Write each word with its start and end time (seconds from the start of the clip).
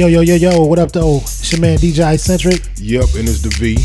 Yo, 0.00 0.06
yo, 0.06 0.22
yo, 0.22 0.34
yo, 0.36 0.64
what 0.64 0.78
up, 0.78 0.90
though? 0.92 1.18
It's 1.18 1.52
your 1.52 1.60
man 1.60 1.76
DJ 1.76 2.14
Eccentric. 2.14 2.62
Yep, 2.78 3.04
and 3.20 3.28
it's 3.28 3.42
the 3.42 3.50
V. 3.60 3.76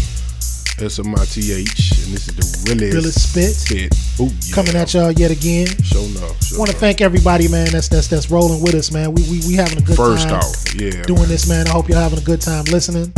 S 0.79 0.97
M 0.97 1.13
I 1.13 1.25
T 1.25 1.51
H, 1.51 1.91
and 2.07 2.15
this 2.15 2.29
is 2.31 2.63
the 2.63 2.71
realest, 2.71 2.93
Realest 2.95 3.31
spit. 3.33 3.51
spit. 3.91 3.91
Ooh, 4.21 4.31
yeah. 4.47 4.55
Coming 4.55 4.75
at 4.79 4.93
y'all 4.93 5.11
yet 5.11 5.29
again. 5.31 5.67
Show 5.83 5.99
enough. 5.99 6.41
Show 6.41 6.57
want 6.57 6.71
to 6.71 6.77
thank 6.77 7.01
everybody, 7.01 7.49
man. 7.49 7.67
That's 7.69 7.89
that's 7.89 8.07
that's 8.07 8.31
rolling 8.31 8.61
with 8.63 8.75
us, 8.75 8.93
man. 8.93 9.11
We 9.13 9.23
we, 9.29 9.41
we 9.45 9.53
having 9.55 9.77
a 9.77 9.81
good 9.81 9.97
First 9.97 10.29
time 10.29 10.39
off, 10.39 10.73
yeah, 10.73 11.03
doing 11.03 11.19
man. 11.19 11.27
this, 11.27 11.49
man. 11.49 11.67
I 11.67 11.71
hope 11.71 11.89
you're 11.89 11.99
having 11.99 12.19
a 12.19 12.23
good 12.23 12.39
time 12.39 12.63
listening. 12.71 13.11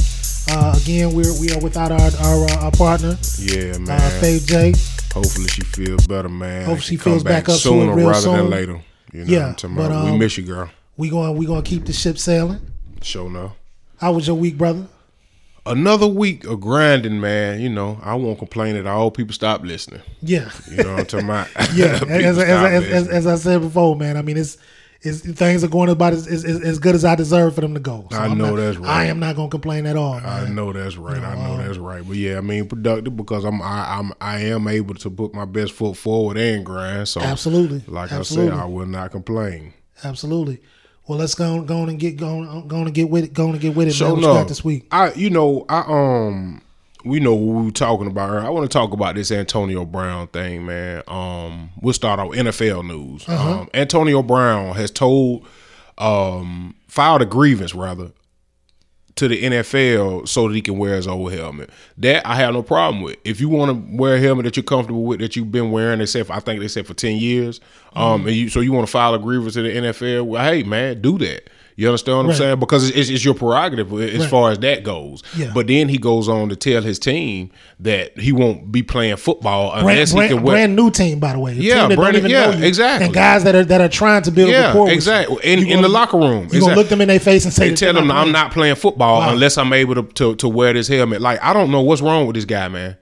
Uh, 0.50 0.74
again, 0.82 1.14
we're 1.14 1.38
we 1.40 1.52
are 1.54 1.60
without 1.62 1.92
our 1.92 2.02
our, 2.02 2.46
uh, 2.50 2.66
our 2.66 2.72
partner, 2.72 3.16
Yeah, 3.38 3.78
man. 3.78 4.02
uh, 4.02 4.10
Faith 4.22 4.48
J. 4.48 4.74
Hopefully 5.14 5.50
she 5.50 5.62
feels 5.62 6.08
better, 6.08 6.30
man. 6.30 6.66
Hopefully 6.66 6.82
she 6.82 6.98
Come 6.98 7.14
feels 7.14 7.24
back 7.24 7.46
up 7.48 7.62
to 7.62 7.62
sooner 7.62 7.94
real 7.94 8.08
rather 8.10 8.22
soon. 8.22 8.38
than 8.38 8.50
later. 8.50 8.82
You 9.14 9.26
know 9.26 9.32
Yeah, 9.34 9.40
what 9.40 9.48
I'm 9.50 9.56
talking 9.56 9.76
but, 9.78 9.92
um, 9.92 10.12
we 10.14 10.18
miss 10.18 10.38
you, 10.38 10.46
girl. 10.46 10.70
We 10.98 11.10
going 11.10 11.38
we 11.38 11.46
gonna 11.46 11.62
keep 11.62 11.86
the 11.86 11.94
ship 11.94 12.18
sailing. 12.18 12.60
Show 13.04 13.30
now. 13.30 13.56
How 14.00 14.12
was 14.14 14.28
your 14.28 14.36
week, 14.36 14.58
brother? 14.58 14.88
Another 15.66 16.08
week 16.08 16.46
of 16.46 16.62
grinding, 16.62 17.20
man. 17.20 17.60
You 17.60 17.70
know, 17.70 18.00
I 18.02 18.16
won't 18.16 18.40
complain 18.40 18.76
at 18.76 18.88
all. 18.88 19.12
People 19.12 19.34
stop 19.34 19.64
listening. 19.64 20.02
Yeah, 20.22 20.50
You 20.72 20.78
know 20.78 20.92
what 20.92 21.00
I'm 21.02 21.06
talking 21.06 21.26
about? 21.26 21.48
yeah. 21.74 21.86
As, 22.08 22.38
as, 22.38 22.84
as, 22.86 23.08
as, 23.10 23.28
I 23.28 23.36
said 23.36 23.62
before, 23.62 23.96
man. 23.96 24.18
I 24.18 24.22
mean, 24.22 24.38
it's. 24.38 24.58
It's, 25.04 25.20
things 25.22 25.64
are 25.64 25.68
going 25.68 25.90
about 25.90 26.14
as, 26.14 26.26
as, 26.26 26.44
as 26.44 26.80
good 26.80 26.96
as 26.96 27.06
I 27.06 27.14
deserve 27.14 27.54
for 27.54 27.62
them 27.62 27.76
to 27.76 27.80
go. 27.80 28.08
So 28.10 28.18
I 28.18 28.26
I'm 28.26 28.36
know 28.36 28.56
not- 28.56 28.56
that's 28.56 28.78
right. 28.78 28.90
I 28.90 29.06
am 29.06 29.20
not 29.20 29.36
gonna 29.36 29.48
complain 29.48 29.86
at 29.86 29.96
all, 29.96 30.16
I 30.16 30.50
know 30.50 30.74
that's 30.74 30.98
right. 30.98 31.22
I 31.22 31.36
know, 31.36 31.44
know 31.44 31.52
um, 31.62 31.66
that's 31.68 31.78
right. 31.78 32.06
But 32.06 32.18
yeah, 32.18 32.40
I 32.40 32.42
mean 32.42 32.68
productive 32.68 33.16
because 33.16 33.44
I'm 33.46 33.62
I, 33.62 34.00
I'm 34.00 34.12
I 34.20 34.40
am 34.40 34.68
able 34.68 34.96
to 34.96 35.12
put 35.12 35.36
my 35.36 35.46
best 35.46 35.74
foot 35.74 35.98
forward 35.98 36.38
and 36.38 36.66
grind. 36.66 37.08
So 37.10 37.22
Absolutely, 37.22 37.84
like 37.86 38.12
absolutely. 38.12 38.54
I 38.54 38.56
said, 38.56 38.64
I 38.64 38.66
will 38.66 38.88
not 38.88 39.12
complain. 39.12 39.76
Absolutely. 40.04 40.62
Well, 41.08 41.18
let's 41.20 41.36
go 41.36 41.62
go 41.62 41.82
on 41.82 41.90
and 41.90 42.00
get 42.00 42.18
going 42.18 42.68
go 42.68 42.78
on 42.78 42.86
and 42.86 42.94
get 42.94 43.10
with 43.10 43.24
it. 43.24 43.34
Go 43.34 43.46
on 43.46 43.52
and 43.52 43.62
get 43.62 43.76
with 43.76 43.88
it. 43.88 43.94
So 43.94 44.06
man. 44.06 44.14
What 44.16 44.22
no, 44.22 44.28
you 44.34 44.40
got 44.40 44.48
this 44.48 44.64
week? 44.64 44.88
I 44.92 45.14
you 45.14 45.30
know 45.30 45.66
I 45.70 45.80
um 45.88 46.62
we 47.06 47.20
know 47.20 47.34
what 47.34 47.60
we 47.60 47.66
were 47.66 47.72
talking 47.72 48.08
about. 48.08 48.38
I 48.38 48.50
want 48.50 48.70
to 48.70 48.74
talk 48.78 48.92
about 48.92 49.16
this 49.16 49.32
Antonio 49.32 49.86
Brown 49.86 50.28
thing, 50.28 50.66
man. 50.66 51.04
Um, 51.08 51.70
we'll 51.80 51.94
start 51.94 52.20
off 52.20 52.32
NFL 52.32 52.86
news. 52.86 53.28
Uh-huh. 53.28 53.62
Um, 53.62 53.70
Antonio 53.74 54.22
Brown 54.22 54.76
has 54.76 54.92
told 54.92 55.46
um 55.98 56.76
filed 56.88 57.22
a 57.22 57.26
grievance 57.26 57.74
rather 57.74 58.12
to 59.18 59.28
the 59.28 59.42
NFL 59.44 60.28
so 60.28 60.48
that 60.48 60.56
he 60.56 60.62
can 60.62 60.78
wear 60.78 60.96
his 60.96 61.08
old 61.08 61.32
helmet. 61.34 61.70
That 61.98 62.26
I 62.26 62.36
have 62.36 62.54
no 62.54 62.64
problem 62.64 63.02
with. 63.04 63.18
If 63.24 63.40
you 63.42 63.50
want 63.50 63.72
to 63.72 63.98
wear 63.98 64.16
a 64.16 64.20
helmet 64.20 64.46
that 64.46 64.56
you're 64.58 64.64
comfortable 64.64 65.04
with, 65.04 65.20
that 65.20 65.36
you've 65.36 65.52
been 65.52 65.72
wearing, 65.72 66.00
they 66.00 66.06
said 66.06 66.30
I 66.30 66.40
think 66.40 66.60
they 66.62 66.68
said 66.68 66.88
for 66.88 66.94
ten 66.94 67.18
years, 67.18 67.60
um, 67.94 68.20
Mm-hmm. 68.22 68.28
and 68.28 68.36
you 68.38 68.50
so 68.50 68.60
you 68.62 68.72
want 68.72 68.88
to 68.88 68.92
file 68.92 69.14
a 69.14 69.20
grievance 69.20 69.54
to 69.56 69.62
the 69.64 69.70
NFL, 69.70 70.26
well, 70.26 70.44
hey 70.44 70.64
man, 70.64 71.02
do 71.02 71.18
that. 71.20 71.50
You 71.80 71.88
understand 71.90 72.18
what 72.18 72.26
I'm 72.26 72.34
saying? 72.34 72.60
Because 72.60 72.90
it's, 72.90 73.08
it's 73.12 73.24
your 73.24 73.36
prerogative 73.36 73.94
uh, 73.94 73.98
as 73.98 74.22
Right. 74.22 74.30
far 74.32 74.50
as 74.52 74.58
that 74.60 74.84
goes. 74.84 75.22
Yeah. 75.38 75.52
But 75.54 75.68
then 75.68 75.90
he 75.90 76.00
goes 76.00 76.28
on 76.28 76.50
to 76.50 76.56
tell 76.56 76.82
his 76.82 76.98
team 76.98 77.52
that 77.82 78.18
he 78.18 78.32
won't 78.32 78.72
be 78.72 78.82
playing 78.82 79.18
football 79.18 79.70
Brand, 79.74 79.88
unless 79.92 80.10
he 80.10 80.18
brand, 80.18 80.34
can 80.34 80.42
wear. 80.44 80.56
brand 80.56 80.76
new 80.76 80.90
team, 80.90 81.20
by 81.20 81.34
the 81.34 81.40
way. 81.40 81.54
Yeah, 81.54 81.82
team 81.82 81.90
that 81.90 81.96
don't 81.98 82.04
brand- 82.04 82.18
even 82.18 82.32
yeah, 82.32 82.52
exactly. 82.58 83.06
And 83.06 83.14
guys 83.14 83.44
that 83.44 83.54
are 83.54 83.64
that 83.66 83.80
are 83.80 83.90
trying 83.90 84.24
to 84.24 84.32
build 84.32 84.50
yeah, 84.50 84.70
rapport. 84.70 84.86
with 84.86 84.90
you. 84.90 84.96
exactly. 84.96 85.38
In, 85.44 85.60
in 85.60 85.68
the 85.68 85.74
gonna- 85.76 85.88
locker 85.90 86.18
room, 86.18 86.48
You 86.52 86.62
gonna 86.62 86.74
look 86.74 86.90
them 86.90 87.00
in 87.00 87.10
their 87.10 87.20
face 87.20 87.46
and 87.46 87.54
say, 87.54 87.76
tell 87.76 87.94
not 87.94 88.10
I'm 88.10 88.32
not 88.32 88.52
playing 88.54 88.74
football 88.76 89.20
Wow. 89.20 89.34
unless 89.34 89.60
I'm 89.60 89.72
able 89.72 89.94
to, 89.96 90.02
to 90.04 90.36
to 90.38 90.48
wear 90.50 90.74
this 90.74 90.88
helmet. 90.88 91.22
Like 91.22 91.44
I 91.44 91.54
don't 91.54 91.70
know 91.70 91.82
what's 91.82 92.02
wrong 92.02 92.26
with 92.26 92.36
this 92.38 92.46
guy, 92.46 92.68
man. 92.70 92.98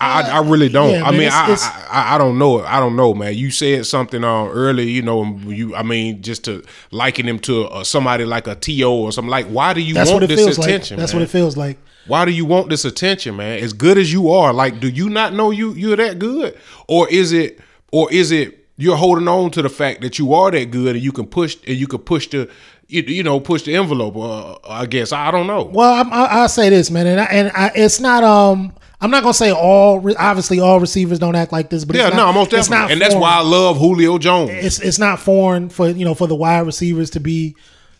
I, 0.00 0.22
I 0.22 0.40
really 0.42 0.68
don't. 0.68 0.90
yeah, 0.92 1.02
I 1.02 1.10
man, 1.10 1.12
mean, 1.12 1.22
it's- 1.22 1.34
I, 1.34 1.44
it's- 1.52 1.86
I 1.90 2.14
I 2.14 2.18
don't 2.18 2.38
know. 2.38 2.60
I 2.64 2.78
don't 2.78 2.94
know, 2.94 3.14
man. 3.14 3.34
You 3.34 3.50
said 3.50 3.84
something 3.84 4.22
uh, 4.22 4.44
earlier, 4.46 4.86
you 4.86 5.02
know. 5.02 5.24
You, 5.46 5.74
I 5.74 5.82
mean, 5.82 6.22
just 6.22 6.44
to 6.44 6.62
liken 6.92 7.26
him 7.26 7.40
to 7.40 7.64
uh, 7.64 7.82
somebody 7.82 8.24
like 8.24 8.46
a 8.46 8.54
T.O. 8.54 8.94
or 8.94 9.10
something. 9.10 9.30
Like, 9.30 9.46
why 9.46 9.74
do 9.74 9.80
you 9.80 9.94
That's 9.94 10.10
want 10.10 10.22
what 10.22 10.28
this 10.28 10.38
feels 10.38 10.58
like. 10.58 10.68
attention? 10.68 10.98
That's 10.98 11.12
man? 11.12 11.22
what 11.22 11.28
it 11.28 11.32
feels 11.32 11.56
like. 11.56 11.78
Why 12.06 12.24
do 12.24 12.30
you 12.30 12.44
want 12.46 12.70
this 12.70 12.84
attention, 12.84 13.36
man? 13.36 13.58
As 13.62 13.72
good 13.72 13.98
as 13.98 14.12
you 14.12 14.30
are, 14.30 14.52
like, 14.52 14.78
do 14.80 14.88
you 14.88 15.08
not 15.10 15.34
know 15.34 15.50
you 15.50 15.72
you're 15.72 15.96
that 15.96 16.18
good, 16.20 16.56
or 16.86 17.08
is 17.08 17.32
it, 17.32 17.58
or 17.90 18.10
is 18.12 18.30
it 18.30 18.66
you're 18.76 18.96
holding 18.96 19.26
on 19.26 19.50
to 19.50 19.62
the 19.62 19.68
fact 19.68 20.02
that 20.02 20.16
you 20.18 20.32
are 20.32 20.50
that 20.52 20.70
good 20.70 20.94
and 20.94 21.04
you 21.04 21.10
can 21.10 21.26
push 21.26 21.56
and 21.66 21.76
you 21.76 21.88
can 21.88 21.98
push 21.98 22.28
the, 22.28 22.48
you, 22.86 23.02
you 23.02 23.22
know, 23.24 23.40
push 23.40 23.62
the 23.64 23.74
envelope? 23.74 24.16
Uh, 24.16 24.54
I 24.70 24.86
guess 24.86 25.10
I 25.12 25.32
don't 25.32 25.48
know. 25.48 25.64
Well, 25.64 25.92
I'm, 25.92 26.12
I, 26.12 26.26
I'll 26.26 26.48
say 26.48 26.70
this, 26.70 26.88
man, 26.88 27.08
and 27.08 27.20
I, 27.20 27.24
and 27.24 27.50
I, 27.52 27.72
it's 27.74 27.98
not. 27.98 28.22
Um, 28.22 28.72
I'm 29.00 29.10
not 29.10 29.22
gonna 29.22 29.34
say 29.34 29.52
all. 29.52 30.04
Obviously, 30.18 30.58
all 30.58 30.80
receivers 30.80 31.18
don't 31.18 31.36
act 31.36 31.52
like 31.52 31.70
this, 31.70 31.84
but 31.84 31.94
yeah, 31.96 32.08
it's 32.08 32.16
not, 32.16 32.26
no, 32.26 32.32
most 32.32 32.50
definitely, 32.50 32.76
not 32.78 32.90
and 32.90 33.00
that's 33.00 33.14
why 33.14 33.30
I 33.36 33.40
love 33.42 33.78
Julio 33.78 34.18
Jones. 34.18 34.50
it's 34.52 34.80
it's 34.80 34.98
not 34.98 35.20
foreign 35.20 35.68
for 35.68 35.88
you 35.88 36.04
know 36.04 36.14
for 36.14 36.26
the 36.26 36.34
wide 36.34 36.66
receivers 36.66 37.10
to 37.10 37.20
be 37.20 37.54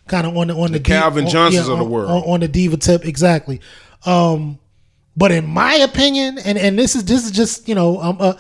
kind 0.08 0.26
of 0.26 0.36
on 0.36 0.48
the 0.48 0.56
on 0.56 0.72
the, 0.72 0.80
Calvin 0.80 1.26
on- 1.26 1.30
Johnsons 1.30 1.68
of 1.68 1.78
the 1.78 1.84
world. 1.84 2.10
on, 2.10 2.22
on 2.24 2.40
the 2.40 2.48
diva 2.48 2.76
tip 2.76 3.04
exactly. 3.04 3.60
Um, 4.06 4.58
but 5.16 5.32
in 5.32 5.46
my 5.46 5.74
opinion, 5.74 6.38
and 6.38 6.56
and 6.58 6.78
this 6.78 6.94
is 6.94 7.04
this 7.04 7.24
is 7.24 7.30
just 7.30 7.68
you 7.68 7.74
know 7.74 8.00
um, 8.00 8.16
uh, 8.20 8.34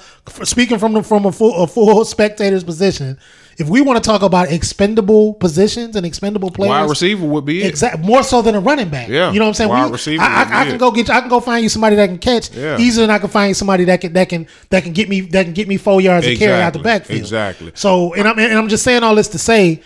speaking 0.44 0.78
from 0.78 0.94
the, 0.94 1.02
from 1.02 1.26
a 1.26 1.32
full, 1.32 1.62
a 1.62 1.66
full 1.66 2.04
spectator's 2.06 2.64
position. 2.64 3.18
If 3.60 3.68
we 3.68 3.80
want 3.80 4.02
to 4.02 4.08
talk 4.08 4.22
about 4.22 4.52
expendable 4.52 5.34
positions 5.34 5.96
and 5.96 6.06
expendable 6.06 6.50
players, 6.50 6.68
Wide 6.70 6.88
receiver 6.88 7.26
would 7.26 7.44
be 7.44 7.62
it. 7.64 7.66
Exactly, 7.66 8.06
more 8.06 8.22
so 8.22 8.40
than 8.40 8.54
a 8.54 8.60
running 8.60 8.88
back. 8.88 9.08
Yeah, 9.08 9.32
you 9.32 9.40
know 9.40 9.46
what 9.46 9.48
I'm 9.48 9.54
saying. 9.54 9.70
wide 9.70 9.86
We- 9.86 9.92
receiver 9.92 10.22
I, 10.22 10.38
would 10.44 10.48
be 10.48 10.54
I, 10.54 10.60
I 10.60 10.64
can 10.66 10.74
it. 10.76 10.78
go 10.78 10.90
get 10.92 11.08
you. 11.08 11.14
I 11.14 11.20
can 11.20 11.28
go 11.28 11.40
find 11.40 11.62
you 11.64 11.68
somebody 11.68 11.96
that 11.96 12.06
can 12.06 12.18
catch 12.18 12.54
Yeah. 12.54 12.78
easier 12.78 13.02
than 13.02 13.10
I 13.10 13.18
can 13.18 13.28
find 13.30 13.56
somebody 13.56 13.82
that 13.84 14.00
can 14.00 14.12
that 14.12 14.28
can 14.28 14.46
that 14.70 14.84
can 14.84 14.92
get 14.92 15.08
me 15.08 15.22
that 15.22 15.42
can 15.44 15.54
get 15.54 15.66
me 15.66 15.76
four 15.76 16.00
yards 16.00 16.24
and 16.24 16.38
carry 16.38 16.62
out 16.62 16.72
the 16.72 16.78
backfield. 16.78 17.18
exactly. 17.20 17.72
So, 17.74 18.14
and 18.14 18.28
I'm 18.28 18.38
and 18.38 18.56
I'm 18.56 18.68
just 18.68 18.84
saying 18.84 19.02
all 19.02 19.16
this 19.16 19.28
to 19.28 19.38
say, 19.38 19.82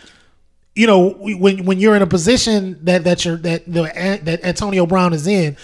you 0.74 0.86
know, 0.86 1.10
when 1.20 1.64
when 1.64 1.78
you're 1.80 1.96
in 1.96 2.02
a 2.02 2.06
position 2.06 2.78
that 2.84 3.04
that 3.04 3.24
you're 3.24 3.38
that 3.38 3.64
the 3.66 3.84
that 4.24 4.44
Antonio 4.44 4.84
Brown 4.84 5.14
is 5.14 5.26
in, 5.26 5.56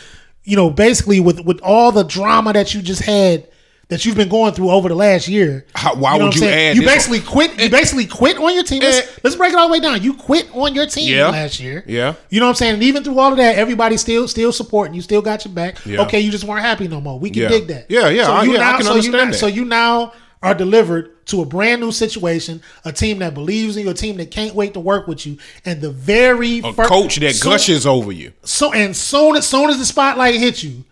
you 0.45 0.57
know, 0.57 0.71
basically 0.71 1.21
with 1.21 1.41
with 1.45 1.61
all 1.63 1.93
the 1.93 2.05
drama 2.05 2.55
that 2.55 2.73
you 2.73 2.81
just 2.81 3.03
had. 3.03 3.47
That 3.89 4.05
you've 4.05 4.17
been 4.17 4.29
going 4.29 4.53
through 4.53 4.69
over 4.71 4.87
the 4.91 4.95
last 4.95 5.29
year. 5.29 5.65
How- 5.75 5.95
why 5.95 6.19
know 6.19 6.27
would 6.27 6.35
you 6.35 6.41
saying? 6.43 6.71
add 6.73 6.77
You 6.77 6.83
basically 6.83 7.21
quit. 7.21 7.59
You 7.59 7.71
basically 7.71 8.05
quit 8.05 8.37
on 8.37 8.53
your 8.55 8.63
team. 8.63 8.83
Let's, 8.83 8.99
Eh. 8.99 9.07
let's 9.25 9.35
break 9.35 9.55
it 9.55 9.59
all 9.59 9.67
the 9.67 9.73
way 9.73 9.81
down. 9.81 10.03
You 10.03 10.13
quit 10.13 10.47
on 10.53 10.75
your 10.75 10.85
team 10.87 11.09
Yeah. 11.17 11.29
last 11.31 11.59
year. 11.59 11.85
Yeah. 11.87 12.13
You 12.29 12.39
know 12.41 12.47
what 12.47 12.51
I'm 12.51 12.57
saying? 12.57 12.75
And 12.75 12.83
even 12.83 13.03
through 13.03 13.19
all 13.19 13.31
of 13.33 13.39
that, 13.39 13.57
everybody 13.57 13.97
still 13.97 14.29
still 14.29 14.53
supporting 14.53 14.93
you, 14.95 15.01
still 15.01 15.23
got 15.23 15.47
your 15.47 15.55
back. 15.55 15.79
Yeah. 15.87 16.03
Okay, 16.03 16.21
you 16.21 16.31
just 16.31 16.45
weren't 16.45 16.67
happy 16.67 16.87
no 16.87 17.01
more. 17.01 17.19
We 17.19 17.31
can 17.31 17.45
Yeah. 17.45 17.49
dig 17.49 17.67
that. 17.69 17.87
Yeah, 17.89 18.11
yeah, 18.11 18.27
So 18.27 18.33
I- 18.35 18.43
you 18.43 18.53
yeah, 18.53 18.59
I 18.59 18.73
now, 18.73 18.77
can 18.77 18.87
so 18.87 18.95
you 18.97 19.11
now, 19.11 19.25
that. 19.25 19.35
so 19.37 19.47
you 19.47 19.65
now 19.65 20.13
are 20.43 20.55
delivered 20.55 21.27
to 21.29 21.41
a 21.41 21.47
brand 21.47 21.81
new 21.81 21.91
situation, 21.91 22.61
a 22.85 22.93
team 22.93 23.21
that 23.21 23.33
believes 23.33 23.79
in 23.79 23.85
you, 23.85 23.91
a 23.91 23.95
team 23.95 24.19
that 24.19 24.31
can't 24.31 24.55
wait 24.55 24.75
to 24.75 24.81
work 24.81 25.09
with 25.09 25.27
you, 25.27 25.39
and 25.65 25.81
the 25.81 25.91
very 25.91 26.59
A 26.63 26.75
fir- 26.75 26.85
coach 26.85 27.17
that 27.17 27.35
so- 27.35 27.49
gushes 27.51 27.87
over 27.87 28.13
you. 28.13 28.33
So 28.45 28.71
and 28.71 28.95
soon 28.95 29.35
as 29.35 29.47
soon 29.47 29.71
as 29.71 29.79
the 29.79 29.87
spotlight 29.87 30.35
hits 30.35 30.63
you, 30.63 30.85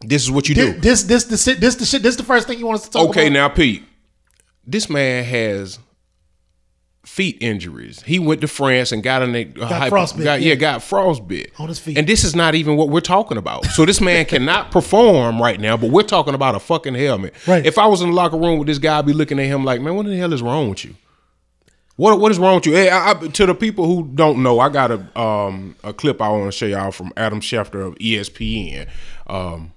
This 0.00 0.22
is 0.22 0.30
what 0.30 0.48
you 0.48 0.54
do. 0.54 0.72
this 0.80 1.02
this 1.04 1.24
this 1.24 1.44
this 1.44 1.58
this 1.58 1.74
the 1.76 1.84
shit. 1.84 2.02
This 2.02 2.16
the 2.16 2.22
first 2.22 2.46
thing 2.48 2.58
you 2.58 2.66
want 2.66 2.80
us 2.80 2.84
to 2.86 2.90
talk 2.90 3.10
Okay, 3.10 3.26
about. 3.26 3.26
Okay, 3.26 3.30
now 3.30 3.48
Pete, 3.48 3.84
this 4.66 4.88
man 4.88 5.24
has 5.24 5.78
feet 7.04 7.38
injuries. 7.40 8.02
He 8.02 8.18
went 8.18 8.40
to 8.42 8.48
France 8.48 8.92
and 8.92 9.02
got 9.02 9.22
a 9.22 9.44
got 9.44 9.88
frostbite, 9.88 10.24
Got, 10.24 10.40
yeah. 10.42 10.50
yeah, 10.50 10.54
got 10.54 10.82
frostbite 10.82 11.52
On 11.58 11.68
his 11.68 11.78
feet. 11.78 11.98
And 11.98 12.06
this 12.06 12.24
is 12.24 12.36
not 12.36 12.54
even 12.54 12.76
what 12.76 12.88
we're 12.88 13.00
talking 13.00 13.36
about. 13.36 13.66
So 13.66 13.84
this 13.84 14.00
man 14.00 14.24
cannot 14.26 14.70
perform 14.70 15.40
right 15.40 15.58
now. 15.60 15.76
But 15.76 15.90
we're 15.90 16.02
talking 16.02 16.34
about 16.34 16.54
a 16.54 16.60
fucking 16.60 16.94
helmet. 16.94 17.34
Right. 17.46 17.66
If 17.66 17.78
I 17.78 17.86
was 17.86 18.00
in 18.00 18.10
the 18.10 18.14
locker 18.14 18.36
room 18.38 18.58
with 18.58 18.68
this 18.68 18.78
guy, 18.78 18.98
I'd 18.98 19.06
be 19.06 19.12
looking 19.12 19.38
at 19.38 19.46
him 19.46 19.64
like, 19.64 19.80
man, 19.80 19.96
what 19.96 20.06
the 20.06 20.16
hell 20.16 20.32
is 20.32 20.40
wrong 20.42 20.70
with 20.70 20.84
you? 20.84 20.94
What 21.96 22.18
what 22.20 22.32
is 22.32 22.38
wrong 22.38 22.54
with 22.56 22.66
you? 22.66 22.72
Hey, 22.72 22.88
I, 22.88 23.10
I, 23.10 23.14
to 23.14 23.44
the 23.46 23.54
people 23.54 23.84
who 23.86 24.08
don't 24.14 24.42
know, 24.42 24.58
I 24.60 24.70
got 24.70 24.90
a 24.90 25.20
um 25.20 25.76
a 25.84 25.92
clip 25.92 26.22
I 26.22 26.28
want 26.30 26.46
to 26.46 26.52
show 26.52 26.64
y'all 26.66 26.92
from 26.92 27.12
Adam 27.16 27.40
Schefter 27.40 27.86
of 27.86 27.94
ESPN. 27.96 28.88
Um, 29.26 29.72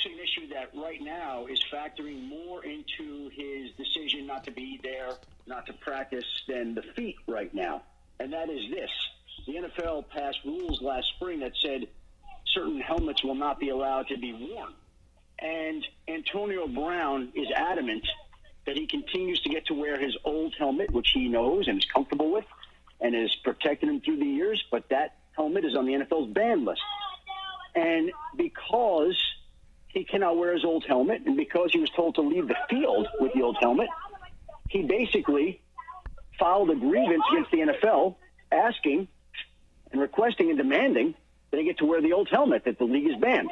actually 0.00 0.14
an 0.14 0.20
issue 0.20 0.54
that 0.54 0.70
right 0.74 1.00
now 1.02 1.46
is 1.46 1.60
factoring 1.72 2.26
more 2.28 2.64
into 2.64 3.28
his 3.34 3.70
decision 3.76 4.26
not 4.26 4.44
to 4.44 4.50
be 4.50 4.80
there, 4.82 5.10
not 5.46 5.66
to 5.66 5.72
practice, 5.74 6.24
than 6.48 6.74
the 6.74 6.82
feet 6.94 7.16
right 7.26 7.52
now. 7.54 7.82
And 8.18 8.32
that 8.32 8.48
is 8.48 8.70
this. 8.70 8.90
The 9.46 9.54
NFL 9.54 10.08
passed 10.08 10.38
rules 10.44 10.80
last 10.80 11.06
spring 11.16 11.40
that 11.40 11.52
said 11.62 11.86
certain 12.46 12.80
helmets 12.80 13.22
will 13.22 13.34
not 13.34 13.58
be 13.58 13.68
allowed 13.68 14.08
to 14.08 14.16
be 14.16 14.32
worn. 14.32 14.72
And 15.38 15.86
Antonio 16.08 16.66
Brown 16.66 17.32
is 17.34 17.48
adamant 17.54 18.06
that 18.66 18.76
he 18.76 18.86
continues 18.86 19.40
to 19.42 19.48
get 19.48 19.66
to 19.66 19.74
wear 19.74 19.98
his 19.98 20.16
old 20.24 20.54
helmet, 20.58 20.92
which 20.92 21.10
he 21.12 21.28
knows 21.28 21.68
and 21.68 21.78
is 21.78 21.86
comfortable 21.92 22.32
with 22.32 22.44
and 23.00 23.14
has 23.14 23.34
protected 23.36 23.88
him 23.88 24.00
through 24.00 24.18
the 24.18 24.26
years, 24.26 24.62
but 24.70 24.88
that 24.90 25.16
helmet 25.32 25.64
is 25.64 25.74
on 25.74 25.86
the 25.86 25.92
NFL's 25.92 26.32
ban 26.32 26.64
list. 26.64 26.82
And 27.74 28.10
because 28.36 29.16
he 29.92 30.04
cannot 30.04 30.36
wear 30.36 30.52
his 30.54 30.64
old 30.64 30.84
helmet, 30.86 31.22
and 31.26 31.36
because 31.36 31.70
he 31.72 31.78
was 31.80 31.90
told 31.90 32.14
to 32.16 32.20
leave 32.22 32.48
the 32.48 32.56
field 32.68 33.08
with 33.18 33.32
the 33.32 33.42
old 33.42 33.56
helmet, 33.60 33.88
he 34.68 34.82
basically 34.82 35.60
filed 36.38 36.70
a 36.70 36.74
grievance 36.76 37.22
against 37.32 37.50
the 37.50 37.58
NFL 37.58 38.16
asking 38.52 39.08
and 39.92 40.00
requesting 40.00 40.48
and 40.48 40.58
demanding 40.58 41.14
that 41.50 41.58
he 41.58 41.64
get 41.64 41.78
to 41.78 41.84
wear 41.84 42.00
the 42.00 42.12
old 42.12 42.28
helmet 42.28 42.64
that 42.64 42.78
the 42.78 42.84
league 42.84 43.08
is 43.08 43.16
banned. 43.16 43.50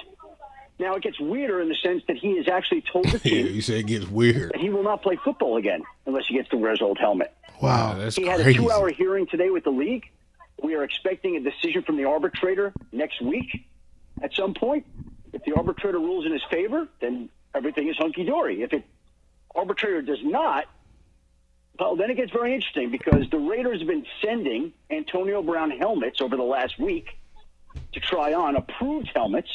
Now 0.78 0.94
it 0.94 1.02
gets 1.02 1.18
weirder 1.18 1.60
in 1.60 1.68
the 1.68 1.74
sense 1.82 2.04
that 2.06 2.16
he 2.16 2.28
is 2.32 2.46
actually 2.48 2.82
told 2.92 3.06
the 3.06 3.20
Yeah, 3.24 3.42
team 3.42 3.46
you 3.48 3.60
said 3.62 3.78
it 3.78 3.86
gets 3.88 4.06
weird. 4.06 4.52
that 4.52 4.60
he 4.60 4.70
will 4.70 4.84
not 4.84 5.02
play 5.02 5.16
football 5.24 5.56
again 5.56 5.82
unless 6.06 6.26
he 6.28 6.34
gets 6.34 6.48
to 6.50 6.56
wear 6.56 6.70
his 6.70 6.80
old 6.80 6.98
helmet. 6.98 7.34
Wow. 7.60 7.94
That's 7.98 8.14
He 8.14 8.26
had 8.26 8.40
a 8.40 8.52
two-hour 8.54 8.90
hearing 8.90 9.26
today 9.26 9.50
with 9.50 9.64
the 9.64 9.70
league. 9.70 10.04
We 10.62 10.76
are 10.76 10.84
expecting 10.84 11.34
a 11.36 11.40
decision 11.40 11.82
from 11.82 11.96
the 11.96 12.04
arbitrator 12.04 12.72
next 12.92 13.20
week 13.20 13.66
at 14.22 14.32
some 14.34 14.54
point. 14.54 14.86
If 15.32 15.44
the 15.44 15.52
arbitrator 15.54 15.98
rules 15.98 16.26
in 16.26 16.32
his 16.32 16.42
favor, 16.50 16.88
then 17.00 17.28
everything 17.54 17.88
is 17.88 17.96
hunky 17.96 18.24
dory. 18.24 18.62
If 18.62 18.72
it 18.72 18.84
arbitrator 19.54 20.02
does 20.02 20.22
not, 20.22 20.66
well, 21.78 21.96
then 21.96 22.10
it 22.10 22.16
gets 22.16 22.32
very 22.32 22.54
interesting 22.54 22.90
because 22.90 23.28
the 23.30 23.38
Raiders 23.38 23.78
have 23.80 23.88
been 23.88 24.06
sending 24.24 24.72
Antonio 24.90 25.42
Brown 25.42 25.70
helmets 25.70 26.20
over 26.20 26.36
the 26.36 26.42
last 26.42 26.78
week 26.78 27.06
to 27.92 28.00
try 28.00 28.34
on 28.34 28.56
approved 28.56 29.10
helmets. 29.14 29.50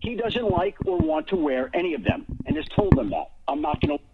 He 0.00 0.16
doesn't 0.16 0.50
like 0.50 0.76
or 0.84 1.00
want 1.00 1.28
to 1.28 1.36
wear 1.36 1.70
any 1.72 1.94
of 1.94 2.04
them, 2.04 2.26
and 2.44 2.56
has 2.56 2.66
told 2.68 2.96
them 2.96 3.10
that 3.10 3.30
I'm 3.48 3.62
not 3.62 3.80
going 3.80 3.98
to. 3.98 4.04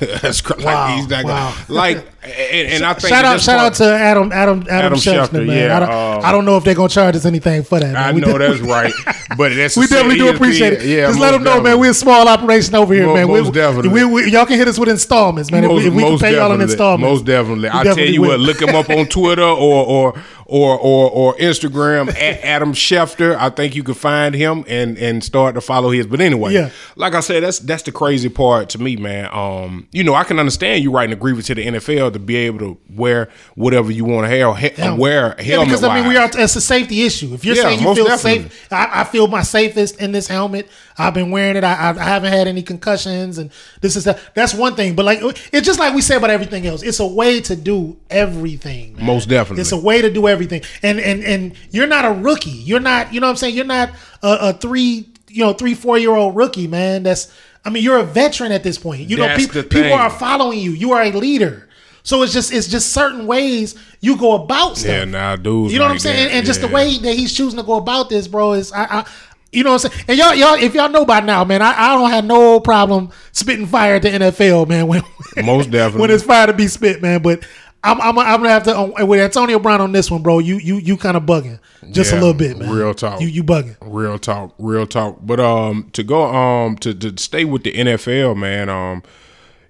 That's 0.22 0.40
crazy. 0.40 0.64
Wow, 0.64 0.96
He's 0.96 1.08
not 1.08 1.24
wow. 1.24 1.56
like, 1.68 1.98
and, 2.22 2.68
and 2.72 2.84
I 2.84 2.94
think 2.94 3.08
Shout 3.08 3.24
out, 3.24 3.40
shout 3.40 3.58
part- 3.58 3.72
out 3.72 3.74
to 3.74 3.84
Adam, 3.84 4.32
Adam, 4.32 4.60
Adam, 4.62 4.68
Adam 4.68 4.98
Schefter, 4.98 5.26
Schefter, 5.28 5.46
man. 5.46 5.56
yeah, 5.56 5.76
I, 5.76 5.80
don't, 5.80 5.90
um, 6.18 6.24
I 6.24 6.32
don't 6.32 6.44
know 6.44 6.56
if 6.56 6.64
they're 6.64 6.74
gonna 6.74 6.88
charge 6.88 7.14
us 7.16 7.24
anything 7.24 7.62
for 7.62 7.78
that. 7.78 7.92
Man. 7.92 7.96
I 7.96 8.12
We 8.12 8.20
know 8.20 8.36
that's 8.36 8.60
right, 8.60 8.92
but 9.36 9.54
that's 9.54 9.76
We 9.76 9.86
definitely 9.86 10.18
do 10.18 10.28
appreciate 10.34 10.72
it. 10.74 10.82
Yeah, 10.84 11.06
Just 11.06 11.18
let 11.20 11.30
most 11.32 11.44
them 11.44 11.44
know, 11.44 11.60
man. 11.62 11.78
We're 11.78 11.92
a 11.92 11.94
small 11.94 12.26
operation 12.28 12.74
over 12.74 12.92
here, 12.94 13.06
Mo- 13.06 13.14
man. 13.14 13.28
most 13.28 13.46
we, 13.46 13.52
definitely. 13.52 13.88
We, 13.90 14.04
we, 14.04 14.30
y'all 14.32 14.44
can 14.46 14.58
hit 14.58 14.66
us 14.68 14.78
with 14.78 14.88
installments, 14.88 15.50
man. 15.50 15.64
If 15.64 15.70
we, 15.70 15.86
if 15.86 15.94
we 15.94 16.02
can 16.02 16.18
pay 16.18 16.34
y'all 16.34 16.52
in 16.52 16.60
installments, 16.60 17.02
Most 17.10 17.24
definitely. 17.24 17.68
I 17.70 17.84
tell 17.84 17.98
you 17.98 18.20
will. 18.22 18.28
what, 18.30 18.40
look 18.40 18.60
him 18.60 18.74
up 18.74 18.90
on 18.90 19.06
Twitter 19.06 19.42
or 19.42 19.86
or 19.86 20.22
or 20.46 20.78
or, 20.78 21.10
or 21.10 21.34
Instagram 21.36 22.08
at 22.10 22.40
Adam 22.42 22.72
Schefter. 22.72 23.36
I 23.36 23.50
think 23.50 23.74
you 23.74 23.82
can 23.82 23.94
find 23.94 24.34
him 24.34 24.64
and 24.68 24.96
and 24.98 25.22
start 25.22 25.54
to 25.56 25.60
follow 25.60 25.90
his. 25.90 26.06
But 26.06 26.20
anyway, 26.20 26.52
Yeah. 26.54 26.70
like 26.96 27.14
I 27.14 27.20
said, 27.20 27.42
that's 27.42 27.58
that's 27.58 27.82
the 27.82 27.92
crazy 27.92 28.28
part 28.28 28.68
to 28.70 28.78
me, 28.80 28.96
man. 28.96 29.28
Um, 29.32 29.88
you 29.92 30.04
know, 30.04 30.14
I 30.14 30.24
can 30.24 30.38
understand 30.38 30.82
you 30.82 30.90
writing 30.90 31.12
a 31.12 31.16
grievance 31.16 31.46
to 31.48 31.54
the 31.54 31.66
NFL 31.66 32.12
to 32.14 32.18
be 32.18 32.36
able 32.36 32.58
to 32.60 32.78
wear 32.94 33.28
whatever 33.54 33.90
you 33.90 34.04
want 34.04 34.30
to 34.30 34.36
have, 34.36 34.56
he, 34.58 34.70
Yeah. 34.78 34.94
wear 34.94 35.34
helmet. 35.38 35.46
Yeah, 35.46 35.64
because 35.64 35.84
I 35.84 35.94
mean, 36.00 36.08
we 36.08 36.16
are. 36.16 36.30
It's 36.34 36.56
a 36.56 36.60
safety 36.60 37.02
issue. 37.02 37.34
If 37.34 37.44
you're 37.44 37.56
Yeah, 37.56 37.62
saying 37.62 37.80
you 37.80 37.94
feel 37.94 38.04
definitely. 38.06 38.48
safe, 38.50 38.72
I, 38.72 39.00
I 39.00 39.04
feel 39.04 39.26
my 39.26 39.42
safest 39.42 40.00
in 40.00 40.12
this 40.12 40.28
helmet. 40.28 40.68
I've 40.98 41.12
been 41.12 41.30
wearing 41.30 41.56
it. 41.56 41.64
I, 41.64 41.74
I, 41.74 41.90
I 41.90 42.04
haven't 42.04 42.32
had 42.32 42.46
any 42.48 42.62
concussions, 42.62 43.36
and 43.36 43.50
this 43.82 43.96
is 43.96 44.04
that. 44.04 44.18
That's 44.34 44.54
one 44.54 44.76
thing. 44.76 44.94
But 44.94 45.04
like, 45.04 45.18
it's 45.52 45.66
just 45.66 45.78
like 45.78 45.94
we 45.94 46.00
say 46.00 46.16
about 46.16 46.30
everything 46.30 46.66
else. 46.66 46.82
It's 46.82 47.00
a 47.00 47.06
way 47.06 47.40
to 47.42 47.54
do 47.56 47.96
everything. 48.08 48.96
man. 48.96 49.04
Most 49.04 49.28
definitely. 49.28 49.60
It's 49.60 49.72
a 49.72 49.76
way 49.76 50.00
to 50.00 50.10
do 50.10 50.20
everything. 50.28 50.35
And 50.82 51.00
and 51.00 51.24
and 51.24 51.54
you're 51.70 51.86
not 51.86 52.04
a 52.04 52.12
rookie. 52.12 52.50
You're 52.50 52.80
not. 52.80 53.12
You 53.12 53.20
know 53.20 53.26
what 53.26 53.32
I'm 53.32 53.36
saying? 53.36 53.54
You're 53.54 53.64
not 53.64 53.90
a, 54.22 54.38
a 54.40 54.52
three. 54.52 55.08
You 55.28 55.44
know, 55.44 55.52
three 55.52 55.74
four 55.74 55.98
year 55.98 56.14
old 56.14 56.36
rookie, 56.36 56.66
man. 56.66 57.02
That's. 57.02 57.32
I 57.64 57.70
mean, 57.70 57.82
you're 57.82 57.98
a 57.98 58.04
veteran 58.04 58.52
at 58.52 58.62
this 58.62 58.78
point. 58.78 59.10
You 59.10 59.16
know, 59.16 59.24
That's 59.24 59.44
peop- 59.44 59.52
the 59.52 59.64
people 59.64 59.92
are 59.92 60.08
following 60.08 60.60
you. 60.60 60.70
You 60.70 60.92
are 60.92 61.02
a 61.02 61.10
leader. 61.10 61.68
So 62.04 62.22
it's 62.22 62.32
just 62.32 62.52
it's 62.52 62.68
just 62.68 62.92
certain 62.92 63.26
ways 63.26 63.74
you 64.00 64.16
go 64.16 64.34
about 64.34 64.76
stuff. 64.76 64.92
Yeah, 64.92 65.04
nah, 65.04 65.34
dudes. 65.34 65.72
You 65.72 65.80
know 65.80 65.86
what 65.86 65.90
I'm 65.90 65.98
saying? 65.98 66.28
that, 66.28 66.34
And 66.34 66.46
just 66.46 66.60
the 66.60 66.68
way 66.68 66.96
that 66.98 67.14
he's 67.16 67.32
choosing 67.32 67.58
to 67.58 67.66
go 67.66 67.74
about 67.74 68.08
this, 68.08 68.28
bro, 68.28 68.52
is 68.52 68.70
I, 68.70 68.84
I 69.00 69.06
you 69.50 69.64
know 69.64 69.72
what 69.72 69.86
I'm 69.86 69.90
saying? 69.90 70.04
And 70.06 70.18
y'all, 70.18 70.34
y'all, 70.34 70.54
if 70.54 70.74
y'all 70.74 70.88
know 70.88 71.04
by 71.04 71.18
now, 71.18 71.42
man, 71.42 71.62
I, 71.62 71.72
I 71.72 71.94
don't 71.96 72.10
have 72.10 72.24
no 72.24 72.60
problem 72.60 73.10
spitting 73.32 73.66
fire 73.66 73.96
at 73.96 74.02
the 74.02 74.10
NFL, 74.10 74.68
man. 74.68 74.86
When 74.86 75.02
Most 75.44 75.70
definitely. 75.70 76.00
when 76.02 76.10
it's 76.10 76.22
fire 76.22 76.46
to 76.46 76.52
be 76.52 76.68
spit, 76.68 77.02
man. 77.02 77.22
But 77.22 77.44
I'm 77.84 78.00
I'm, 78.00 78.18
I'm 78.18 78.38
gonna 78.38 78.48
have 78.50 78.64
to 78.64 78.76
um, 78.76 79.06
with 79.08 79.20
Antonio 79.20 79.58
Brown 79.58 79.80
on 79.80 79.92
this 79.92 80.10
one, 80.10 80.22
bro. 80.22 80.38
You 80.40 80.56
you 80.58 80.76
you 80.78 80.96
kind 80.96 81.16
of 81.16 81.22
bugging 81.24 81.58
just 81.92 82.12
a 82.12 82.16
little 82.16 82.34
bit, 82.34 82.58
man. 82.58 82.70
real 82.70 82.94
talk. 82.94 83.20
You 83.20 83.28
you 83.28 83.44
bugging. 83.44 83.76
Real 83.80 84.18
talk, 84.18 84.54
real 84.58 84.86
talk. 84.86 85.18
But 85.22 85.38
um, 85.40 85.88
to 85.92 86.02
go 86.02 86.24
um 86.24 86.76
to, 86.78 86.92
to 86.94 87.16
stay 87.22 87.44
with 87.44 87.62
the 87.62 87.72
NFL, 87.72 88.36
man. 88.36 88.68
Um, 88.68 89.02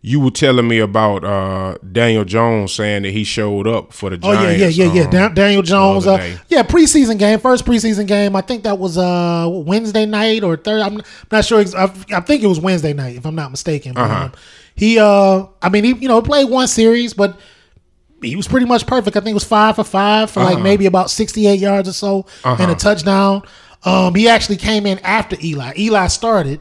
you 0.02 0.20
were 0.20 0.30
telling 0.30 0.68
me 0.68 0.78
about 0.78 1.24
uh 1.24 1.76
Daniel 1.90 2.24
Jones 2.24 2.72
saying 2.72 3.02
that 3.02 3.10
he 3.10 3.24
showed 3.24 3.66
up 3.66 3.92
for 3.92 4.08
the 4.08 4.18
Oh 4.22 4.32
yeah, 4.32 4.56
Giants. 4.56 4.76
yeah, 4.78 4.84
yeah, 4.86 4.92
yeah. 4.92 5.02
um, 5.04 5.10
Dan- 5.10 5.34
Daniel 5.34 5.62
Jones. 5.62 6.06
Uh, 6.06 6.36
yeah, 6.48 6.62
preseason 6.62 7.18
game, 7.18 7.40
first 7.40 7.64
preseason 7.66 8.06
game. 8.06 8.36
I 8.36 8.40
think 8.40 8.62
that 8.62 8.78
was 8.78 8.96
uh 8.96 9.46
Wednesday 9.50 10.06
night 10.06 10.44
or 10.44 10.56
third. 10.56 10.80
I'm 10.80 11.02
not 11.32 11.44
sure. 11.44 11.58
I, 11.76 11.92
I 12.14 12.20
think 12.20 12.42
it 12.44 12.46
was 12.46 12.60
Wednesday 12.60 12.92
night, 12.92 13.16
if 13.16 13.26
I'm 13.26 13.34
not 13.34 13.50
mistaken. 13.50 13.94
But, 13.94 14.02
Uh-huh. 14.02 14.24
um, 14.26 14.32
he, 14.76 14.98
uh, 14.98 15.46
I 15.62 15.70
mean, 15.70 15.84
he, 15.84 15.94
you 15.94 16.06
know, 16.08 16.20
played 16.22 16.50
one 16.50 16.68
series, 16.68 17.12
but 17.14 17.36
he 18.26 18.36
was 18.36 18.48
pretty 18.48 18.66
much 18.66 18.86
perfect. 18.86 19.16
I 19.16 19.20
think 19.20 19.30
it 19.30 19.34
was 19.34 19.44
five 19.44 19.76
for 19.76 19.84
five 19.84 20.30
for 20.30 20.40
Uh-huh. 20.40 20.54
like 20.54 20.62
maybe 20.62 20.86
about 20.86 21.10
68 21.10 21.58
yards 21.58 21.88
or 21.88 21.92
so 21.92 22.26
and 22.44 22.70
a 22.70 22.74
touchdown. 22.74 23.42
Um, 23.84 24.14
he 24.14 24.28
actually 24.28 24.56
came 24.56 24.84
in 24.86 24.98
after 25.00 25.36
Eli. 25.42 25.72
Eli 25.78 26.06
started. 26.08 26.60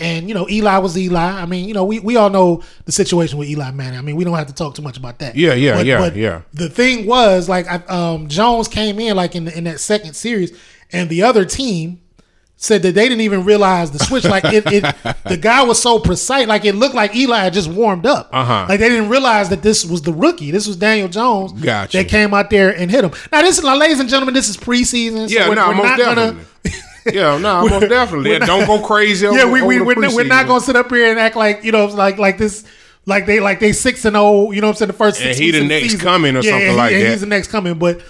And 0.00 0.26
you 0.28 0.34
know 0.34 0.48
Eli 0.50 0.78
was 0.78 0.98
Eli. 0.98 1.20
I 1.20 1.46
mean, 1.46 1.68
you 1.68 1.72
know 1.74 1.84
we, 1.84 2.00
we 2.00 2.16
all 2.16 2.28
know 2.28 2.64
the 2.84 2.90
situation 2.90 3.38
with 3.38 3.48
Eli 3.48 3.70
Manning. 3.70 3.96
I 3.96 4.02
mean, 4.02 4.16
we 4.16 4.24
don't 4.24 4.34
have 4.34 4.48
to 4.48 4.52
talk 4.52 4.74
too 4.74 4.82
much 4.82 4.96
about 4.96 5.20
that. 5.20 5.36
Yeah, 5.36 5.54
yeah, 5.54 5.76
But- 5.76 5.86
yeah, 5.86 5.98
but 5.98 6.16
yeah. 6.16 6.40
the 6.52 6.68
thing 6.68 7.06
was 7.06 7.48
like 7.48 7.66
I, 7.70 7.76
um, 7.86 8.26
Jones 8.26 8.66
came 8.66 8.98
in 8.98 9.14
like 9.14 9.36
in 9.36 9.44
the, 9.44 9.56
in 9.56 9.62
that 9.64 9.78
second 9.78 10.14
series, 10.14 10.50
and 10.92 11.08
the 11.08 11.22
other 11.22 11.44
team 11.44 12.00
said 12.64 12.82
that 12.82 12.94
they 12.94 13.08
didn't 13.08 13.20
even 13.20 13.44
realize 13.44 13.90
the 13.90 13.98
switch. 13.98 14.24
Like 14.24 14.44
it, 14.46 14.64
it 14.72 14.82
the 15.24 15.36
guy 15.36 15.62
was 15.62 15.80
so 15.80 15.98
precise, 15.98 16.46
like 16.48 16.64
it 16.64 16.74
looked 16.74 16.94
like 16.94 17.14
Eli 17.14 17.38
had 17.44 17.52
just 17.52 17.68
warmed 17.70 18.06
up. 18.06 18.30
Uh-huh. 18.32 18.66
Like 18.68 18.80
they 18.80 18.88
didn't 18.88 19.10
realize 19.10 19.50
that 19.50 19.62
this 19.62 19.84
was 19.84 20.02
the 20.02 20.12
rookie. 20.12 20.50
This 20.50 20.66
was 20.66 20.76
Daniel 20.76 21.08
Jones 21.08 21.52
Gotcha. 21.52 21.98
that 21.98 22.08
came 22.08 22.32
out 22.32 22.50
there 22.50 22.70
and 22.76 22.90
hit 22.90 23.04
him. 23.04 23.12
Now 23.30 23.42
this 23.42 23.58
is, 23.58 23.64
now, 23.64 23.76
ladies 23.76 24.00
and 24.00 24.08
gentlemen, 24.08 24.34
this 24.34 24.48
is 24.48 24.56
preseason. 24.56 25.28
So 25.28 25.34
Yeah, 25.34 25.48
we're, 25.48 25.54
no, 25.56 25.68
we're 25.68 25.74
most 25.74 25.84
not 25.84 25.98
definitely. 25.98 26.44
gonna. 26.64 26.76
yeah, 27.12 27.38
no, 27.38 27.68
most 27.68 27.88
definitely. 27.88 28.30
Yeah, 28.32 28.38
don't 28.40 28.66
go 28.66 28.80
crazy. 28.84 29.26
yeah, 29.26 29.42
over- 29.42 29.52
we 29.52 29.62
we 29.62 29.76
over 29.76 29.84
we're, 29.84 29.94
not- 30.00 30.14
we're 30.14 30.24
not 30.24 30.46
gonna 30.46 30.60
sit 30.62 30.74
up 30.76 30.88
here 30.90 31.10
and 31.10 31.18
act 31.20 31.36
like 31.36 31.64
you 31.64 31.72
know 31.72 31.86
like 31.86 32.18
like 32.18 32.38
this. 32.38 32.64
Like 33.06 33.26
they 33.26 33.38
like 33.38 33.60
they 33.60 33.72
six 33.72 34.02
and 34.06 34.14
zero, 34.14 34.50
you 34.52 34.62
know 34.62 34.68
what 34.68 34.76
I'm 34.76 34.76
saying? 34.78 34.86
The 34.86 34.92
first 34.94 35.18
six 35.18 35.36
And 35.36 35.44
he 35.44 35.50
the 35.50 35.62
next 35.66 35.82
season. 35.92 36.00
coming 36.00 36.34
or 36.36 36.40
Yeah, 36.40 36.52
something 36.52 36.62
and 36.68 36.70
he- 36.70 36.76
like 36.78 36.92
and 36.94 37.02
that. 37.04 37.10
He's 37.10 37.20
the 37.20 37.26
next 37.26 37.48
coming, 37.48 37.78
but 37.78 38.00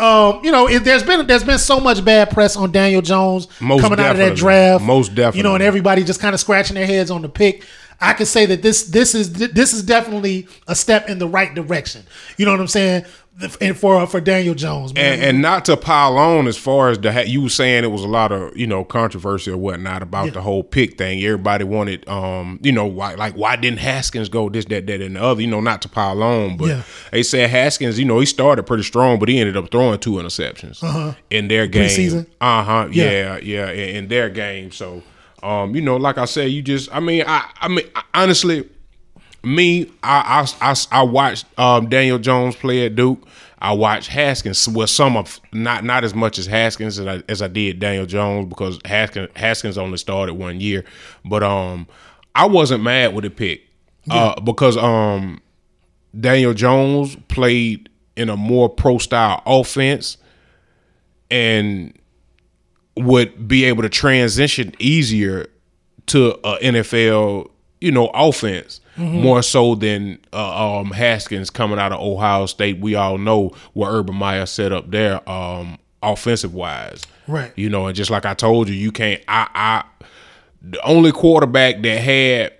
um, 0.00 0.44
you 0.44 0.50
know, 0.50 0.68
it, 0.68 0.84
there's 0.84 1.02
been 1.02 1.26
there's 1.26 1.44
been 1.44 1.58
so 1.58 1.78
much 1.78 2.04
bad 2.04 2.30
press 2.30 2.56
on 2.56 2.72
Daniel 2.72 3.02
Jones 3.02 3.48
Most 3.60 3.82
coming 3.82 4.00
out 4.00 4.12
of 4.12 4.16
that 4.16 4.36
draft. 4.36 4.82
Most 4.84 5.14
definitely, 5.14 5.38
you 5.38 5.42
know, 5.42 5.54
and 5.54 5.62
everybody 5.62 6.02
just 6.04 6.20
kind 6.20 6.34
of 6.34 6.40
scratching 6.40 6.74
their 6.74 6.86
heads 6.86 7.10
on 7.10 7.22
the 7.22 7.28
pick. 7.28 7.64
I 8.00 8.14
can 8.14 8.26
say 8.26 8.46
that 8.46 8.62
this 8.62 8.84
this 8.84 9.14
is 9.14 9.32
this 9.32 9.72
is 9.72 9.82
definitely 9.82 10.48
a 10.66 10.74
step 10.74 11.08
in 11.08 11.18
the 11.18 11.28
right 11.28 11.54
direction. 11.54 12.04
You 12.36 12.46
know 12.46 12.52
what 12.52 12.60
I'm 12.60 12.66
saying? 12.68 13.04
And 13.60 13.74
for 13.74 14.06
for 14.06 14.20
Daniel 14.20 14.54
Jones, 14.54 14.92
man. 14.92 15.14
and, 15.14 15.22
and 15.22 15.40
not 15.42 15.64
to 15.66 15.76
pile 15.76 16.18
on 16.18 16.46
as 16.46 16.58
far 16.58 16.90
as 16.90 16.98
the 16.98 17.26
you 17.26 17.40
were 17.40 17.48
saying 17.48 17.84
it 17.84 17.90
was 17.90 18.04
a 18.04 18.08
lot 18.08 18.32
of 18.32 18.54
you 18.54 18.66
know 18.66 18.84
controversy 18.84 19.50
or 19.50 19.56
whatnot 19.56 20.02
about 20.02 20.34
the 20.34 20.42
whole 20.42 20.62
pick 20.62 20.98
thing. 20.98 21.22
Everybody 21.24 21.64
wanted 21.64 22.06
um 22.06 22.58
you 22.62 22.70
know 22.72 22.84
why 22.84 23.14
like 23.14 23.34
why 23.34 23.56
didn't 23.56 23.78
Haskins 23.78 24.28
go 24.28 24.50
this 24.50 24.66
that 24.66 24.86
that 24.88 25.00
and 25.00 25.16
the 25.16 25.22
other 25.22 25.40
you 25.40 25.46
know 25.46 25.60
not 25.60 25.80
to 25.82 25.88
pile 25.88 26.22
on 26.22 26.58
but 26.58 26.68
Yeah. 26.68 26.82
they 27.12 27.22
said 27.22 27.48
Haskins 27.48 27.98
you 27.98 28.04
know 28.04 28.20
he 28.20 28.26
started 28.26 28.64
pretty 28.64 28.82
strong 28.82 29.18
but 29.18 29.30
he 29.30 29.38
ended 29.38 29.56
up 29.56 29.70
throwing 29.70 29.98
two 30.00 30.12
interceptions 30.12 31.16
in 31.30 31.48
their 31.48 31.66
game. 31.66 32.26
Uh 32.42 32.62
huh. 32.64 32.88
Yeah. 32.92 33.10
Yeah, 33.10 33.38
yeah, 33.38 33.70
in, 33.70 33.96
in 33.96 34.08
their 34.08 34.28
game. 34.28 34.70
So 34.70 35.02
um 35.42 35.74
you 35.74 35.80
know 35.80 35.96
like 35.96 36.18
I 36.18 36.24
said 36.24 36.50
you 36.50 36.62
just 36.62 36.92
I 36.94 37.00
mean 37.00 37.24
I 37.26 37.50
I 37.60 37.68
mean 37.68 37.86
honestly 38.14 38.68
me, 39.42 39.90
I 40.02 40.46
I, 40.60 40.70
I, 40.72 41.00
I 41.00 41.02
watched 41.02 41.46
um, 41.58 41.88
Daniel 41.88 42.18
Jones 42.18 42.56
play 42.56 42.86
at 42.86 42.94
Duke. 42.94 43.26
I 43.62 43.72
watched 43.72 44.08
Haskins. 44.08 44.68
Well, 44.68 44.86
some 44.86 45.16
of 45.16 45.40
not 45.52 45.84
not 45.84 46.04
as 46.04 46.14
much 46.14 46.38
as 46.38 46.46
Haskins 46.46 46.98
as 46.98 47.06
I, 47.06 47.22
as 47.28 47.42
I 47.42 47.48
did 47.48 47.78
Daniel 47.78 48.06
Jones 48.06 48.48
because 48.48 48.78
Haskins 48.84 49.28
Haskins 49.36 49.78
only 49.78 49.98
started 49.98 50.34
one 50.34 50.60
year. 50.60 50.84
But 51.24 51.42
um, 51.42 51.86
I 52.34 52.46
wasn't 52.46 52.82
mad 52.82 53.14
with 53.14 53.24
the 53.24 53.30
pick 53.30 53.62
uh, 54.10 54.40
because 54.40 54.76
um, 54.76 55.40
Daniel 56.18 56.54
Jones 56.54 57.16
played 57.28 57.88
in 58.16 58.28
a 58.28 58.36
more 58.36 58.68
pro 58.68 58.98
style 58.98 59.42
offense 59.46 60.16
and 61.30 61.96
would 63.04 63.48
be 63.48 63.64
able 63.64 63.82
to 63.82 63.88
transition 63.88 64.74
easier 64.78 65.48
to 66.06 66.32
a 66.46 66.58
NFL, 66.58 67.50
you 67.80 67.92
know, 67.92 68.08
offense 68.08 68.80
more 69.00 69.42
so 69.42 69.74
than 69.74 70.18
uh, 70.32 70.78
um, 70.78 70.90
Haskins 70.90 71.50
coming 71.50 71.78
out 71.78 71.92
of 71.92 72.00
Ohio 72.00 72.46
State. 72.46 72.80
We 72.80 72.94
all 72.94 73.18
know 73.18 73.52
what 73.72 73.88
Urban 73.88 74.16
Meyer 74.16 74.46
set 74.46 74.72
up 74.72 74.90
there, 74.90 75.26
um, 75.28 75.78
offensive 76.02 76.54
wise. 76.54 77.02
Right. 77.26 77.52
You 77.56 77.70
know, 77.70 77.86
and 77.86 77.96
just 77.96 78.10
like 78.10 78.26
I 78.26 78.34
told 78.34 78.68
you, 78.68 78.74
you 78.74 78.92
can't. 78.92 79.22
I, 79.28 79.48
I 79.54 79.84
the 80.62 80.82
only 80.82 81.12
quarterback 81.12 81.80
that 81.82 81.98
had 81.98 82.52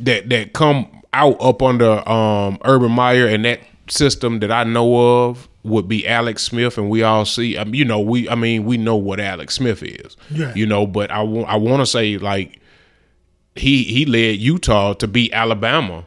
that 0.00 0.28
that 0.28 0.52
come 0.52 1.02
out 1.12 1.36
up 1.40 1.62
under 1.62 2.08
um, 2.08 2.58
Urban 2.64 2.92
Meyer 2.92 3.26
and 3.26 3.44
that 3.44 3.60
system 3.90 4.40
that 4.40 4.50
I 4.50 4.64
know 4.64 5.26
of 5.28 5.48
would 5.62 5.88
be 5.88 6.06
Alex 6.06 6.42
Smith, 6.42 6.78
and 6.78 6.88
we 6.88 7.02
all 7.02 7.24
see. 7.24 7.58
I 7.58 7.64
mean, 7.64 7.74
you 7.74 7.84
know, 7.84 8.00
we 8.00 8.28
I 8.28 8.34
mean, 8.34 8.64
we 8.64 8.76
know 8.76 8.96
what 8.96 9.20
Alex 9.20 9.54
Smith 9.54 9.82
is. 9.82 10.16
Yeah. 10.30 10.54
You 10.54 10.66
know, 10.66 10.86
but 10.86 11.10
I 11.10 11.22
want 11.22 11.48
I 11.48 11.56
want 11.56 11.80
to 11.80 11.86
say 11.86 12.18
like 12.18 12.60
he 13.56 13.84
he 13.84 14.06
led 14.06 14.38
Utah 14.38 14.94
to 14.94 15.06
beat 15.06 15.32
Alabama 15.32 16.06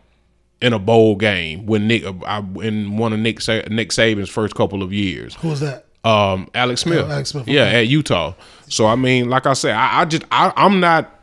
in 0.61 0.73
a 0.73 0.79
bowl 0.79 1.15
game 1.15 1.65
when 1.65 1.87
Nick 1.87 2.03
uh, 2.05 2.41
in 2.61 2.97
one 2.97 3.13
of 3.13 3.19
Nick 3.19 3.41
Sa- 3.41 3.61
Nick 3.69 3.89
Saban's 3.89 4.29
first 4.29 4.55
couple 4.55 4.81
of 4.81 4.93
years. 4.93 5.35
Who 5.35 5.49
was 5.49 5.59
that? 5.59 5.85
Um, 6.05 6.49
Alex 6.53 6.81
Smith. 6.81 7.05
Oh, 7.05 7.11
Alex 7.11 7.29
Smith, 7.29 7.47
Yeah, 7.47 7.63
at 7.63 7.87
Utah. 7.87 8.33
So 8.67 8.87
I 8.87 8.95
mean, 8.95 9.29
like 9.29 9.45
I 9.45 9.53
said, 9.53 9.75
I, 9.75 10.01
I 10.01 10.05
just 10.05 10.23
I, 10.31 10.51
I'm 10.55 10.79
not 10.79 11.19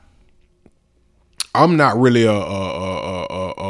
I'm 1.54 1.76
not 1.76 1.98
really 1.98 2.24
a 2.24 2.32
a, 2.32 2.34
a, 2.34 3.09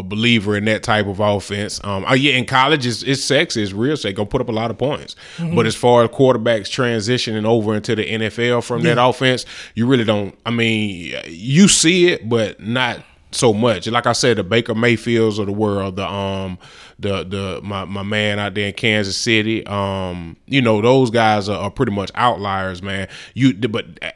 a, 0.01 0.03
believer 0.03 0.57
in 0.57 0.65
that 0.65 0.83
type 0.83 1.07
of 1.07 1.21
offense. 1.21 1.83
Um, 1.85 2.05
oh 2.09 2.15
yeah, 2.15 2.33
in 2.33 2.47
college 2.47 2.87
it's, 2.87 3.03
it's 3.03 3.23
sexy, 3.23 3.63
it's 3.63 3.73
real 3.73 3.97
sexy, 3.97 4.15
gonna 4.15 4.29
put 4.29 4.41
up 4.41 4.49
a 4.49 4.53
lot 4.53 4.71
of 4.71 4.79
points. 4.79 5.17
Mm-hmm. 5.37 5.57
But 5.57 5.67
as 5.67 5.75
far 5.75 6.05
as 6.05 6.11
quarterbacks 6.11 6.69
transitioning 6.69 7.45
over 7.45 7.75
into 7.75 7.95
the 7.95 8.05
NFL 8.05 8.65
from 8.65 8.83
that 8.83 9.03
offense, 9.03 9.47
you 9.75 9.87
really 9.87 10.05
don't. 10.05 10.37
I 10.45 10.51
mean, 10.51 11.15
you 11.27 11.69
see 11.69 12.09
it, 12.09 12.29
but 12.29 12.61
not 12.61 13.05
so 13.33 13.53
much. 13.53 13.87
Like 13.87 14.07
I 14.07 14.13
said, 14.13 14.37
the 14.39 14.45
Baker 14.45 14.75
Mayfields 14.75 15.39
of 15.39 15.47
the 15.47 15.53
world, 15.53 15.97
the 15.97 16.07
um, 16.07 16.59
the 16.99 17.25
the 17.25 17.61
my 17.63 17.85
my 17.85 18.03
man 18.03 18.39
out 18.39 18.55
there 18.55 18.69
in 18.69 18.75
Kansas 18.75 19.17
City, 19.17 19.65
um, 19.67 20.37
you 20.47 20.61
know, 20.61 20.81
those 20.81 21.11
guys 21.11 21.49
are, 21.49 21.59
are 21.59 21.71
pretty 21.71 21.93
much 21.93 22.11
outliers, 22.15 22.83
man. 22.83 23.09
You 23.35 23.55
but 23.55 23.87
uh, 24.03 24.11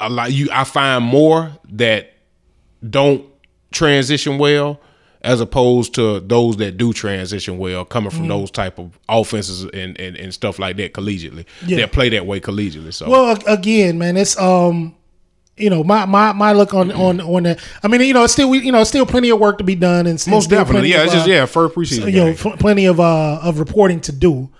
a 0.00 0.10
lot 0.10 0.32
you 0.32 0.48
I 0.52 0.64
find 0.64 1.04
more 1.04 1.52
that 1.70 2.12
don't 2.88 3.24
transition 3.76 4.38
well 4.38 4.80
as 5.22 5.40
opposed 5.40 5.94
to 5.94 6.20
those 6.20 6.56
that 6.58 6.76
do 6.76 6.92
transition 6.92 7.58
well 7.58 7.84
coming 7.84 8.10
Mm-hmm. 8.10 8.18
from 8.18 8.28
those 8.28 8.50
type 8.50 8.78
of 8.78 8.98
offenses 9.08 9.62
and, 9.64 9.98
and, 10.00 10.16
and 10.16 10.32
stuff 10.32 10.58
like 10.58 10.76
that 10.76 10.92
collegiately 10.92 11.44
Yeah. 11.66 11.78
that 11.78 11.92
play 11.92 12.08
that 12.10 12.26
way 12.26 12.40
collegiately 12.40 12.92
so 12.94 13.08
Well, 13.10 13.36
again, 13.46 13.98
man, 13.98 14.16
it's 14.16 14.38
um, 14.38 14.94
you 15.56 15.70
know, 15.70 15.82
my 15.82 16.04
my 16.04 16.32
my 16.34 16.52
look 16.52 16.74
on 16.74 16.92
on 16.92 17.20
on 17.20 17.44
that. 17.44 17.58
I 17.82 17.88
mean, 17.88 18.02
you 18.02 18.12
know, 18.12 18.24
it's 18.24 18.34
still 18.34 18.50
we, 18.50 18.58
you 18.58 18.70
know, 18.72 18.84
still 18.84 19.06
plenty 19.06 19.30
of 19.30 19.38
work 19.40 19.56
to 19.58 19.64
be 19.64 19.74
done, 19.74 20.06
and 20.06 20.22
most 20.28 20.50
definitely 20.50 20.90
yeah 20.90 20.98
of, 20.98 21.04
it's 21.06 21.14
just 21.14 21.26
uh, 21.26 21.30
yeah 21.32 21.46
first 21.46 21.74
preseason 21.74 22.12
you 22.12 22.24
know, 22.24 22.56
plenty 22.58 22.84
of 22.84 23.00
uh 23.00 23.40
of 23.42 23.58
reporting 23.58 24.00
to 24.02 24.12
do. 24.12 24.50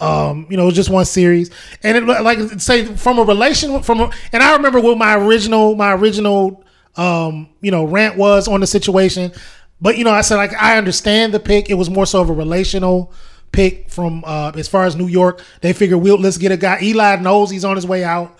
Um, 0.00 0.46
you 0.48 0.56
know, 0.56 0.62
it 0.62 0.66
was 0.66 0.74
just 0.74 0.90
one 0.90 1.04
series, 1.04 1.50
and 1.82 1.96
it 1.98 2.04
like 2.06 2.38
say 2.60 2.84
from 2.86 3.18
a 3.18 3.24
relation 3.24 3.82
from, 3.82 4.00
a, 4.00 4.10
and 4.32 4.42
I 4.42 4.54
remember 4.56 4.80
what 4.80 4.96
my 4.96 5.16
original 5.16 5.74
my 5.76 5.92
original 5.92 6.64
um 6.98 7.48
you 7.60 7.70
know 7.70 7.84
rant 7.84 8.16
was 8.18 8.48
on 8.48 8.60
the 8.60 8.66
situation, 8.66 9.32
but 9.80 9.96
you 9.96 10.04
know 10.04 10.10
I 10.10 10.20
said 10.22 10.36
like 10.36 10.52
I 10.54 10.76
understand 10.76 11.32
the 11.32 11.40
pick. 11.40 11.70
It 11.70 11.74
was 11.74 11.88
more 11.88 12.04
so 12.06 12.20
of 12.20 12.28
a 12.28 12.32
relational 12.34 13.12
pick 13.52 13.88
from 13.88 14.22
uh 14.26 14.52
as 14.56 14.68
far 14.68 14.84
as 14.84 14.96
New 14.96 15.06
York. 15.06 15.42
They 15.62 15.72
figured 15.72 16.00
we'll 16.00 16.18
let's 16.18 16.36
get 16.38 16.52
a 16.52 16.56
guy. 16.56 16.78
Eli 16.82 17.16
knows 17.16 17.50
he's 17.50 17.64
on 17.64 17.76
his 17.76 17.86
way 17.86 18.04
out. 18.04 18.36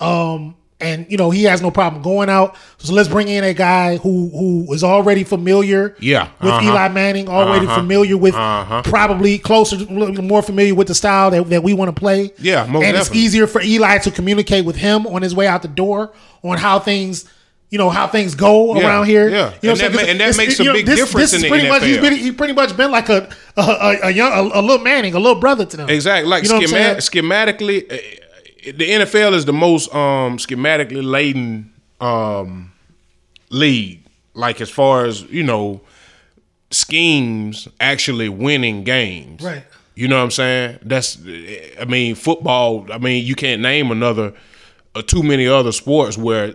Um, 0.00 0.54
and 0.80 1.06
you 1.10 1.16
know 1.16 1.30
he 1.30 1.42
has 1.42 1.60
no 1.60 1.72
problem 1.72 2.02
going 2.02 2.28
out. 2.30 2.54
So 2.76 2.92
let's 2.94 3.08
bring 3.08 3.26
in 3.26 3.42
a 3.42 3.52
guy 3.52 3.96
who 3.96 4.28
who 4.30 4.72
is 4.72 4.84
already 4.84 5.24
familiar, 5.24 5.96
Yeah, 5.98 6.28
with 6.40 6.52
uh-huh. 6.52 6.70
Eli 6.70 6.88
Manning, 6.90 7.28
already 7.28 7.66
Uh-huh. 7.66 7.74
familiar 7.80 8.16
with, 8.16 8.34
Uh-huh. 8.34 8.82
probably 8.84 9.38
closer, 9.38 9.76
more 9.90 10.40
familiar 10.40 10.76
with 10.76 10.86
the 10.86 10.94
style 10.94 11.32
that, 11.32 11.50
that 11.50 11.64
we 11.64 11.74
want 11.74 11.88
to 11.92 11.98
play. 11.98 12.30
Yeah, 12.38 12.64
most 12.66 12.84
and 12.84 12.96
it's 12.96 13.12
easier 13.12 13.48
for 13.48 13.60
Eli 13.60 13.98
to 13.98 14.12
communicate 14.12 14.64
with 14.64 14.76
him 14.76 15.04
on 15.08 15.22
his 15.22 15.34
way 15.34 15.48
out 15.48 15.62
the 15.62 15.68
door 15.68 16.12
on 16.44 16.58
how 16.58 16.78
things. 16.78 17.24
You 17.70 17.76
know 17.78 17.90
how 17.90 18.06
things 18.06 18.34
go 18.34 18.74
Yeah, 18.76 18.86
around 18.86 19.06
here. 19.06 19.28
yeah. 19.28 19.52
You 19.60 19.68
know 19.68 19.72
And 19.72 19.80
that 19.80 19.92
ma- 19.94 20.00
and 20.10 20.20
that 20.20 20.36
makes 20.38 20.58
a 20.58 20.62
you 20.62 20.68
know, 20.70 20.74
big 20.74 20.86
this, 20.86 20.96
difference 21.00 21.32
this 21.32 21.32
is 21.34 21.42
in 21.42 21.42
the 21.42 21.48
pretty 21.50 21.68
much 21.68 21.82
he's 21.82 21.98
been 21.98 22.14
he 22.14 22.32
pretty 22.32 22.54
much 22.54 22.74
been 22.76 22.90
like 22.90 23.08
a 23.10 23.28
a, 23.56 23.60
a, 23.62 23.98
a 24.04 24.10
young 24.10 24.32
a, 24.32 24.60
a 24.60 24.62
little 24.62 24.78
Manning, 24.78 25.12
a 25.14 25.18
little 25.18 25.38
brother 25.38 25.66
to 25.66 25.76
them. 25.76 25.88
Exactly. 25.90 26.28
Like 26.30 26.44
You 26.44 26.48
know 26.50 26.56
what 26.60 26.98
schematically, 26.98 27.92
uh, 27.92 27.96
the 28.64 28.88
NFL 28.90 29.34
is 29.34 29.44
the 29.44 29.52
most 29.52 29.94
um, 29.94 30.38
schematically 30.38 31.04
laden 31.04 31.72
um, 32.00 32.72
league. 33.50 34.04
Like 34.34 34.60
as 34.62 34.70
far 34.70 35.04
as 35.04 35.22
you 35.24 35.42
know, 35.42 35.82
schemes 36.70 37.68
actually 37.80 38.28
winning 38.28 38.84
games. 38.84 39.42
Right. 39.42 39.64
You 39.94 40.06
know 40.08 40.16
what 40.16 40.22
I'm 40.24 40.30
saying? 40.30 40.78
That's. 40.82 41.18
I 41.80 41.84
mean, 41.86 42.14
football. 42.14 42.86
I 42.92 42.98
mean, 42.98 43.24
you 43.24 43.34
can't 43.34 43.60
name 43.60 43.90
another, 43.90 44.32
uh, 44.94 45.02
too 45.02 45.22
many 45.24 45.46
other 45.48 45.72
sports 45.72 46.16
where 46.16 46.54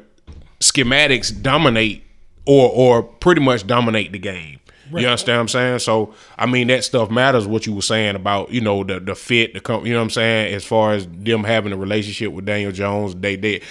schematics 0.64 1.30
dominate 1.42 2.04
or 2.46 2.70
or 2.70 3.04
pretty 3.04 3.42
much 3.42 3.68
dominate 3.68 4.12
the 4.12 4.20
game. 4.20 4.60
You 4.92 5.08
understand 5.08 5.38
what 5.38 5.42
I'm 5.42 5.48
saying? 5.48 5.80
So 5.80 6.14
I 6.38 6.46
mean 6.46 6.68
that 6.68 6.84
stuff 6.84 7.10
matters. 7.10 7.48
What 7.48 7.66
you 7.66 7.74
were 7.74 7.82
saying 7.82 8.16
about 8.16 8.52
you 8.52 8.62
know 8.62 8.84
the 8.84 9.00
the 9.00 9.16
fit, 9.16 9.54
the 9.56 9.60
com- 9.60 9.86
you 9.86 9.94
know 9.94 10.00
what 10.00 10.04
I'm 10.04 10.10
saying 10.12 10.54
as 10.54 10.64
far 10.64 10.94
as 10.94 11.08
them 11.08 11.44
having 11.44 11.74
a 11.74 11.78
relationship 11.78 12.32
with 12.32 12.46
Daniel 12.46 12.72
Jones, 12.72 13.16
they 13.16 13.36
they 13.36 13.62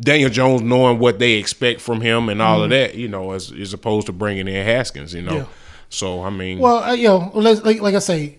Daniel 0.00 0.30
Jones 0.30 0.62
knowing 0.62 0.98
what 0.98 1.18
they 1.18 1.32
expect 1.32 1.82
from 1.82 2.00
him 2.00 2.30
and 2.30 2.40
all 2.40 2.62
of 2.62 2.70
that, 2.70 2.94
you 2.94 3.08
know, 3.08 3.32
as 3.32 3.52
as 3.52 3.74
opposed 3.74 4.06
to 4.06 4.12
bringing 4.12 4.48
in 4.48 4.64
Haskins, 4.64 5.12
you 5.12 5.22
know. 5.22 5.30
Mm-hmm. 5.30 5.38
Yeah. 5.38 5.90
So 5.90 6.22
I 6.22 6.30
mean, 6.30 6.60
Well, 6.60 6.82
uh, 6.82 6.92
you 6.92 7.08
know, 7.08 7.30
let's, 7.34 7.62
like, 7.62 7.82
like 7.82 7.94
I 7.94 7.98
say, 7.98 8.38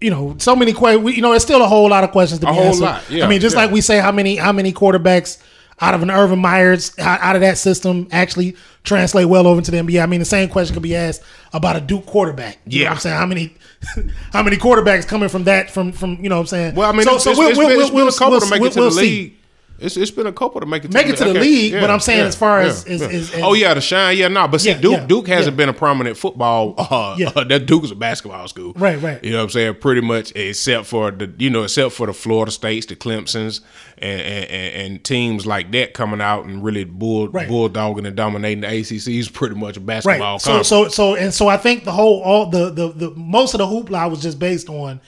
you 0.00 0.10
know, 0.10 0.36
so 0.38 0.54
many 0.54 0.72
questions. 0.72 1.16
You 1.16 1.22
know, 1.22 1.32
it's 1.32 1.44
still 1.44 1.62
a 1.62 1.68
whole 1.68 1.88
lot 1.88 2.04
of 2.04 2.12
questions 2.12 2.40
to 2.42 2.48
A 2.48 2.52
be 2.52 2.58
answered. 2.58 2.82
lot, 2.82 3.10
yeah, 3.10 3.24
I 3.24 3.28
mean, 3.28 3.40
just 3.40 3.56
yeah. 3.56 3.62
like 3.62 3.72
we 3.72 3.80
say, 3.80 3.98
how 3.98 4.12
many 4.12 4.36
how 4.36 4.52
many 4.52 4.72
quarterbacks 4.72 5.42
out 5.80 5.94
of 5.94 6.02
an 6.02 6.10
Urban 6.10 6.38
Meyer's 6.38 6.96
out, 6.98 7.34
of 7.36 7.40
that 7.42 7.58
system 7.58 8.06
actually 8.12 8.56
translate 8.84 9.28
well 9.28 9.46
over 9.46 9.58
into 9.58 9.70
the 9.70 9.78
NBA? 9.78 10.02
I 10.02 10.06
mean, 10.06 10.20
the 10.20 10.26
same 10.26 10.48
question 10.48 10.74
could 10.74 10.82
be 10.82 10.94
asked 10.96 11.22
about 11.52 11.76
a 11.76 11.80
Duke 11.80 12.06
quarterback. 12.06 12.58
You 12.66 12.80
know 12.80 12.82
Yeah. 12.82 12.88
what 12.90 12.94
I'm 12.94 13.00
saying 13.00 13.16
how 13.16 13.26
many 13.26 13.56
how 14.32 14.42
many 14.42 14.56
quarterbacks 14.56 15.06
coming 15.06 15.28
from 15.28 15.44
that 15.44 15.70
from 15.70 15.92
from 15.92 16.18
you 16.22 16.28
know 16.28 16.36
what 16.36 16.42
I'm 16.42 16.46
saying. 16.48 16.74
well, 16.74 16.88
I 16.88 16.92
mean, 16.92 17.04
so, 17.04 17.14
it's, 17.14 17.24
so 17.24 17.30
it's, 17.30 17.38
we'll, 17.38 17.48
it's 17.48 17.58
we'll, 17.58 17.66
we'll, 17.68 18.08
it's 18.08 18.18
been 18.18 18.28
a 18.28 18.30
we'll, 18.30 18.40
we'll, 18.40 18.60
we'll, 18.60 18.74
we'll 18.76 18.90
see. 18.90 19.36
It's, 19.80 19.96
it's 19.96 20.10
been 20.10 20.26
a 20.26 20.32
couple 20.32 20.60
to 20.60 20.66
make 20.66 20.84
it 20.84 20.90
to 20.90 20.94
Make 20.94 21.06
the 21.06 21.12
it 21.14 21.16
to 21.16 21.24
the 21.24 21.30
okay, 21.30 21.40
league, 21.40 21.72
but 21.72 21.90
I'm 21.90 22.00
saying 22.00 22.20
as 22.26 22.36
far 22.36 22.60
as- 22.60 22.84
yeah, 22.86 22.92
is- 22.94 23.00
yeah. 23.00 23.08
is- 23.08 23.34
is- 23.34 23.40
oh 23.42 23.54
yeah, 23.54 23.72
the 23.74 23.80
shine, 23.80 24.16
yeah, 24.18 24.28
no, 24.28 24.46
but 24.46 24.60
see, 24.60 24.70
Yeah, 24.70 24.78
Duke 24.80 24.92
yeah, 24.92 25.06
Duke 25.06 25.28
hasn't 25.28 25.54
yeah. 25.54 25.56
been 25.56 25.68
a 25.70 25.72
prominent 25.72 26.16
football. 26.16 26.74
Uh, 26.76 27.14
Yeah. 27.18 27.30
that 27.30 27.66
Duke 27.66 27.84
is 27.84 27.90
a 27.90 27.94
basketball 27.94 28.46
school, 28.48 28.72
Right, 28.76 29.00
right. 29.00 29.22
You 29.24 29.30
know 29.30 29.38
what 29.38 29.44
I'm 29.44 29.50
saying? 29.50 29.74
Pretty 29.80 30.00
much, 30.02 30.32
except 30.36 30.86
for 30.86 31.10
the 31.10 31.32
you 31.38 31.50
know, 31.50 31.62
except 31.62 31.92
for 31.92 32.06
the 32.06 32.12
Florida 32.12 32.52
States, 32.52 32.86
the 32.86 32.96
Clemson's, 32.96 33.60
and 33.98 34.20
and, 34.20 34.44
and, 34.50 34.74
and 34.92 35.04
teams 35.04 35.46
like 35.46 35.70
that 35.72 35.94
coming 35.94 36.20
out 36.20 36.44
and 36.44 36.62
really 36.62 36.84
bull 36.84 37.28
Right. 37.28 37.48
bulldogging 37.48 38.06
and 38.06 38.16
dominating 38.16 38.60
the 38.60 38.68
ACC 38.68 39.18
is 39.18 39.28
pretty 39.28 39.54
much 39.54 39.76
a 39.76 39.80
basketball. 39.80 40.32
Right. 40.34 40.40
So 40.40 40.50
conference. 40.50 40.68
so 40.68 40.88
so 40.88 41.14
and 41.16 41.32
so 41.32 41.48
I 41.48 41.56
think 41.56 41.84
the 41.84 41.92
whole 41.92 42.20
all 42.22 42.46
the 42.50 42.70
the 42.70 42.88
the 42.92 43.10
most 43.12 43.54
of 43.54 43.58
the 43.58 43.66
hoopla 43.66 44.10
was 44.10 44.20
just 44.22 44.38
based 44.38 44.68
on 44.68 45.00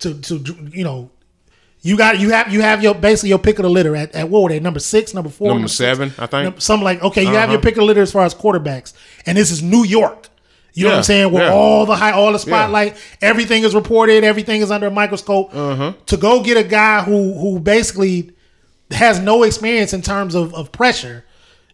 to 0.00 0.14
to 0.14 0.42
you 0.72 0.84
know 0.84 1.10
you 1.82 1.96
got 1.96 2.20
you 2.20 2.30
have 2.30 2.52
you 2.52 2.60
have 2.60 2.82
your 2.82 2.94
basically 2.94 3.30
your 3.30 3.38
pick 3.38 3.58
of 3.58 3.62
the 3.62 3.70
litter 3.70 3.96
at, 3.96 4.14
at 4.14 4.28
what 4.28 4.42
were 4.42 4.48
they 4.50 4.60
number 4.60 4.80
six 4.80 5.14
number 5.14 5.30
four 5.30 5.48
Number 5.48 5.68
six? 5.68 5.78
seven, 5.78 6.12
I 6.18 6.26
think. 6.26 6.44
Num- 6.52 6.60
something 6.60 6.84
like 6.84 7.02
okay 7.02 7.22
you 7.22 7.28
have 7.28 7.44
Uh-huh. 7.44 7.52
your 7.52 7.60
pick 7.62 7.72
of 7.74 7.78
the 7.80 7.84
litter 7.84 8.02
as 8.02 8.12
far 8.12 8.24
as 8.24 8.34
quarterbacks 8.34 8.92
and 9.26 9.36
this 9.38 9.50
is 9.50 9.62
New 9.62 9.84
York. 9.84 10.28
You 10.72 10.84
know 10.84 10.90
what 10.90 10.98
I'm 10.98 11.02
saying? 11.02 11.32
Where 11.32 11.46
yeah. 11.48 11.52
all 11.52 11.84
the 11.84 11.96
high, 11.96 12.12
all 12.12 12.32
the 12.32 12.38
spotlight, 12.38 12.96
everything 13.20 13.64
is 13.64 13.74
reported, 13.74 14.22
everything 14.22 14.60
is 14.60 14.70
under 14.70 14.86
a 14.86 14.90
microscope. 14.90 15.50
Uh-huh. 15.52 15.94
To 16.06 16.16
go 16.16 16.42
get 16.44 16.56
a 16.56 16.62
guy 16.62 17.02
who 17.02 17.34
who 17.38 17.58
basically 17.58 18.30
has 18.92 19.18
no 19.18 19.42
experience 19.42 19.92
in 19.92 20.00
terms 20.02 20.34
of, 20.36 20.54
of 20.54 20.70
pressure. 20.70 21.24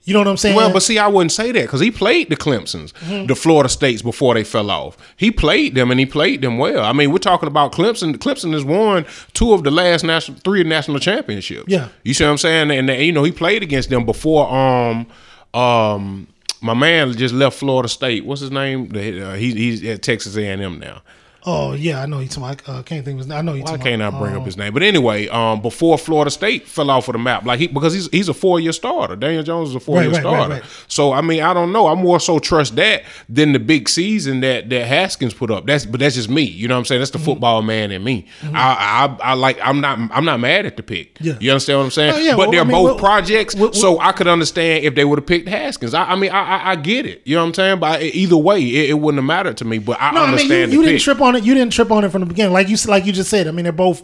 You 0.06 0.12
know 0.14 0.20
what 0.20 0.28
I'm 0.28 0.36
saying? 0.36 0.54
Well, 0.56 0.72
but 0.72 0.82
see, 0.82 0.98
I 0.98 1.08
wouldn't 1.08 1.32
say 1.32 1.52
that 1.52 1.62
because 1.62 1.80
he 1.80 1.90
played 1.90 2.30
the 2.30 2.36
Clemson's, 2.36 2.92
Mm-hmm. 2.94 3.26
the 3.26 3.34
Florida 3.34 3.68
States 3.68 4.02
before 4.02 4.34
they 4.34 4.44
fell 4.44 4.70
off. 4.70 4.96
He 5.16 5.30
played 5.30 5.74
them 5.74 5.90
and 5.90 5.98
he 6.00 6.06
played 6.06 6.42
them 6.42 6.56
well. 6.58 6.82
I 6.84 6.92
mean, 6.92 7.10
we're 7.10 7.18
talking 7.18 7.48
about 7.48 7.72
Clemson. 7.72 8.14
Clemson 8.16 8.52
has 8.52 8.64
won 8.64 9.04
two 9.34 9.52
of 9.52 9.64
the 9.64 9.70
last 9.70 10.04
national, 10.04 10.38
three 10.38 10.62
national 10.64 11.00
championships. 11.00 11.64
Yeah. 11.66 11.88
you 12.04 12.14
see 12.14 12.24
what 12.24 12.30
I'm 12.30 12.38
saying? 12.38 12.70
And, 12.70 12.88
you 12.88 13.12
know, 13.12 13.24
he 13.24 13.32
played 13.32 13.62
against 13.62 13.90
them 13.90 14.06
before. 14.06 14.48
Um, 14.48 15.06
um, 15.54 16.28
my 16.62 16.74
man 16.74 17.12
just 17.12 17.34
left 17.34 17.58
Florida 17.58 17.88
State. 17.88 18.24
What's 18.24 18.40
his 18.40 18.50
name? 18.50 18.90
Uh, 18.94 19.34
he, 19.34 19.52
he's 19.54 19.84
at 19.84 20.02
Texas 20.02 20.36
A&M 20.36 20.78
now. 20.78 21.02
Oh 21.46 21.72
yeah, 21.74 22.02
I 22.02 22.06
know 22.06 22.18
you 22.18 22.28
talking. 22.28 22.60
I 22.66 22.78
uh, 22.78 22.82
can't 22.82 23.04
think 23.04 23.14
of 23.14 23.18
his. 23.18 23.26
name. 23.28 23.38
I 23.38 23.42
know 23.42 23.54
you 23.54 23.62
Why 23.62 23.70
talking. 23.72 23.82
can't 23.84 24.02
I 24.02 24.08
about, 24.08 24.20
bring 24.20 24.34
um, 24.34 24.40
up 24.40 24.46
his 24.46 24.56
name? 24.56 24.72
But 24.74 24.82
anyway, 24.82 25.28
um, 25.28 25.62
before 25.62 25.96
Florida 25.96 26.30
State 26.30 26.66
fell 26.66 26.90
off 26.90 27.08
of 27.08 27.12
the 27.14 27.18
map, 27.18 27.44
like 27.44 27.58
he 27.60 27.66
because 27.68 27.94
he's 27.94 28.08
he's 28.10 28.28
a 28.28 28.34
four 28.34 28.60
year 28.60 28.72
starter. 28.72 29.16
Daniel 29.16 29.42
Jones 29.42 29.70
is 29.70 29.74
a 29.74 29.80
four 29.80 30.02
year 30.02 30.10
Right, 30.10 30.22
right, 30.22 30.24
right, 30.24 30.36
starter. 30.36 30.54
right. 30.54 30.64
So 30.88 31.12
I 31.12 31.20
mean, 31.22 31.42
I 31.42 31.54
don't 31.54 31.72
know. 31.72 31.86
I 31.86 31.94
more 31.94 32.20
so 32.20 32.38
trust 32.38 32.76
that 32.76 33.04
than 33.28 33.52
the 33.52 33.58
big 33.58 33.88
season 33.88 34.40
that 34.40 34.68
that 34.70 34.86
Haskins 34.86 35.32
put 35.34 35.50
up. 35.50 35.66
That's 35.66 35.86
but 35.86 36.00
that's 36.00 36.16
just 36.16 36.28
me. 36.28 36.42
You 36.42 36.68
know 36.68 36.74
what 36.74 36.80
I'm 36.80 36.84
saying? 36.84 37.00
That's 37.00 37.10
Mm-hmm. 37.12 37.20
the 37.20 37.24
football 37.24 37.62
man 37.62 37.92
in 37.92 38.02
me. 38.04 38.26
I, 38.42 39.16
I 39.22 39.30
I 39.30 39.34
like. 39.34 39.58
I'm 39.62 39.80
not. 39.80 39.98
I'm 40.12 40.24
not 40.24 40.40
mad 40.40 40.66
at 40.66 40.76
the 40.76 40.82
pick. 40.82 41.16
Yeah. 41.20 41.34
You 41.40 41.50
understand 41.52 41.78
what 41.78 41.84
I'm 41.84 41.90
saying? 41.92 42.14
Oh, 42.14 42.18
yeah, 42.18 42.32
but 42.32 42.38
well, 42.38 42.50
they're 42.50 42.60
I 42.60 42.64
mean, 42.64 42.72
both 42.72 42.84
well, 42.84 42.98
projects, 42.98 43.54
well, 43.54 43.72
so 43.72 43.98
I 44.00 44.12
could 44.12 44.26
understand 44.26 44.84
if 44.84 44.94
they 44.96 45.04
would 45.04 45.18
have 45.18 45.26
picked 45.26 45.48
Haskins. 45.48 45.94
I, 45.94 46.04
I 46.04 46.16
mean, 46.16 46.30
I, 46.32 46.40
I 46.40 46.70
I 46.72 46.76
get 46.76 47.06
it. 47.06 47.22
You 47.24 47.36
know 47.36 47.42
what 47.42 47.48
I'm 47.48 47.54
saying? 47.54 47.78
But 47.80 48.02
either 48.02 48.36
way, 48.36 48.60
it, 48.60 48.90
it 48.90 48.94
wouldn't 48.94 49.18
have 49.18 49.26
mattered 49.26 49.56
to 49.58 49.64
me. 49.64 49.78
But 49.78 49.98
I 50.00 50.10
No, 50.12 50.20
I 50.20 50.24
mean 50.24 50.32
understand 50.32 50.72
you, 50.72 50.80
you 50.80 50.86
didn't 50.86 51.00
trip 51.02 51.20
on 51.20 51.35
it. 51.36 51.44
You 51.44 51.54
didn't 51.54 51.72
trip 51.72 51.90
on 51.90 52.04
it 52.04 52.10
from 52.10 52.20
the 52.20 52.26
beginning, 52.26 52.52
like 52.52 52.68
you 52.68 52.76
like 52.88 53.06
you 53.06 53.12
just 53.12 53.30
said. 53.30 53.46
I 53.48 53.50
mean, 53.52 53.64
they're 53.64 53.72
both 53.72 54.02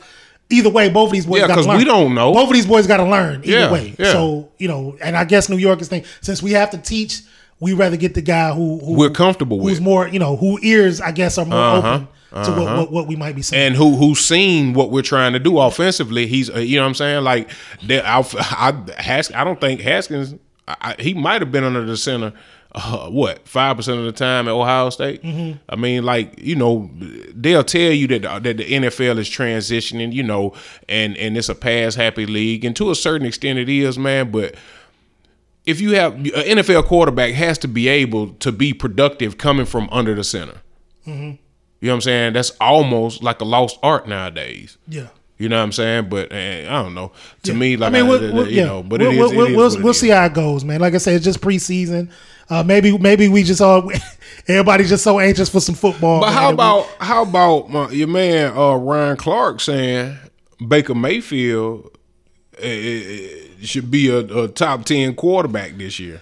either 0.51 0.71
way. 0.71 0.89
Both 0.89 1.09
of 1.09 1.13
these 1.13 1.27
boys, 1.27 1.41
Yeah, 1.41 1.49
got 1.49 1.55
'cause 1.57 1.67
learn. 1.67 1.79
we 1.79 1.85
don't 1.85 2.15
know. 2.15 2.33
Both 2.33 2.49
of 2.49 2.55
these 2.55 2.67
boys 2.67 2.87
got 2.87 2.99
to 2.99 3.05
learn 3.05 3.43
either 3.45 3.59
Yeah, 3.59 3.73
way. 3.73 3.95
yeah. 3.99 4.13
So 4.13 4.51
you 4.59 4.69
know, 4.69 4.97
and 5.03 5.17
I 5.17 5.25
guess 5.25 5.49
New 5.49 5.57
York 5.57 5.81
is 5.81 5.89
thing 5.89 6.05
since 6.21 6.43
we 6.43 6.53
have 6.53 6.71
to 6.71 6.79
teach. 6.79 7.21
We 7.61 7.75
rather 7.75 7.97
get 7.97 8.15
the 8.15 8.23
guy 8.23 8.51
who, 8.53 8.81
who 8.85 8.95
We're 8.95 9.11
comfortable 9.11 9.59
who's 9.59 9.65
with. 9.65 9.73
Who's 9.75 9.81
more 9.81 10.09
you 10.09 10.19
know 10.19 10.37
who 10.37 10.59
ears 10.63 11.01
I 11.01 11.13
guess 11.13 11.39
are 11.39 11.45
more 11.47 11.57
Uh-huh, 11.59 11.89
open 12.33 12.45
to 12.45 12.51
what, 12.61 12.77
what 12.79 12.93
what 12.93 13.07
we 13.07 13.15
might 13.15 13.37
be 13.37 13.43
saying. 13.43 13.67
and 13.69 13.77
who 13.77 13.95
who's 13.97 14.19
seen 14.19 14.73
what 14.73 14.91
we're 14.91 15.03
trying 15.03 15.33
to 15.35 15.39
do 15.39 15.59
offensively. 15.61 16.27
He's 16.27 16.51
uh, 16.51 16.59
you 16.59 16.77
know 16.77 16.83
what 16.83 16.89
I'm 16.89 16.95
saying 16.95 17.23
like 17.23 17.51
that. 17.87 18.05
I, 18.05 18.19
I, 18.19 19.01
Hask, 19.01 19.33
I 19.35 19.45
don't 19.45 19.61
think 19.61 19.81
Haskins. 19.81 20.35
I, 20.67 20.77
I- 20.99 21.03
he 21.03 21.15
might 21.15 21.41
have 21.41 21.53
been 21.53 21.63
under 21.63 21.85
the 21.85 21.97
center 21.97 22.33
uh, 22.75 23.09
what 23.09 23.47
five 23.47 23.77
percent 23.77 23.99
of 23.99 24.05
the 24.05 24.13
time 24.13 24.49
at 24.49 24.53
Ohio 24.53 24.91
State. 24.91 25.23
Mm-hmm. 25.23 25.59
I 25.69 25.77
mean, 25.77 26.05
like 26.05 26.39
you 26.41 26.57
know, 26.57 26.91
they'll 27.35 27.65
tell 27.65 27.93
you 27.93 28.07
that 28.09 28.43
that 28.43 28.57
the 28.57 28.65
NFL 28.65 29.19
is 29.19 29.29
transitioning, 29.29 30.13
you 30.13 30.23
know, 30.23 30.55
and 30.89 31.17
and 31.17 31.37
it's 31.37 31.49
a 31.49 31.55
pass 31.55 31.95
happy 31.95 32.27
league, 32.27 32.65
and 32.65 32.75
to 32.77 32.91
a 32.91 32.95
certain 32.95 33.27
extent 33.27 33.59
it 33.59 33.69
is, 33.69 33.99
man. 33.99 34.31
But 34.31 34.55
if 35.67 35.81
you 35.81 35.95
have 35.95 36.15
an 36.15 36.25
NFL 36.25 36.87
quarterback 36.87 37.35
has 37.35 37.59
to 37.59 37.69
be 37.69 37.89
able 37.89 38.29
to 38.35 38.51
be 38.51 38.73
productive 38.73 39.39
coming 39.39 39.67
from 39.67 39.89
under 39.93 40.15
the 40.15 40.25
center. 40.25 40.63
Mm-hmm. 41.07 41.37
You 41.83 41.89
know 41.89 41.95
what 41.95 41.97
I'm 41.97 42.01
saying? 42.03 42.33
That's 42.35 42.51
almost 42.61 43.25
like 43.25 43.41
a 43.41 43.45
lost 43.45 43.77
art 43.83 44.07
nowadays. 44.07 44.79
Yeah. 44.87 45.09
You 45.37 45.49
know 45.49 45.57
what 45.57 45.65
I'm 45.65 45.73
saying? 45.73 46.09
But 46.09 46.31
eh, 46.31 46.65
I 46.69 46.83
don't 46.83 46.95
know. 46.95 47.11
To 47.43 47.55
me, 47.55 47.77
like 47.77 47.93
I 47.93 48.01
mean, 48.01 48.07
I- 48.07 48.09
we'll, 48.09 48.49
you 48.49 48.57
yeah. 48.59 48.65
know, 48.67 48.83
but 48.85 49.01
we'll, 49.01 49.11
it 49.11 49.15
is. 49.15 49.19
we'll, 49.19 49.31
it 49.31 49.37
we'll, 49.37 49.57
we'll, 49.57 49.75
it 49.75 49.83
we'll 49.83 49.91
is. 49.91 49.99
see 49.99 50.09
how 50.11 50.25
it 50.25 50.35
goes, 50.35 50.65
man. 50.65 50.81
Like 50.81 50.95
I 50.95 50.99
said, 50.99 51.17
it's 51.17 51.25
just 51.25 51.41
preseason. 51.41 52.13
Uh, 52.51 52.63
maybe 52.63 52.97
maybe 52.99 53.29
we 53.29 53.43
just 53.43 53.61
all 53.61 53.91
everybody's 54.49 54.89
just 54.89 55.05
so 55.05 55.19
anxious 55.21 55.49
for 55.49 55.61
some 55.61 55.75
football. 55.75 56.21
But 56.21 56.27
man, 56.27 56.35
how 56.35 56.41
that 56.43 56.49
we- 56.49 56.55
about 56.55 56.87
how 57.01 57.23
about 57.23 57.71
my, 57.71 57.91
your 57.91 58.09
man 58.09 58.57
uh, 58.57 58.75
Ryan 58.75 59.17
Clark 59.17 59.61
saying 59.61 60.17
Baker 60.67 60.95
Mayfield 60.95 61.91
eh, 62.59 62.67
eh, 62.69 63.29
eh, 63.61 63.65
should 63.65 63.91
be 63.91 64.09
a, 64.09 64.19
a 64.19 64.49
top 64.49 64.85
ten 64.85 65.15
quarterback 65.15 65.77
this 65.77 65.99
year? 65.99 66.21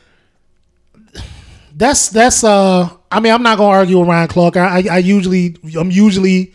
that's 1.74 2.08
that's 2.10 2.42
uh 2.44 2.88
I 3.10 3.20
mean 3.20 3.32
I'm 3.32 3.42
not 3.42 3.56
gonna 3.58 3.70
argue 3.70 3.98
with 4.00 4.08
Ryan 4.08 4.28
Clark. 4.28 4.56
I, 4.56 4.80
I 4.80 4.84
I 4.90 4.98
usually 4.98 5.56
I'm 5.78 5.90
usually 5.90 6.52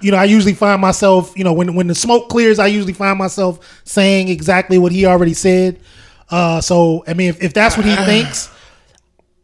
you 0.00 0.10
know 0.10 0.16
I 0.16 0.24
usually 0.24 0.54
find 0.54 0.80
myself 0.80 1.36
you 1.36 1.44
know 1.44 1.52
when 1.52 1.74
when 1.74 1.86
the 1.88 1.94
smoke 1.94 2.28
clears 2.28 2.58
I 2.58 2.68
usually 2.68 2.92
find 2.92 3.18
myself 3.18 3.58
saying 3.84 4.28
exactly 4.28 4.78
what 4.78 4.92
he 4.92 5.06
already 5.06 5.34
said. 5.34 5.80
Uh, 6.30 6.60
so 6.60 7.04
I 7.06 7.14
mean 7.14 7.28
if, 7.30 7.42
if 7.42 7.54
that's 7.54 7.76
what 7.76 7.84
he 7.86 7.94
thinks. 8.04 8.50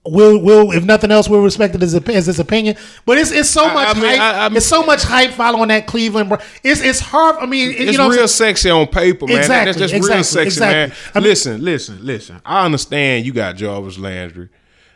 We'll, 0.06 0.40
we'll, 0.42 0.72
if 0.72 0.82
nothing 0.82 1.10
else, 1.10 1.28
we'll 1.28 1.42
respect 1.42 1.74
it 1.74 1.82
as, 1.82 1.94
a, 1.94 2.02
as 2.14 2.24
his 2.24 2.40
opinion. 2.40 2.76
But 3.04 3.18
it's, 3.18 3.30
it's 3.30 3.50
so 3.50 3.66
much 3.72 3.88
I 3.94 4.00
mean, 4.00 4.18
hype. 4.18 4.50
I- 4.52 4.56
it's 4.56 4.64
so 4.64 4.82
much 4.82 5.02
hype 5.02 5.30
following 5.32 5.68
that 5.68 5.86
Cleveland. 5.86 6.32
It's, 6.64 6.80
it's 6.80 7.00
hard. 7.00 7.36
I 7.36 7.44
mean, 7.44 7.72
It's 7.76 7.92
you 7.92 7.98
know, 7.98 8.08
real 8.08 8.26
sexy 8.26 8.70
on 8.70 8.86
paper, 8.86 9.26
man. 9.26 9.36
Exactly, 9.36 9.72
That's 9.72 9.92
just 9.92 10.08
real 10.08 10.24
sexy, 10.24 10.46
exactly. 10.46 10.74
man. 10.74 10.92
I 11.14 11.18
mean- 11.20 11.28
listen, 11.28 11.62
listen, 11.62 11.98
listen. 12.04 12.40
I 12.46 12.64
understand 12.64 13.26
you 13.26 13.34
got 13.34 13.56
Jarvis 13.56 13.98
Landry. 13.98 14.48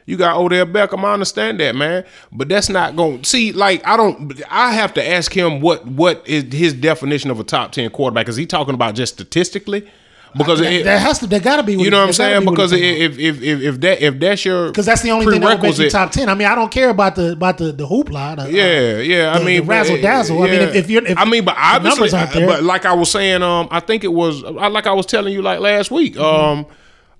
You 0.06 0.16
got 0.16 0.36
Odell 0.36 0.66
Beckham. 0.66 1.02
I 1.04 1.12
understand 1.14 1.60
that, 1.60 1.74
man. 1.74 2.04
But 2.32 2.48
that's 2.48 2.68
not 2.68 2.94
going. 2.96 3.22
to 3.22 3.28
See, 3.28 3.52
like 3.52 3.86
I 3.86 3.96
don't. 3.96 4.38
I 4.50 4.72
have 4.72 4.92
to 4.94 5.06
ask 5.06 5.32
him 5.34 5.60
what 5.62 5.86
what 5.86 6.26
is 6.28 6.52
his 6.52 6.74
definition 6.74 7.30
of 7.30 7.40
a 7.40 7.44
top 7.44 7.72
ten 7.72 7.88
quarterback? 7.90 8.28
Is 8.28 8.36
he 8.36 8.44
talking 8.44 8.74
about 8.74 8.94
just 8.94 9.14
statistically? 9.14 9.86
Because 10.36 10.60
that, 10.60 10.72
it, 10.72 10.84
that 10.84 11.00
has 11.00 11.18
to. 11.20 11.26
That 11.28 11.42
got 11.42 11.56
to 11.56 11.62
be. 11.62 11.74
you 11.74 11.90
know 11.90 12.00
what 12.00 12.06
I'm 12.08 12.12
saying? 12.12 12.44
Because 12.44 12.72
if, 12.72 13.18
if 13.18 13.40
if 13.42 13.60
if 13.62 13.80
that 13.80 14.02
if 14.02 14.18
that's 14.18 14.44
your 14.44 14.68
because 14.68 14.86
that's 14.86 15.02
the 15.02 15.10
only 15.10 15.26
thing 15.26 15.40
that 15.40 15.60
will 15.60 15.68
make 15.70 15.78
you 15.78 15.88
top 15.90 16.10
ten. 16.10 16.28
I 16.28 16.34
mean, 16.34 16.48
I 16.48 16.54
don't 16.54 16.70
care 16.72 16.88
about 16.90 17.14
the 17.14 17.32
about 17.32 17.58
the 17.58 17.70
the 17.72 17.86
hoopla. 17.86 18.36
The, 18.44 18.52
Yeah, 18.52 18.98
yeah. 18.98 19.32
I 19.34 19.38
the- 19.38 19.44
mean, 19.44 19.66
razzle 19.66 20.00
dazzle. 20.00 20.42
I 20.42 20.46
mean, 20.46 20.60
if, 20.60 20.74
if 20.74 20.90
you're, 20.90 21.06
if 21.06 21.16
I 21.16 21.24
mean, 21.24 21.44
but 21.44 21.54
obviously, 21.58 22.08
there. 22.08 22.46
but 22.46 22.62
like 22.64 22.84
I 22.84 22.94
was 22.94 23.10
saying, 23.10 23.42
um, 23.42 23.68
I 23.70 23.80
think 23.80 24.02
it 24.02 24.12
was 24.12 24.42
like 24.42 24.86
I 24.86 24.92
was 24.92 25.06
telling 25.06 25.32
you 25.32 25.42
like 25.42 25.60
last 25.60 25.90
week, 25.90 26.14
Mm-hmm. 26.14 26.60
um. 26.60 26.66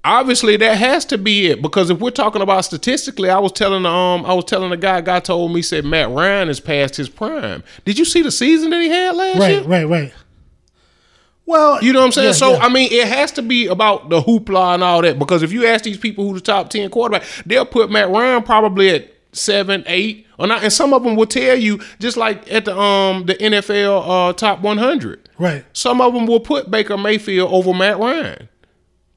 Obviously, 0.07 0.59
that 0.59 0.77
has 0.77 1.07
to 1.07 1.17
be 1.17 1.47
it 1.47 1.63
because 1.63 1.89
if 1.89 1.99
we're 1.99 2.11
talking 2.11 2.43
about 2.43 2.63
statistically, 2.67 3.31
I 3.31 3.39
was 3.39 3.53
telling 3.53 3.85
the 3.85 3.89
um, 3.89 4.27
I 4.27 4.35
was 4.35 4.45
telling 4.45 4.69
the 4.69 4.77
guy. 4.77 5.01
Guy 5.01 5.19
told 5.21 5.51
me 5.55 5.63
said 5.63 5.87
Matt 5.87 6.11
Ryan 6.11 6.51
is 6.51 6.61
past 6.61 6.97
his 6.97 7.09
prime. 7.09 7.63
Did 7.87 7.99
you 7.99 8.05
see 8.05 8.21
the 8.21 8.31
season 8.31 8.69
that 8.69 8.83
he 8.83 8.91
had 8.91 9.17
last 9.17 9.37
year? 9.49 9.61
right, 9.63 9.67
right, 9.67 9.85
right. 9.89 10.13
Well, 11.47 11.83
You 11.85 11.93
know 11.93 12.01
what 12.01 12.07
I'm 12.07 12.13
saying? 12.13 12.27
yeah, 12.29 12.33
so 12.33 12.53
yeah. 12.53 12.59
I 12.59 12.69
mean, 12.71 12.91
it 12.91 13.07
has 13.07 13.31
to 13.33 13.43
be 13.43 13.67
about 13.67 14.09
the 14.09 14.21
hoopla 14.23 14.75
and 14.75 14.83
all 14.83 15.03
that 15.03 15.19
because 15.19 15.43
if 15.43 15.53
you 15.53 15.67
ask 15.67 15.85
these 15.85 15.99
people 15.99 16.27
who 16.27 16.35
the 16.35 16.41
top 16.41 16.71
ten 16.71 16.89
quarterback, 16.91 17.23
they'll 17.45 17.67
put 17.67 17.91
Matt 17.91 18.09
Ryan 18.11 18.43
probably 18.43 18.89
at 18.91 19.13
seven, 19.33 19.85
eight, 19.87 20.27
or 20.39 20.47
not. 20.47 20.63
And 20.63 20.73
some 20.73 20.95
of 20.95 21.03
them 21.03 21.17
will 21.17 21.27
tell 21.27 21.55
you 21.57 21.81
just 21.99 22.17
like 22.17 22.51
at 22.51 22.65
the 22.65 22.79
um 22.79 23.27
the 23.27 23.35
NFL 23.35 24.31
uh, 24.31 24.33
top 24.33 24.61
100. 24.61 25.29
right. 25.39 25.65
Some 25.75 26.01
of 26.01 26.15
them 26.15 26.27
will 26.27 26.41
put 26.41 26.71
Baker 26.71 26.97
Mayfield 26.97 27.53
over 27.53 27.75
Matt 27.75 27.99
Ryan. 27.99 28.49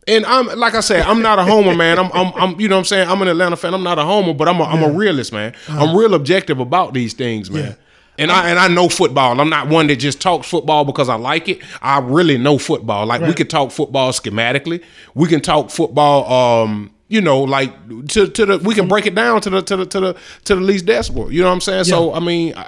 And 0.10 0.26
I'm 0.26 0.48
like 0.58 0.74
I 0.74 0.80
said, 0.80 1.02
I'm 1.06 1.22
not 1.22 1.38
a 1.38 1.44
homer, 1.44 1.76
man. 1.76 2.00
I'm, 2.00 2.10
I'm, 2.14 2.34
I'm, 2.36 2.60
you 2.62 2.68
know 2.70 2.76
what 2.76 2.80
I'm 2.80 2.86
saying. 2.86 3.10
I'm 3.10 3.22
an 3.22 3.28
Atlanta 3.28 3.58
fan. 3.58 3.74
I'm 3.74 3.84
not 3.84 4.00
a 4.00 4.04
homer, 4.06 4.34
but 4.34 4.48
I'm 4.48 4.60
a, 4.62 4.64
I'm 4.64 4.82
a 4.82 4.90
realist, 4.90 5.34
man. 5.34 5.54
I'm 5.68 5.96
real 5.98 6.14
objective 6.14 6.60
about 6.62 6.94
these 6.94 7.14
things, 7.14 7.52
man. 7.52 7.76
Yeah. 8.18 8.24
And 8.24 8.32
I 8.32 8.50
and 8.50 8.60
I 8.60 8.68
know 8.68 8.90
football. 8.90 9.40
I'm 9.40 9.50
not 9.50 9.68
one 9.68 9.88
that 9.88 9.98
just 9.98 10.20
talks 10.22 10.48
football 10.50 10.86
because 10.86 11.08
I 11.10 11.16
like 11.16 11.48
it. 11.50 11.60
I 11.82 12.00
really 12.00 12.38
know 12.38 12.58
football. 12.58 13.06
Like 13.06 13.22
we 13.22 13.28
Right. 13.28 13.36
could 13.38 13.50
talk 13.50 13.72
football 13.72 14.12
schematically. 14.12 14.82
We 15.14 15.28
can 15.28 15.42
talk 15.42 15.70
football. 15.70 16.64
Um, 16.64 16.92
you 17.10 17.22
know, 17.22 17.42
like 17.42 17.72
to 18.10 18.28
to 18.28 18.46
the 18.46 18.58
we 18.60 18.74
can 18.76 18.88
break 18.88 19.06
it 19.06 19.16
down 19.16 19.40
to 19.42 19.50
the 19.50 19.62
to 19.62 19.78
the 19.78 19.86
to 19.86 20.00
the 20.00 20.16
to 20.46 20.56
the 20.56 20.62
least 20.62 20.86
decibel. 20.86 21.32
You 21.32 21.42
know 21.42 21.48
what 21.48 21.54
I'm 21.54 21.62
saying? 21.62 21.84
So 21.86 22.14
I 22.14 22.20
mean, 22.20 22.54
I, 22.56 22.66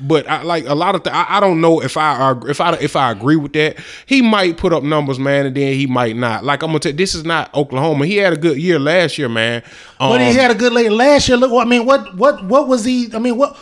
but 0.00 0.26
I 0.28 0.42
like 0.42 0.66
a 0.66 0.74
lot 0.74 0.94
of. 0.94 1.02
Th- 1.02 1.14
I, 1.14 1.26
I 1.36 1.40
don't 1.40 1.60
know 1.60 1.80
if 1.82 1.96
I 1.98 2.34
if 2.48 2.60
I 2.62 2.72
if 2.76 2.96
I 2.96 3.10
agree 3.12 3.36
with 3.36 3.52
that. 3.52 3.76
He 4.06 4.22
might 4.22 4.56
put 4.56 4.72
up 4.72 4.82
numbers, 4.82 5.18
man, 5.18 5.44
and 5.46 5.54
then 5.54 5.74
he 5.74 5.86
might 5.86 6.16
not. 6.16 6.44
Like 6.44 6.62
I'm 6.62 6.68
gonna 6.70 6.78
tell. 6.80 6.92
This 6.94 7.14
is 7.14 7.24
not 7.24 7.54
Oklahoma. 7.54 8.06
He 8.06 8.16
had 8.16 8.32
a 8.32 8.36
good 8.36 8.56
year 8.56 8.78
last 8.78 9.18
year, 9.18 9.28
man. 9.28 9.62
Um, 10.00 10.10
But 10.10 10.20
he 10.22 10.32
had 10.32 10.50
a 10.50 10.54
good 10.54 10.72
late 10.72 10.90
last 10.90 11.28
year. 11.28 11.36
Look, 11.36 11.52
I 11.52 11.68
mean, 11.68 11.84
what 11.84 12.16
what 12.16 12.42
what 12.46 12.66
was 12.68 12.84
he? 12.86 13.10
I 13.14 13.18
mean, 13.18 13.36
what 13.36 13.54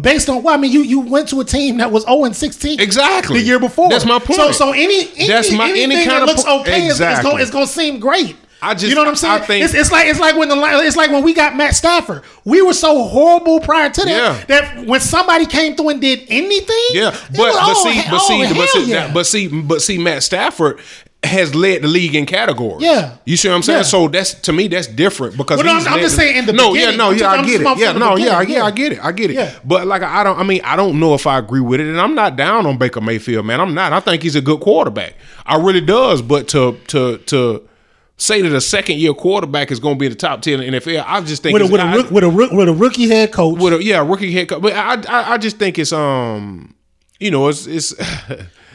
based 0.00 0.28
on 0.28 0.42
what? 0.42 0.54
I 0.54 0.56
mean, 0.60 0.72
you 0.72 0.80
you 0.82 1.00
went 1.00 1.28
to 1.30 1.40
a 1.40 1.44
team 1.44 1.78
that 1.78 1.90
was 1.90 2.04
0 2.04 2.24
and 2.24 2.34
16 2.36 2.80
Exactly. 2.80 3.38
the 3.40 3.44
year 3.44 3.58
before. 3.58 3.88
That's 3.88 4.04
my 4.04 4.18
point. 4.18 4.38
So 4.38 4.52
so 4.52 4.72
any, 4.72 5.10
any 5.16 5.28
That's 5.28 5.52
my- 5.52 5.70
any 5.70 5.96
kind 5.96 6.10
that 6.10 6.22
of 6.22 6.28
looks 6.28 6.44
po- 6.44 6.60
okay 6.60 6.86
is, 6.86 7.00
is 7.00 7.18
going 7.20 7.40
it's 7.40 7.50
going 7.50 7.66
to 7.66 7.72
seem 7.72 8.00
great. 8.00 8.36
I 8.62 8.72
just- 8.72 8.86
you 8.86 8.94
know 8.94 9.02
what 9.02 9.08
I'm 9.08 9.16
saying? 9.16 9.42
I 9.42 9.44
think- 9.44 9.64
it's, 9.64 9.74
it's 9.74 9.92
like 9.92 10.06
it's 10.08 10.18
like 10.18 10.36
when 10.36 10.48
the 10.48 10.56
it's 10.84 10.96
like 10.96 11.10
when 11.10 11.22
we 11.22 11.34
got 11.34 11.54
Matt 11.56 11.74
Stafford. 11.74 12.22
We 12.44 12.62
were 12.62 12.72
so 12.72 13.04
horrible 13.04 13.60
prior 13.60 13.90
to 13.90 14.04
that 14.04 14.08
Yeah. 14.08 14.44
that 14.48 14.86
when 14.86 15.00
somebody 15.00 15.44
came 15.46 15.76
through 15.76 15.90
and 15.90 16.00
did 16.00 16.20
anything, 16.28 16.76
Yeah, 16.92 17.10
but 17.30 17.38
was, 17.38 17.54
but 17.56 17.62
oh, 17.62 17.84
see, 17.84 18.02
but 18.10 18.20
oh, 18.22 18.28
see, 18.28 18.54
but 18.54 18.68
see, 18.68 19.12
but 19.12 19.26
see, 19.26 19.48
but 19.62 19.82
see, 19.82 19.98
Matt 19.98 20.22
Stafford 20.22 20.80
has 21.24 21.54
led 21.54 21.82
the 21.82 21.88
league 21.88 22.14
in 22.14 22.26
categories. 22.26 22.82
Yeah. 22.82 23.16
you 23.24 23.36
see 23.36 23.48
what 23.48 23.54
I'm 23.56 23.62
saying? 23.62 23.78
Yeah. 23.78 23.82
So 23.82 24.08
that's 24.08 24.34
to 24.42 24.52
me 24.52 24.68
that's 24.68 24.86
different 24.86 25.36
because 25.36 25.56
Well, 25.58 25.66
no, 25.66 25.72
I'm- 25.72 25.94
I'm 25.94 26.00
just 26.00 26.16
saying 26.16 26.36
in 26.36 26.46
the 26.46 26.52
no, 26.52 26.74
yeah, 26.74 26.90
no, 26.94 27.10
yeah, 27.10 27.30
I 27.30 27.44
get 27.44 27.60
it. 27.60 27.78
Yeah, 27.78 27.92
no, 27.92 28.16
yeah, 28.16 28.40
yeah. 28.42 28.64
I 28.64 28.70
get 28.70 28.92
it, 28.92 29.04
I 29.04 29.12
get 29.12 29.30
it. 29.30 29.34
Yeah. 29.34 29.54
But 29.64 29.86
like 29.86 30.02
I 30.02 30.22
don't, 30.24 30.38
I 30.38 30.42
mean, 30.42 30.60
I 30.64 30.76
don't 30.76 31.00
know 31.00 31.14
if 31.14 31.26
I 31.26 31.38
agree 31.38 31.60
with 31.60 31.80
it, 31.80 31.86
and 31.88 32.00
I'm 32.00 32.14
not 32.14 32.36
down 32.36 32.66
on 32.66 32.78
Baker 32.78 33.00
Mayfield, 33.00 33.46
man. 33.46 33.60
I'm 33.60 33.74
not. 33.74 33.92
I 33.92 34.00
think 34.00 34.22
he's 34.22 34.36
a 34.36 34.40
good 34.40 34.60
quarterback. 34.60 35.14
I 35.46 35.56
really 35.56 35.80
does, 35.80 36.22
but 36.22 36.48
to 36.48 36.78
to 36.88 37.18
to. 37.18 37.68
Say 38.16 38.40
that 38.42 38.52
a 38.52 38.60
second 38.60 38.98
year 38.98 39.12
quarterback 39.12 39.72
is 39.72 39.80
going 39.80 39.96
to 39.96 39.98
be 39.98 40.06
the 40.06 40.14
top 40.14 40.40
ten 40.40 40.60
in 40.62 40.72
the 40.72 40.78
NFL. 40.80 41.02
I 41.04 41.20
just 41.22 41.42
think 41.42 41.52
with 41.52 41.62
a 41.62 41.72
with 41.72 41.80
a, 41.80 41.84
I- 41.84 41.94
rook- 41.96 42.10
with 42.12 42.22
a 42.22 42.28
with 42.30 42.68
a 42.68 42.72
rookie 42.72 43.08
head 43.08 43.32
coach. 43.32 43.58
with 43.58 43.72
a 43.72 43.82
yeah 43.82 44.06
rookie 44.08 44.30
head 44.30 44.48
coach. 44.48 44.62
But 44.62 44.72
I, 44.74 44.94
I 45.08 45.32
I 45.32 45.38
just 45.38 45.58
think 45.58 45.80
it's 45.80 45.92
um 45.92 46.76
you 47.18 47.32
know 47.32 47.48
it's 47.48 47.66
it's 47.66 47.92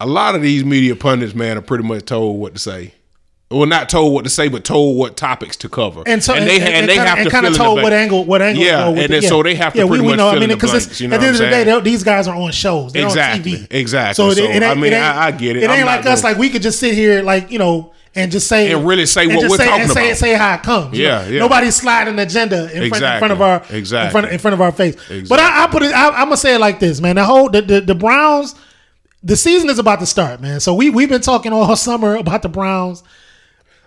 a 0.00 0.06
lot 0.06 0.34
of 0.34 0.42
these 0.42 0.64
media 0.64 0.94
pundits 0.96 1.34
man 1.34 1.56
are 1.56 1.62
pretty 1.62 1.84
much 1.84 2.04
told 2.04 2.38
what 2.40 2.54
to 2.54 2.60
say. 2.60 2.92
Well, 3.48 3.66
not 3.66 3.88
told 3.88 4.12
what 4.12 4.24
to 4.24 4.30
say, 4.30 4.48
but 4.48 4.64
told 4.64 4.96
what 4.98 5.16
topics 5.16 5.56
to 5.58 5.68
cover, 5.68 6.02
and 6.04 6.22
so 6.22 6.32
they 6.34 6.58
ha- 6.58 6.66
and 6.66 6.88
they 6.88 6.94
kinda, 6.96 7.08
have 7.08 7.22
to 7.24 7.30
kind 7.30 7.46
of 7.46 7.52
the 7.52 7.58
told 7.58 7.80
what 7.80 7.92
angle 7.92 8.24
what 8.24 8.42
angle 8.42 8.60
to 8.64 8.68
Yeah, 8.68 8.88
and 8.88 8.98
it. 8.98 9.08
then 9.08 9.22
so 9.22 9.40
they 9.44 9.54
have 9.54 9.72
to 9.74 9.78
yeah, 9.78 9.86
pretty 9.86 10.00
we, 10.02 10.08
we 10.08 10.12
much 10.14 10.18
know. 10.18 10.30
fill 10.30 10.38
I 10.38 10.40
mean, 10.40 10.48
the 10.48 10.56
because 10.56 11.00
you 11.00 11.06
know 11.06 11.14
at 11.14 11.20
the 11.20 11.26
end 11.28 11.36
of 11.36 11.40
the 11.42 11.64
day, 11.64 11.80
these 11.80 12.02
guys 12.02 12.26
are 12.26 12.34
on 12.34 12.50
shows. 12.50 12.92
They're 12.92 13.06
Exactly, 13.06 13.52
on 13.52 13.58
TV. 13.60 13.66
exactly. 13.70 14.14
So, 14.14 14.30
it, 14.30 14.36
So, 14.38 14.42
it 14.50 14.54
ain't, 14.54 14.64
I 14.64 14.74
mean, 14.74 14.92
it 14.92 14.96
I- 14.96 15.26
I 15.26 15.30
get 15.30 15.56
it. 15.56 15.62
It 15.62 15.70
I'm 15.70 15.76
ain't 15.76 15.86
like 15.86 16.04
us. 16.06 16.24
Like 16.24 16.38
we 16.38 16.50
could 16.50 16.62
just 16.62 16.80
sit 16.80 16.94
here, 16.94 17.22
like 17.22 17.52
you 17.52 17.60
know, 17.60 17.92
and 18.16 18.32
just 18.32 18.48
say 18.48 18.72
And 18.72 18.84
really 18.84 19.06
say 19.06 19.26
and 19.26 19.36
what 19.36 19.48
we're 19.48 19.56
say, 19.58 19.66
talking 19.66 19.82
and 19.82 19.90
say, 19.92 20.06
about. 20.08 20.16
say 20.18 20.34
how 20.34 20.54
it 20.54 20.62
comes. 20.64 20.98
you 20.98 21.04
Yeah, 21.04 21.22
know? 21.22 21.28
yeah. 21.28 21.38
Nobody's 21.38 21.76
sliding 21.76 22.14
an 22.14 22.18
agenda 22.18 22.62
in, 22.72 22.88
front, 22.88 23.04
in 23.04 23.18
front 23.20 23.32
of 23.32 23.40
Exactly, 23.40 23.44
our 23.44 23.62
in 23.70 23.76
exactly. 23.76 24.10
front 24.10 24.32
in 24.32 24.38
front 24.40 24.54
of 24.54 24.60
our 24.60 24.72
face. 24.72 24.96
But 25.28 25.38
I, 25.38 25.62
I 25.62 25.66
put 25.68 25.84
it. 25.84 25.92
I, 25.94 26.08
I'm 26.08 26.24
gonna 26.24 26.36
say 26.36 26.56
it 26.56 26.58
like 26.58 26.80
this, 26.80 27.00
man. 27.00 27.14
The 27.14 27.24
whole 27.24 27.48
the, 27.48 27.62
the 27.62 27.80
the 27.80 27.94
Browns. 27.94 28.56
The 29.22 29.36
season 29.36 29.70
is 29.70 29.78
about 29.78 30.00
to 30.00 30.06
start, 30.06 30.40
man. 30.40 30.60
So 30.60 30.74
we 30.74 30.90
we've 30.90 31.08
been 31.08 31.20
talking 31.22 31.52
all 31.52 31.74
summer 31.76 32.16
about 32.16 32.42
the 32.42 32.48
Browns. 32.48 33.02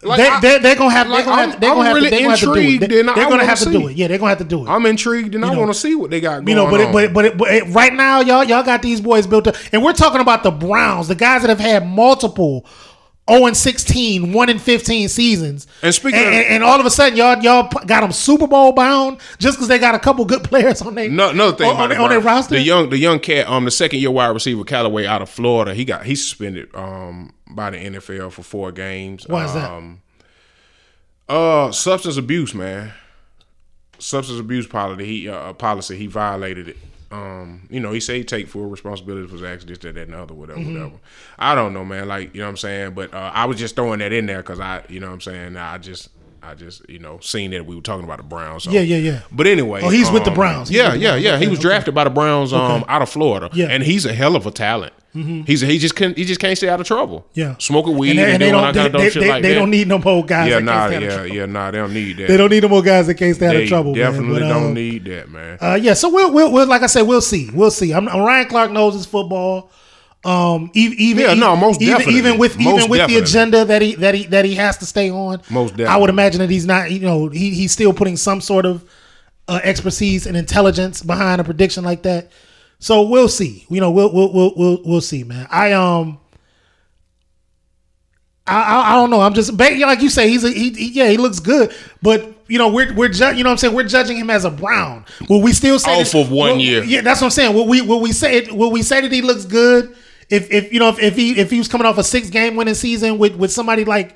Like, 0.02 0.18
they, 0.18 0.28
I- 0.30 0.40
they, 0.40 0.60
they're 0.60 0.76
gonna 0.76 0.92
have. 0.92 1.10
like, 1.10 1.26
they're 1.26 1.34
gonna 1.34 1.42
I'm- 1.42 1.50
have. 1.52 1.60
They're 1.60 1.70
gonna 1.74 1.86
have, 1.90 1.96
to, 1.98 2.10
they're 2.10 2.20
gonna 2.22 2.30
have 2.30 2.40
to 2.40 2.46
do 2.46 2.54
it. 2.56 2.80
They, 2.80 3.00
are 3.02 3.30
gonna 3.30 3.46
have 3.46 3.60
to 3.60 3.70
do 3.72 3.88
it. 3.90 3.96
Yeah, 3.98 4.08
they're 4.08 4.18
gonna 4.18 4.30
have 4.30 4.38
to 4.38 4.44
do 4.46 4.66
it. 4.66 4.70
I'm 4.70 4.86
intrigued, 4.86 5.36
and 5.36 5.44
I 5.46 5.54
know, 5.54 5.60
want 5.60 5.74
to 5.74 5.80
see 5.80 5.94
what 5.96 6.10
they 6.10 6.22
got 6.22 6.46
going 6.46 6.48
You 6.48 6.56
know, 6.56 6.70
but 6.70 6.80
on. 6.82 6.88
it, 6.88 6.94
but 6.94 7.14
but, 7.14 7.26
it, 7.26 7.38
but 7.38 7.54
it, 7.54 7.64
right 7.74 7.94
now, 7.94 8.22
y'all 8.22 8.44
y'all 8.46 8.64
got 8.64 8.82
these 8.82 9.02
boys 9.02 9.28
built 9.28 9.48
up, 9.48 9.56
and 9.74 9.84
we're 9.84 9.92
talking 9.94 10.22
about 10.22 10.44
the 10.44 10.52
Browns, 10.52 11.10
the 11.10 11.16
guys 11.16 11.42
that 11.42 11.50
have 11.50 11.60
had 11.60 11.86
multiple 11.86 12.66
0 13.30 13.46
and 13.46 13.56
16, 13.56 14.34
1 14.34 14.50
and 14.50 14.62
15 14.62 15.10
seasons. 15.10 15.68
And 15.82 15.94
speaking 15.94 16.20
and, 16.20 16.34
and, 16.34 16.46
and 16.46 16.64
all 16.64 16.80
of 16.80 16.86
a 16.86 16.90
sudden, 16.90 17.18
y'all 17.18 17.42
y'all 17.42 17.70
got 17.86 18.02
them 18.02 18.12
Super 18.12 18.48
Bowl 18.48 18.74
bound 18.74 19.20
just 19.38 19.58
because 19.58 19.68
they 19.68 19.80
got 19.80 19.96
a 19.96 20.00
couple 20.00 20.26
good 20.26 20.44
players 20.44 20.82
on 20.82 20.96
their 20.96 21.10
No, 21.10 21.30
another 21.30 21.56
thing 21.56 21.70
on, 21.70 21.92
on, 21.92 21.98
on 21.98 22.10
their 22.10 22.20
roster. 22.20 22.56
The 22.56 22.62
young, 22.62 22.90
the 22.90 22.98
young 22.98 23.20
cat, 23.20 23.48
um, 23.48 23.66
the 23.66 23.72
second 23.72 24.00
year 24.00 24.12
wide 24.12 24.28
receiver 24.30 24.64
Callaway 24.64 25.06
out 25.06 25.22
of 25.22 25.30
Florida, 25.30 25.74
he 25.74 25.86
got 25.86 26.06
he 26.06 26.16
suspended 26.16 26.74
um 26.76 27.34
by 27.50 27.70
the 27.70 27.78
NFL 27.78 28.32
for 28.32 28.44
four 28.44 28.72
games. 28.72 29.28
Why 29.28 29.46
is 29.46 29.54
that? 29.54 29.72
Um, 29.72 30.02
uh, 31.28 31.72
substance 31.72 32.18
abuse, 32.18 32.54
man. 32.56 32.94
Substance 34.00 34.40
abuse 34.40 34.66
policy. 34.66 35.06
He 35.06 35.30
uh, 35.30 35.54
policy. 35.54 35.98
He 35.98 36.08
violated 36.08 36.70
it. 36.70 36.78
Um, 37.12 37.68
you 37.72 37.80
know, 37.80 37.92
he 37.92 38.00
said 38.00 38.18
he 38.18 38.24
take 38.24 38.48
full 38.48 38.66
responsibility 38.66 39.26
for 39.28 39.34
his 39.34 39.44
actions, 39.44 39.66
this, 39.70 39.78
that, 39.80 39.96
that, 39.96 40.04
and 40.04 40.14
the 40.14 40.20
other, 40.22 40.34
whatever, 40.36 40.60
Mm-hmm. 40.60 40.74
whatever. 40.74 40.96
I 41.40 41.56
don't 41.56 41.74
know, 41.74 41.84
man. 41.84 42.08
Like, 42.08 42.34
you 42.36 42.42
know 42.42 42.46
what 42.46 42.52
I'm 42.52 42.58
saying? 42.58 42.94
But 42.94 43.14
uh, 43.14 43.32
I 43.34 43.46
was 43.46 43.58
just 43.58 43.76
throwing 43.76 44.00
that 44.00 44.14
in 44.14 44.28
there 44.28 44.38
because 44.44 44.60
I, 44.60 44.84
you 44.90 45.00
know 45.00 45.08
what 45.08 45.14
I'm 45.14 45.22
saying? 45.22 45.58
I 45.58 45.78
just, 45.80 46.10
I, 46.50 46.56
just 46.56 46.88
you 46.90 47.00
know 47.00 47.20
seen 47.22 47.52
that 47.52 47.66
we 47.66 47.76
were 47.76 47.82
talking 47.82 48.04
about 48.04 48.18
the 48.18 48.24
Browns. 48.24 48.64
So. 48.64 48.72
Yeah, 48.72 48.82
yeah, 48.82 48.98
yeah. 48.98 49.22
But 49.32 49.48
anyway, 49.48 49.82
Oh, 49.84 49.90
he's 49.90 50.10
with 50.12 50.24
the 50.24 50.32
um, 50.32 50.36
Browns. 50.36 50.70
He's 50.70 50.78
Yeah, 50.78 50.94
yeah, 50.94 51.16
yeah. 51.16 51.38
He 51.38 51.44
Okay, 51.46 51.48
was 51.50 51.60
okay. 51.60 51.68
drafted 51.70 51.96
by 51.96 52.04
the 52.04 52.10
Browns 52.10 52.54
um, 52.54 52.84
out 52.88 53.02
of 53.02 53.10
Florida. 53.10 53.50
Yeah. 53.54 53.66
Mm-hmm. 53.66 53.74
and 53.74 53.84
he's 53.84 54.06
a 54.06 54.14
hell 54.14 54.36
of 54.36 54.46
a 54.46 54.52
talent. 54.52 54.94
He's 55.12 55.62
he 55.62 55.80
just 55.80 55.96
couldn't 55.96 56.18
he 56.18 56.24
just 56.24 56.40
can't 56.40 56.56
stay 56.58 56.70
out 56.70 56.80
of 56.80 56.86
trouble. 56.88 57.26
Yeah. 57.34 57.56
smoking 57.58 57.98
weed 57.98 58.12
And 58.12 58.20
they, 58.20 58.32
and 58.34 58.42
they 58.42 58.52
don't. 58.52 58.74
They, 58.74 58.88
they, 58.90 59.10
they- 59.10 59.30
like 59.30 59.42
they 59.42 59.54
don't 59.56 59.72
need 59.72 59.88
no 59.88 59.98
more 59.98 60.24
guys. 60.24 60.50
yeah, 60.50 60.56
that 60.58 60.64
nah, 60.64 60.88
can't 60.90 61.04
stay 61.04 61.14
out 61.14 61.20
of 61.22 61.28
yeah, 61.30 61.34
yeah, 61.34 61.46
nah. 61.48 61.72
They 61.72 61.78
don't 61.80 61.94
need 61.94 62.18
that. 62.18 62.28
They 62.28 62.38
don't 62.38 62.50
need 62.52 62.62
no 62.64 62.70
more 62.70 62.84
guys 62.84 63.08
that 63.08 63.16
can't 63.16 63.36
stay 63.36 63.48
out 63.48 63.56
of 63.56 63.68
trouble. 63.68 63.96
man. 63.96 64.12
definitely 64.12 64.40
But, 64.42 64.48
don't 64.50 64.66
um, 64.68 64.74
need 64.76 65.06
that, 65.06 65.30
man. 65.30 65.58
Uh, 65.60 65.80
yeah, 65.82 65.94
so 65.96 66.10
we'll, 66.10 66.32
we'll, 66.32 66.52
we'll, 66.52 66.68
like 66.68 66.84
I 66.84 66.88
said, 66.88 67.02
we'll 67.04 67.22
see, 67.22 67.50
we'll 67.54 67.72
see. 67.72 67.92
I'm, 67.92 68.06
Ryan 68.08 68.48
Clark 68.48 68.72
knows 68.72 68.94
his 68.94 69.06
football. 69.08 69.72
Um, 70.26 70.70
e- 70.74 70.94
even 70.98 71.24
Yeah, 71.24 71.34
no, 71.34 71.56
most 71.56 71.82
even, 71.82 71.94
definitely. 71.98 72.20
even 72.20 72.38
with 72.38 72.58
Most 72.60 72.78
even 72.80 72.90
with 72.90 72.98
definitely. 73.00 73.22
the 73.22 73.26
agenda 73.30 73.66
that 73.66 73.82
he 73.82 73.96
that 73.96 74.14
he 74.16 74.26
that 74.26 74.44
he 74.46 74.56
has 74.56 74.78
to 74.80 74.86
stay 74.86 75.10
on. 75.10 75.42
Most 75.50 75.80
I 75.80 75.96
would 75.96 76.10
imagine 76.10 76.40
that 76.40 76.50
he's 76.50 76.66
not. 76.66 76.92
You 76.92 77.00
know, 77.00 77.30
he 77.30 77.52
he's 77.52 77.72
still 77.72 77.94
putting 77.94 78.18
some 78.18 78.42
sort 78.42 78.66
of 78.66 78.84
uh, 79.48 79.62
expertise 79.64 80.26
and 80.28 80.36
intelligence 80.36 81.02
behind 81.02 81.40
a 81.40 81.44
prediction 81.46 81.84
like 81.86 82.04
that. 82.04 82.32
So 82.80 83.04
we'll 83.04 83.30
see. 83.30 83.66
You 83.70 83.80
know, 83.80 83.92
we'll 83.92 84.12
we'll 84.14 84.34
we'll 84.34 84.54
we'll, 84.58 84.82
we'll 84.84 85.02
see, 85.02 85.24
man. 85.24 85.48
I 85.50 85.72
um. 85.72 86.20
I, 88.48 88.62
I, 88.62 88.92
I 88.92 88.96
don't 88.96 89.12
know. 89.12 89.22
I'm 89.22 89.34
just 89.34 89.54
like 89.54 90.02
you 90.02 90.10
say. 90.10 90.28
He's 90.28 90.44
a 90.44 90.50
he, 90.52 90.72
he- 90.74 90.92
yeah. 90.92 91.08
He 91.10 91.18
looks 91.18 91.40
good, 91.40 91.74
but 92.02 92.34
you 92.48 92.58
know 92.58 92.68
we're 92.70 92.94
we're 92.96 93.10
ju- 93.10 93.36
you 93.36 93.44
know 93.44 93.50
what 93.50 93.54
I'm 93.54 93.58
saying 93.58 93.74
we're 93.76 93.84
judging 93.88 94.18
him 94.18 94.30
as 94.32 94.44
a 94.44 94.50
Brown. 94.50 95.06
Will 95.30 95.42
we 95.42 95.54
still 95.54 95.78
say 95.78 96.02
Off 96.02 96.12
that- 96.12 96.20
of 96.22 96.32
one 96.32 96.52
will- 96.54 96.60
year. 96.60 96.84
Yeah, 96.84 97.02
that's 97.02 97.22
what 97.22 97.28
I'm 97.28 97.32
saying. 97.32 97.54
Will 97.56 97.68
we 97.68 97.82
will 97.82 98.02
we 98.02 98.12
say 98.12 98.38
it, 98.38 98.52
will 98.52 98.72
we 98.72 98.82
say 98.82 99.02
that 99.02 99.12
he 99.12 99.22
looks 99.22 99.46
good 99.46 99.96
if 100.30 100.52
if 100.52 100.72
you 100.74 100.80
know 100.80 100.90
if, 100.90 101.00
if 101.00 101.16
he 101.16 101.40
if 101.40 101.50
he 101.52 101.58
was 101.58 101.68
coming 101.68 101.88
off 101.88 101.98
a 101.98 102.04
six 102.04 102.30
game 102.30 102.56
winning 102.56 102.74
season 102.76 103.18
with 103.18 103.36
with 103.36 103.52
somebody 103.52 103.86
like 103.86 104.16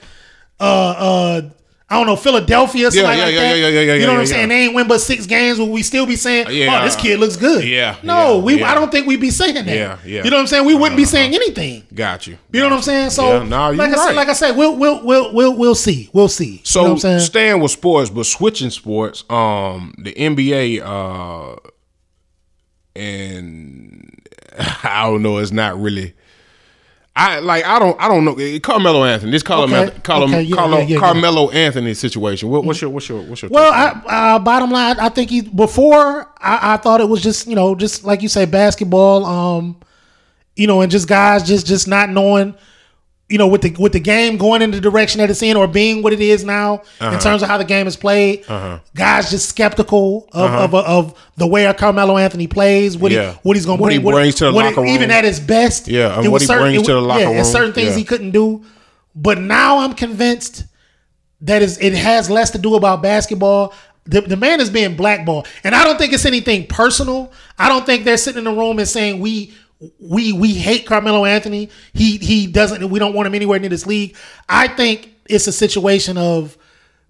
uh 0.59 0.63
uh 0.63 1.41
I 1.89 1.97
don't 1.97 2.07
know 2.07 2.15
Philadelphia 2.15 2.89
somebody 2.89 3.17
yeah, 3.19 3.25
like 3.25 3.33
yeah, 3.35 3.41
that. 3.41 3.57
yeah, 3.57 3.67
yeah, 3.67 3.67
yeah, 3.81 3.93
You 3.93 3.99
yeah, 3.99 4.05
know 4.07 4.13
what 4.13 4.19
I'm 4.21 4.25
yeah, 4.25 4.25
saying? 4.25 4.49
They 4.49 4.65
ain't 4.65 4.73
win 4.73 4.87
but 4.87 4.99
six 4.99 5.27
games. 5.27 5.59
Will 5.59 5.69
we 5.69 5.83
still 5.83 6.07
be 6.07 6.15
saying, 6.15 6.47
Yeah. 6.49 6.79
"Oh, 6.81 6.85
this 6.85 6.95
kid 6.95 7.19
looks 7.19 7.35
good"? 7.35 7.63
Yeah, 7.65 7.97
No, 8.01 8.37
yeah, 8.37 8.41
we. 8.43 8.59
yeah. 8.61 8.71
I 8.71 8.73
don't 8.73 8.89
think 8.91 9.05
we'd 9.05 9.21
be 9.21 9.29
saying 9.29 9.53
that. 9.55 9.67
Yeah, 9.67 9.99
yeah. 10.03 10.23
You 10.23 10.31
know 10.31 10.37
what 10.37 10.41
I'm 10.41 10.47
saying? 10.47 10.65
We 10.65 10.73
wouldn't 10.73 10.95
be 10.97 11.03
Uh-huh. 11.03 11.11
saying 11.11 11.35
anything. 11.35 11.83
Got 11.93 12.25
you. 12.25 12.37
You 12.51 12.61
know 12.61 12.69
what 12.69 12.75
I'm 12.77 12.81
saying? 12.81 13.09
So, 13.11 13.27
Yeah, 13.27 13.43
nah, 13.43 13.69
you 13.69 13.77
like 13.77 13.91
I 13.91 13.95
said, 13.95 14.05
right. 14.05 14.15
like 14.15 14.29
I 14.29 14.33
said, 14.33 14.55
we'll 14.57 14.75
we'll 14.75 15.05
we'll 15.05 15.33
we'll 15.35 15.55
we'll 15.55 15.75
see. 15.75 16.09
We'll 16.13 16.29
see. 16.29 16.61
So 16.63 16.79
you 16.79 16.83
know 16.87 16.89
what 16.93 16.95
I'm 16.95 16.99
saying? 17.01 17.19
staying 17.19 17.59
with 17.61 17.71
sports, 17.71 18.09
but 18.09 18.25
switching 18.25 18.71
sports, 18.71 19.23
um, 19.29 19.93
the 19.99 20.13
NBA, 20.13 20.81
uh, 20.81 21.57
and 22.95 24.12
I 24.83 25.03
don't 25.03 25.21
know, 25.21 25.37
it's 25.37 25.51
not 25.51 25.79
really. 25.79 26.13
I 27.15 27.39
like 27.39 27.63
I 27.63 27.77
don't 27.77 27.99
I 28.01 28.07
don't 28.07 28.25
know 28.25 28.59
Carmelo 28.59 29.03
Anthony. 29.03 29.31
This 29.31 29.43
Carmelo 29.43 29.83
Okay, 29.85 29.99
Carmelo, 29.99 30.31
okay, 30.31 30.41
yeah, 30.41 30.55
Carlo- 30.55 30.77
yeah, 30.77 30.83
yeah, 30.83 30.89
yeah. 30.95 30.99
Carmelo 30.99 31.51
Anthony 31.51 31.93
situation. 31.93 32.49
What, 32.49 32.65
what's 32.65 32.81
your 32.81 32.89
what's 32.89 33.07
your 33.07 33.21
what's 33.21 33.43
your 33.43 33.51
Well. 33.51 33.71
I, 33.71 34.35
uh, 34.35 34.39
bottom 34.39 34.71
line, 34.71 34.99
I 34.99 35.09
think 35.09 35.29
he 35.29 35.41
before 35.41 36.27
I, 36.39 36.73
I 36.73 36.77
thought 36.77 37.01
it 37.01 37.07
was 37.09 37.21
just 37.21 37.45
you 37.47 37.53
know 37.55 37.75
just 37.75 38.03
like 38.03 38.23
you 38.23 38.29
say 38.29 38.45
basketball, 38.45 39.25
um, 39.25 39.75
you 40.55 40.65
know, 40.65 40.81
and 40.81 40.91
just 40.91 41.07
guys 41.07 41.43
just 41.43 41.67
just 41.67 41.87
not 41.87 42.09
knowing, 42.09 42.55
you 43.29 43.37
know, 43.37 43.47
with 43.47 43.61
the 43.61 43.71
with 43.79 43.93
the 43.93 43.99
game 43.99 44.37
going 44.37 44.61
in 44.61 44.69
the 44.71 44.81
direction 44.81 45.19
that 45.19 45.29
it's 45.29 45.41
in 45.41 45.55
or 45.57 45.67
being 45.67 46.03
what 46.03 46.13
it 46.13 46.19
is 46.21 46.43
now 46.43 46.83
Uh-huh. 46.99 47.11
in 47.15 47.19
terms 47.19 47.41
of 47.41 47.47
how 47.47 47.57
the 47.57 47.63
game 47.63 47.87
is 47.87 47.95
played. 47.95 48.45
Guys 48.93 49.31
just 49.31 49.49
skeptical 49.49 50.27
of 50.33 50.51
of, 50.51 50.75
of 50.75 51.29
the 51.37 51.47
way 51.47 51.71
Carmelo 51.73 52.17
Anthony 52.17 52.47
plays, 52.47 52.97
what 52.97 53.11
Uh-huh. 53.11 53.21
Yeah. 53.21 53.31
he 53.33 53.39
what 53.43 53.55
he's 53.55 53.65
going 53.65 53.77
to 53.77 53.81
What 53.81 53.87
bring, 53.87 54.01
he 54.01 54.11
brings 54.11 54.35
to 54.35 54.45
the 54.45 54.53
what 54.53 54.65
locker 54.65 54.85
even 54.85 55.09
room. 55.09 55.11
at 55.11 55.23
his 55.23 55.39
best. 55.39 55.87
Yeah, 55.87 56.15
and 56.17 56.25
it 56.25 56.29
what 56.29 56.41
he 56.41 56.47
certain- 56.47 56.63
brings 56.63 56.83
it 56.83 56.85
to 56.85 56.93
the 56.93 57.01
locker 57.01 57.21
yeah, 57.21 57.29
and 57.29 57.45
certain 57.47 57.73
things 57.73 57.91
Yeah. 57.91 57.97
he 57.97 58.03
couldn't 58.03 58.31
do. 58.31 58.63
But 59.15 59.39
now 59.39 59.79
I'm 59.79 59.93
convinced 59.93 60.65
that 61.41 61.61
is 61.61 61.77
it 61.79 61.93
has 61.93 62.29
less 62.29 62.51
to 62.51 62.57
do 62.57 62.75
about 62.75 63.01
basketball. 63.01 63.73
The, 64.05 64.19
the 64.19 64.35
man 64.35 64.59
is 64.59 64.69
being 64.69 64.95
blackballed, 64.97 65.47
and 65.63 65.73
I 65.73 65.85
don't 65.85 65.97
think 65.97 66.11
it's 66.11 66.25
anything 66.25 66.67
personal. 66.67 67.31
I 67.57 67.69
don't 67.69 67.85
think 67.85 68.03
they're 68.03 68.17
sitting 68.17 68.39
in 68.39 68.43
the 68.43 68.51
room 68.59 68.77
and 68.79 68.87
saying 68.87 69.21
we 69.21 69.53
we 69.99 70.33
we 70.33 70.53
hate 70.53 70.85
Carmelo 70.85 71.25
Anthony. 71.25 71.69
He 71.93 72.17
he 72.17 72.47
doesn't. 72.47 72.89
We 72.89 72.99
don't 72.99 73.13
want 73.13 73.27
him 73.27 73.35
anywhere 73.35 73.59
near 73.59 73.69
this 73.69 73.85
league. 73.85 74.15
I 74.47 74.67
think 74.67 75.13
it's 75.25 75.47
a 75.47 75.51
situation 75.51 76.17
of 76.17 76.57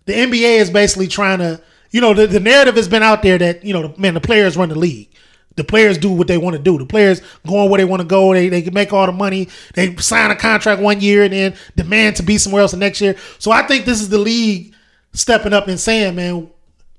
the 0.05 0.13
NBA 0.13 0.59
is 0.59 0.69
basically 0.69 1.07
trying 1.07 1.39
to. 1.39 1.61
You 1.91 2.01
know, 2.01 2.15
the, 2.15 2.25
the 2.25 2.39
narrative 2.39 2.75
has 2.75 2.87
been 2.87 3.03
out 3.03 3.21
there 3.21 3.37
that 3.37 3.63
you 3.63 3.71
know, 3.71 3.87
the, 3.87 4.01
man, 4.01 4.15
the 4.15 4.21
players 4.21 4.57
run 4.57 4.69
the 4.69 4.75
league. 4.75 5.09
The 5.55 5.63
players 5.63 5.99
do 5.99 6.09
what 6.11 6.27
they 6.27 6.39
want 6.39 6.55
to 6.55 6.61
do. 6.61 6.79
The 6.79 6.85
players 6.85 7.21
going 7.45 7.69
where 7.69 7.77
they 7.77 7.85
want 7.85 8.01
to 8.01 8.07
go. 8.07 8.33
They 8.33 8.49
they 8.49 8.63
can 8.63 8.73
make 8.73 8.91
all 8.91 9.05
the 9.05 9.11
money. 9.11 9.49
They 9.75 9.95
sign 9.97 10.31
a 10.31 10.35
contract 10.35 10.81
one 10.81 10.99
year 10.99 11.23
and 11.23 11.33
then 11.33 11.55
demand 11.75 12.15
to 12.15 12.23
be 12.23 12.39
somewhere 12.39 12.63
else 12.63 12.71
the 12.71 12.77
next 12.77 12.99
year. 13.01 13.15
So 13.37 13.51
I 13.51 13.61
think 13.61 13.85
this 13.85 14.01
is 14.01 14.09
the 14.09 14.17
league 14.17 14.73
stepping 15.13 15.53
up 15.53 15.67
and 15.67 15.79
saying, 15.79 16.15
man, 16.15 16.49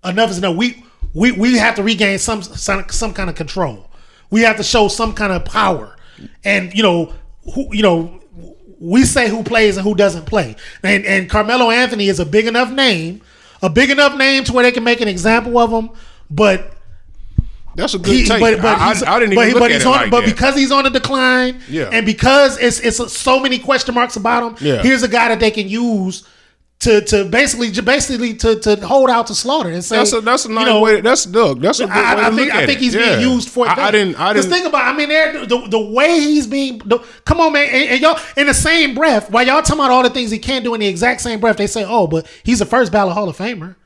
enough 0.04 0.30
is 0.30 0.38
enough. 0.38 0.56
We 0.56 0.84
we 1.12 1.32
we 1.32 1.56
have 1.58 1.74
to 1.76 1.82
regain 1.82 2.18
some 2.18 2.42
some, 2.42 2.84
some 2.88 3.12
kind 3.12 3.28
of 3.28 3.34
control. 3.34 3.90
We 4.30 4.42
have 4.42 4.56
to 4.56 4.62
show 4.62 4.88
some 4.88 5.14
kind 5.14 5.32
of 5.32 5.44
power. 5.44 5.96
And 6.44 6.72
you 6.74 6.82
know, 6.82 7.12
who 7.54 7.68
you 7.74 7.82
know, 7.82 8.20
we 8.80 9.04
say 9.04 9.28
who 9.28 9.42
plays 9.42 9.76
and 9.76 9.84
who 9.86 9.94
doesn't 9.94 10.26
play. 10.26 10.56
And 10.82 11.04
and 11.06 11.28
Carmelo 11.30 11.70
Anthony 11.70 12.08
is 12.08 12.20
a 12.20 12.26
big 12.26 12.46
enough 12.46 12.70
name, 12.70 13.22
a 13.62 13.70
big 13.70 13.90
enough 13.90 14.16
name 14.16 14.44
to 14.44 14.52
where 14.52 14.62
they 14.64 14.72
can 14.72 14.84
make 14.84 15.00
an 15.00 15.08
example 15.08 15.56
of 15.58 15.70
him, 15.70 15.90
but 16.30 16.72
That's 17.76 17.94
a 17.94 17.98
good 17.98 18.14
he, 18.14 18.24
take. 18.24 18.40
but, 18.40 18.62
but 18.62 18.78
I, 18.78 18.92
I, 18.92 19.16
I 19.16 19.20
didn't 19.20 19.34
but, 19.34 19.48
even 19.48 19.54
look 19.54 19.62
but 19.62 19.72
at 19.72 19.80
it 19.80 19.86
on, 19.86 19.92
like 19.92 20.10
but 20.10 20.20
that. 20.20 20.30
because 20.30 20.54
he's 20.56 20.70
on 20.70 20.86
a 20.86 20.90
decline, 20.90 21.60
Yeah. 21.68 21.90
and 21.92 22.06
because 22.06 22.58
it's 22.58 22.78
it's 22.80 23.12
so 23.16 23.40
many 23.40 23.58
question 23.58 23.94
marks 23.94 24.16
about 24.16 24.58
him, 24.60 24.66
Yeah. 24.66 24.82
here's 24.82 25.02
a 25.02 25.08
guy 25.08 25.28
that 25.28 25.40
they 25.40 25.50
can 25.50 25.68
use 25.68 26.24
to 26.80 27.00
to 27.00 27.24
basically 27.24 27.70
basically 27.80 28.34
to 28.34 28.58
to 28.60 28.76
hold 28.86 29.08
out 29.08 29.26
to 29.28 29.34
slaughter 29.34 29.70
and 29.70 29.82
say 29.82 29.96
that's 29.96 30.12
a 30.12 30.20
that's 30.20 30.44
a 30.44 30.48
you 30.48 30.54
know, 30.54 30.80
way. 30.80 31.00
That's 31.00 31.26
look. 31.26 31.60
That's 31.60 31.80
a 31.80 31.86
good 31.86 31.94
way 31.94 32.02
I, 32.02 32.14
to 32.14 32.20
I 32.20 32.28
look 32.28 32.38
think 32.38 32.54
at 32.54 32.62
I 32.62 32.66
think 32.66 32.78
it. 32.78 32.82
he's 32.82 32.94
Yeah. 32.94 33.16
being 33.16 33.20
used 33.32 33.48
for. 33.48 33.66
I, 33.66 33.74
I 33.74 33.90
didn't. 33.90 34.16
I 34.20 34.32
didn't. 34.34 34.50
think 34.50 34.66
about. 34.66 34.84
I 34.84 34.96
mean, 34.96 35.08
the 35.08 35.66
the 35.68 35.80
way 35.80 36.20
he's 36.20 36.46
being. 36.46 36.78
The, 36.84 36.98
come 37.24 37.40
on, 37.40 37.52
man, 37.52 37.68
and, 37.70 37.90
and 37.90 38.00
y'all 38.00 38.18
in 38.36 38.46
the 38.46 38.54
same 38.54 38.94
breath 38.94 39.30
while 39.30 39.46
y'all 39.46 39.62
talking 39.62 39.80
about 39.80 39.90
all 39.92 40.02
the 40.02 40.10
things 40.10 40.30
he 40.30 40.38
can't 40.38 40.62
do 40.64 40.74
in 40.74 40.80
the 40.80 40.86
exact 40.86 41.22
same 41.22 41.40
breath, 41.40 41.56
they 41.56 41.66
say, 41.66 41.84
"Oh, 41.86 42.06
but 42.06 42.26
he's 42.42 42.60
a 42.60 42.66
first 42.66 42.92
ballot 42.92 43.14
Hall 43.14 43.28
of 43.28 43.36
Famer." 43.36 43.76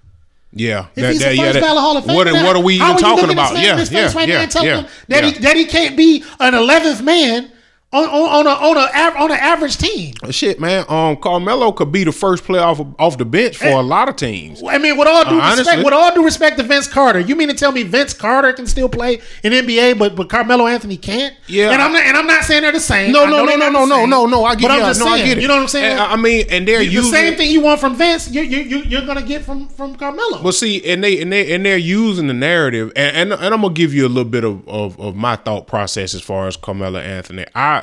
yeah. 0.52 0.86
If 0.88 0.94
that- 0.96 1.12
he's 1.12 1.20
that- 1.20 1.36
yeah, 1.36 1.42
first 1.42 1.54
that- 1.54 1.62
ballot 1.62 1.80
Hall 1.80 1.96
of 1.96 2.04
Famer, 2.04 2.14
What, 2.16 2.24
then 2.24 2.44
what 2.44 2.56
are 2.56 2.62
we 2.62 2.74
even 2.74 2.96
talking 2.96 3.30
about? 3.30 3.52
Yeah, 3.54 3.84
yeah, 3.90 4.12
right 4.12 4.28
yeah, 4.28 4.46
telling 4.46 4.68
yeah, 4.68 4.88
that 5.08 5.24
yeah. 5.24 5.30
he 5.30 5.38
that 5.38 5.56
he 5.56 5.66
can't 5.66 5.96
be 5.96 6.24
an 6.40 6.54
eleventh 6.54 7.02
man 7.02 7.52
on 7.90 8.04
on, 8.04 8.46
on 8.46 8.46
a 8.46 8.50
on 8.50 8.76
a 8.76 9.18
on 9.18 9.30
an 9.30 9.38
average 9.38 9.78
team. 9.78 10.12
Shit, 10.30 10.60
man. 10.60 10.84
Um, 10.90 11.16
Carmelo 11.16 11.72
could 11.72 11.90
be 11.90 12.04
the 12.04 12.12
first 12.12 12.44
player 12.44 12.60
off 12.60 12.80
off 12.98 13.16
the 13.16 13.24
bench 13.24 13.56
for 13.56 13.68
a 13.68 13.80
lot 13.80 14.10
of 14.10 14.16
teams. 14.16 14.62
I 14.62 14.76
mean, 14.76 14.98
with 14.98 15.08
all 15.08 15.24
due 15.24 15.40
Uh, 15.40 15.50
respect, 15.50 15.68
honestly. 15.68 15.84
with 15.84 15.94
all 15.94 16.14
due 16.14 16.22
respect 16.22 16.58
to 16.58 16.64
Vince 16.64 16.86
Carter, 16.86 17.20
you 17.20 17.34
mean 17.34 17.48
to 17.48 17.54
tell 17.54 17.72
me 17.72 17.84
Vince 17.84 18.12
Carter 18.12 18.52
can 18.52 18.66
still 18.66 18.90
play 18.90 19.20
in 19.42 19.52
NBA, 19.54 19.98
but 19.98 20.14
but 20.16 20.28
Carmelo 20.28 20.66
Anthony 20.66 20.98
can't? 20.98 21.34
Yeah. 21.46 21.70
and 21.70 21.80
I'm 21.80 21.92
not 21.92 22.02
and 22.02 22.14
I'm 22.14 22.26
not 22.26 22.44
saying 22.44 22.60
they're 22.60 22.72
the 22.72 22.80
same. 22.80 23.10
No, 23.10 23.24
no, 23.24 23.46
no, 23.46 23.56
no, 23.56 23.70
no, 23.70 23.86
no, 23.86 24.04
no, 24.04 24.26
no. 24.26 24.44
I 24.44 24.54
get, 24.54 24.62
but 24.68 24.70
I'm 24.72 24.80
just 24.80 25.00
no, 25.00 25.06
saying, 25.06 25.22
I 25.22 25.26
get 25.26 25.38
it. 25.38 25.40
You 25.40 25.48
know 25.48 25.54
what 25.54 25.62
I'm 25.62 25.68
saying? 25.68 25.92
And, 25.92 26.00
I 26.00 26.16
mean, 26.16 26.44
and 26.50 26.68
they're 26.68 26.80
the 26.80 26.84
using 26.86 27.10
same 27.10 27.36
thing 27.36 27.50
you 27.50 27.62
want 27.62 27.80
from 27.80 27.96
Vince, 27.96 28.30
you 28.30 28.42
you 28.42 28.58
you 28.58 28.78
you're 28.82 29.06
gonna 29.06 29.22
get 29.22 29.44
from 29.44 29.66
from 29.68 29.94
Carmelo. 29.94 30.42
Well, 30.42 30.52
see, 30.52 30.84
and 30.84 31.02
they 31.02 31.22
and 31.22 31.32
they 31.32 31.54
and 31.54 31.64
they're 31.64 31.78
using 31.78 32.26
the 32.26 32.34
narrative, 32.34 32.92
and 32.94 33.16
and, 33.16 33.32
and 33.32 33.54
I'm 33.54 33.62
gonna 33.62 33.72
give 33.72 33.94
you 33.94 34.06
a 34.06 34.10
little 34.10 34.30
bit 34.30 34.44
of, 34.44 34.68
of 34.68 35.00
of 35.00 35.16
my 35.16 35.36
thought 35.36 35.66
process 35.66 36.12
as 36.14 36.20
far 36.20 36.46
as 36.48 36.58
Carmelo 36.58 36.98
Anthony. 37.00 37.46
I 37.54 37.77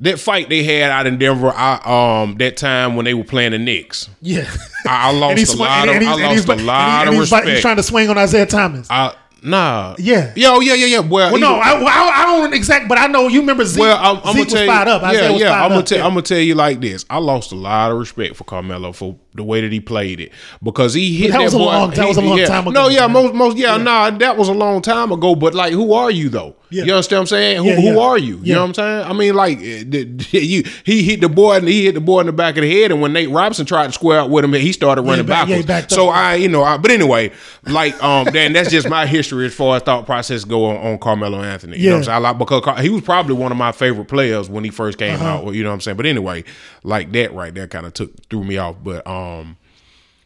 that 0.00 0.20
fight 0.20 0.48
they 0.48 0.62
had 0.62 0.90
out 0.90 1.06
in 1.06 1.18
Denver, 1.18 1.52
I 1.54 2.22
um 2.22 2.36
that 2.38 2.56
time 2.56 2.94
when 2.96 3.04
they 3.04 3.14
were 3.14 3.24
playing 3.24 3.52
the 3.52 3.58
Knicks, 3.58 4.08
yeah, 4.20 4.48
I, 4.86 5.10
I 5.10 5.12
lost 5.18 5.38
he's 5.38 5.54
a 5.54 5.56
lot 5.56 5.88
of 5.88 5.96
I 5.96 6.14
lost 6.14 6.48
a 6.48 6.54
lot 6.56 7.08
of 7.08 7.18
respect. 7.18 7.48
He's 7.48 7.60
trying 7.60 7.76
to 7.76 7.82
swing 7.82 8.08
on 8.08 8.16
Isiah 8.18 8.46
Thomas. 8.46 8.86
I, 8.90 9.14
nah, 9.42 9.96
Yeah. 9.98 10.32
oh, 10.46 10.60
yeah, 10.60 10.74
yeah, 10.74 10.86
yeah. 10.86 10.98
Well, 11.00 11.32
well, 11.32 11.40
no, 11.40 11.54
I, 11.56 11.72
I, 11.72 12.10
I 12.22 12.22
don't 12.26 12.54
exact, 12.54 12.88
but 12.88 12.98
I 12.98 13.06
know 13.08 13.26
you 13.28 13.40
remember 13.40 13.64
Zeke. 13.64 13.80
Well, 13.80 13.96
I'm, 13.96 14.16
I'm 14.18 14.22
Zeke 14.22 14.24
gonna 14.24 14.38
was 14.44 14.52
tell 14.52 14.62
you, 14.62 14.68
fired 14.70 14.88
up. 14.88 15.02
Yeah, 15.02 15.28
yeah. 15.30 15.64
I'm 15.64 15.70
gonna 15.70 15.82
tell, 15.82 15.98
Yeah. 15.98 16.04
I'm 16.04 16.10
gonna 16.10 16.22
tell 16.22 16.38
you 16.38 16.54
like 16.54 16.80
this. 16.80 17.04
I 17.10 17.18
lost 17.18 17.50
a 17.52 17.56
lot 17.56 17.90
of 17.90 17.98
respect 17.98 18.36
for 18.36 18.44
Carmelo 18.44 18.92
for 18.92 19.16
the 19.38 19.44
way 19.44 19.60
that 19.62 19.72
he 19.72 19.80
played 19.80 20.20
it 20.20 20.32
because 20.62 20.92
he 20.94 21.16
hit 21.16 21.32
that 21.32 21.38
that, 21.38 21.44
was 21.44 21.54
a 21.54 21.58
boy. 21.58 21.64
long- 21.64 21.90
that 21.92 22.06
was 22.08 22.16
a 22.18 22.20
long 22.20 22.38
yeah. 22.38 22.46
time 22.46 22.66
ago, 22.66 22.70
No, 22.82 22.88
yeah, 22.88 23.06
man. 23.06 23.12
most, 23.12 23.34
most, 23.34 23.56
yeah, 23.56 23.76
nah, 23.78 24.10
that 24.10 24.36
was 24.36 24.48
a 24.48 24.52
long 24.52 24.82
time 24.82 25.10
ago. 25.12 25.34
But 25.34 25.54
like, 25.54 25.72
who 25.72 25.92
are 25.94 26.10
you 26.10 26.28
though? 26.28 26.54
Yeah. 26.70 26.84
You 26.84 26.92
understand 26.92 27.16
what 27.16 27.20
I'm 27.22 27.26
saying? 27.28 27.64
Yeah, 27.64 27.74
who, 27.76 27.92
who 27.92 27.98
are 27.98 28.18
you? 28.18 28.40
You 28.42 28.52
know 28.54 28.60
what 28.60 28.68
I'm 28.68 28.74
saying? 28.74 29.04
I 29.10 29.12
mean, 29.14 29.34
like, 29.34 29.58
eh, 29.62 29.84
you, 30.32 30.64
he 30.84 31.02
hit 31.02 31.22
the 31.22 31.28
boy 31.30 31.56
and 31.56 31.66
he 31.66 31.86
hit 31.86 31.94
the 31.94 32.00
boy 32.02 32.20
in 32.20 32.26
the 32.26 32.32
back 32.32 32.58
of 32.58 32.62
the 32.62 32.70
head, 32.70 32.90
and 32.90 33.00
when 33.00 33.14
Nate 33.14 33.30
Robinson 33.30 33.64
tried 33.64 33.86
to 33.86 33.92
square 33.92 34.20
up 34.20 34.28
with 34.28 34.44
him, 34.44 34.52
he 34.52 34.72
started 34.72 35.00
running 35.02 35.24
back- 35.24 35.48
yeah, 35.48 35.62
backwards. 35.62 35.94
so 35.94 36.10
I, 36.10 36.34
you 36.34 36.48
know, 36.48 36.62
I, 36.62 36.76
but 36.76 36.90
anyway, 36.90 37.32
like, 37.66 38.00
um, 38.02 38.26
then 38.32 38.52
that's 38.52 38.70
just 38.70 38.86
my 38.86 39.06
history 39.06 39.46
as 39.46 39.54
far 39.54 39.76
as 39.76 39.82
thought 39.82 40.04
process 40.04 40.44
go 40.44 40.66
on, 40.66 40.76
on 40.76 40.98
Carmelo 40.98 41.40
Anthony. 41.42 41.78
You 41.78 41.86
know 41.88 41.92
what 41.92 41.98
I'm 42.00 42.04
saying? 42.04 42.16
I 42.16 42.18
like 42.18 42.38
because 42.38 42.80
he 42.82 42.90
was 42.90 43.02
probably 43.02 43.34
one 43.34 43.50
of 43.50 43.56
my 43.56 43.72
favorite 43.72 44.08
players 44.08 44.50
when 44.50 44.62
he 44.62 44.68
first 44.70 44.98
came 44.98 45.14
Uh-huh. 45.14 45.24
out. 45.48 45.54
You 45.54 45.62
know 45.62 45.70
what 45.70 45.74
I'm 45.76 45.80
saying? 45.80 45.96
But 45.96 46.04
anyway, 46.04 46.44
like 46.82 47.12
that 47.12 47.32
right 47.32 47.54
there 47.54 47.66
kind 47.66 47.86
of 47.86 47.94
took 47.94 48.10
threw 48.28 48.44
me 48.44 48.58
off. 48.58 48.76
But 48.84 49.06
um, 49.06 49.27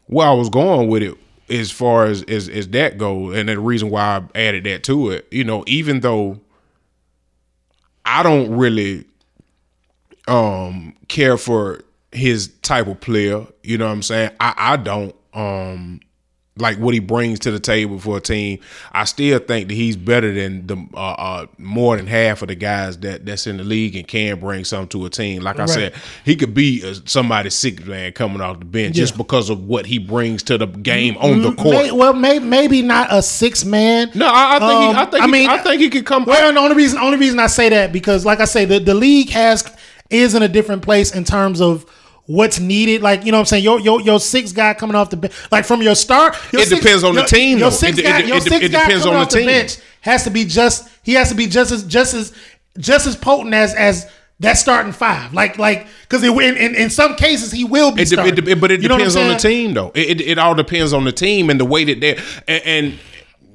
where 0.07 0.29
I 0.29 0.33
was 0.33 0.49
going 0.49 0.89
with 0.89 1.03
it 1.03 1.17
as 1.49 1.71
far 1.71 2.07
as 2.07 2.23
as, 2.25 2.49
as 2.49 2.69
that 2.69 2.99
go, 2.99 3.31
and 3.31 3.49
the 3.49 3.59
reason 3.59 3.91
why 3.91 4.19
I 4.19 4.39
added 4.39 4.65
that 4.65 4.85
to 4.85 5.11
it, 5.11 5.27
you 5.31 5.45
know, 5.45 5.65
even 5.67 6.01
though 6.01 6.41
I 8.05 8.23
don't 8.23 8.57
really 8.57 9.05
um 10.29 10.95
care 11.09 11.37
for 11.37 11.83
his 12.13 12.49
type 12.63 12.87
of 12.87 13.01
player. 13.01 13.47
You 13.63 13.79
know 13.79 13.87
what 13.87 13.93
I'm 13.93 14.03
saying? 14.03 14.31
I, 14.39 14.55
I 14.57 14.77
don't. 14.77 15.15
Um, 15.35 16.01
like 16.59 16.77
what 16.79 16.93
he 16.93 17.01
brings 17.01 17.39
to 17.39 17.51
the 17.51 17.59
table 17.59 17.99
for 17.99 18.19
a 18.19 18.21
team. 18.21 18.59
I 18.93 19.05
still 19.05 19.39
think 19.39 19.69
that 19.69 19.75
he's 19.75 19.97
better 19.97 20.35
than 20.35 20.67
the 20.67 20.77
uh, 20.93 20.99
uh, 20.99 21.47
more 21.57 21.97
than 21.97 22.07
half 22.07 22.43
of 22.43 22.49
the 22.49 22.55
guys 22.55 22.99
that 22.99 23.25
that's 23.25 23.47
in 23.47 23.57
the 23.57 23.65
league 23.65 23.97
and 23.97 24.07
can 24.07 24.39
bring 24.39 24.65
something 24.65 24.89
to 25.01 25.07
a 25.07 25.11
team. 25.11 25.43
Like 25.43 25.57
I 25.57 25.61
Right. 25.63 25.71
said, 25.71 25.95
he 26.27 26.37
could 26.37 26.53
be 26.53 26.83
uh, 26.85 26.95
somebody's 27.07 27.55
sixth 27.55 27.87
man 27.87 28.13
coming 28.13 28.43
off 28.43 28.59
the 28.59 28.67
bench 28.67 28.97
just 28.97 29.17
because 29.17 29.49
of 29.49 29.67
what 29.67 29.87
he 29.87 29.99
brings 29.99 30.43
to 30.45 30.59
the 30.59 30.67
game 30.67 31.17
on 31.17 31.41
the 31.41 31.53
court. 31.55 31.75
May, 31.75 31.91
well, 31.91 32.13
may, 32.13 32.39
maybe 32.39 32.83
not 32.83 33.09
a 33.11 33.23
six 33.23 33.65
man. 33.65 34.11
no, 34.15 34.27
I, 34.27 34.57
I 34.57 34.59
think 34.59 34.73
Um, 34.73 34.95
he, 34.95 35.01
I 35.01 35.05
think 35.07 35.23
I 35.23 35.27
he, 35.27 35.33
mean- 35.33 35.51
I 35.51 35.59
think 35.59 35.81
he 35.81 35.89
could 35.89 36.05
come. 36.05 36.25
Well, 36.27 36.53
the 36.53 36.59
only 36.61 36.77
reason 36.77 36.99
only 36.99 37.17
reason 37.17 37.39
I 37.39 37.47
say 37.47 37.71
that 37.71 37.93
because, 37.93 38.27
like 38.27 38.41
I 38.41 38.45
say, 38.45 38.67
the, 38.67 38.79
the 38.79 38.95
league 38.95 39.31
has 39.31 39.65
is 40.11 40.35
in 40.35 40.43
a 40.43 40.49
different 40.49 40.83
place 40.83 41.15
in 41.15 41.25
terms 41.25 41.63
of 41.63 41.87
what's 42.27 42.59
needed. 42.61 43.03
Like 43.03 43.25
you 43.25 43.33
know, 43.33 43.39
what 43.39 43.43
I'm 43.43 43.47
saying 43.47 43.65
your 43.65 43.81
your 43.81 44.01
your 44.01 44.21
six 44.21 44.53
guy 44.53 44.75
coming 44.75 44.97
off 44.97 45.11
the 45.11 45.17
bench, 45.17 45.33
like 45.51 45.65
from 45.65 45.83
your 45.83 45.95
start. 45.95 46.37
Your 46.53 46.63
It 46.63 46.69
depends 46.69 47.05
on 47.05 47.15
the 47.15 47.23
team, 47.23 47.59
Your 47.59 47.71
though. 47.71 47.77
six 47.77 47.99
It- 47.99 48.03
guy, 48.03 48.21
it- 48.21 48.27
your 48.27 48.41
six 48.41 48.65
it 48.67 48.73
guy 48.73 48.81
depends 48.83 49.05
coming 49.05 49.17
on 49.17 49.23
off 49.25 49.31
the 49.31 49.37
the 49.37 49.41
team. 49.43 49.51
bench 49.51 49.77
has 50.03 50.25
to 50.25 50.31
be 50.31 50.45
just. 50.45 50.89
He 51.03 51.15
has 51.15 51.29
to 51.31 51.35
be 51.35 51.47
just 51.47 51.73
as 51.73 51.85
just 51.85 52.15
as 52.15 52.33
just 52.79 53.07
as 53.07 53.17
potent 53.17 53.55
as 53.55 53.75
as. 53.75 54.07
That 54.41 54.55
starting 54.55 54.91
five, 54.91 55.33
like, 55.33 55.57
like, 55.57 55.87
because 56.01 56.25
in, 56.25 56.37
in 56.37 56.75
in 56.75 56.91
some 56.91 57.15
cases 57.15 57.53
he 57.53 57.63
will 57.63 57.93
be 57.93 58.03
It 58.03 58.09
starting. 58.09 58.37
it 58.49 58.61
but 58.61 58.73
it 58.73 58.83
You 58.83 58.89
know 58.89 58.97
what 58.97 59.03
I'm 59.03 59.09
depends 59.09 59.15
on 59.17 59.29
the 59.29 59.37
team, 59.37 59.73
though. 59.73 59.93
It, 59.95 60.21
it, 60.21 60.31
it 60.31 60.39
all 60.39 60.57
depends 60.57 60.93
on 60.93 61.05
the 61.05 61.13
team 61.13 61.49
and 61.49 61.61
the 61.61 61.65
way 61.65 61.85
that 61.85 62.01
they 62.01 62.17
and, 62.49 62.63
and 62.67 62.99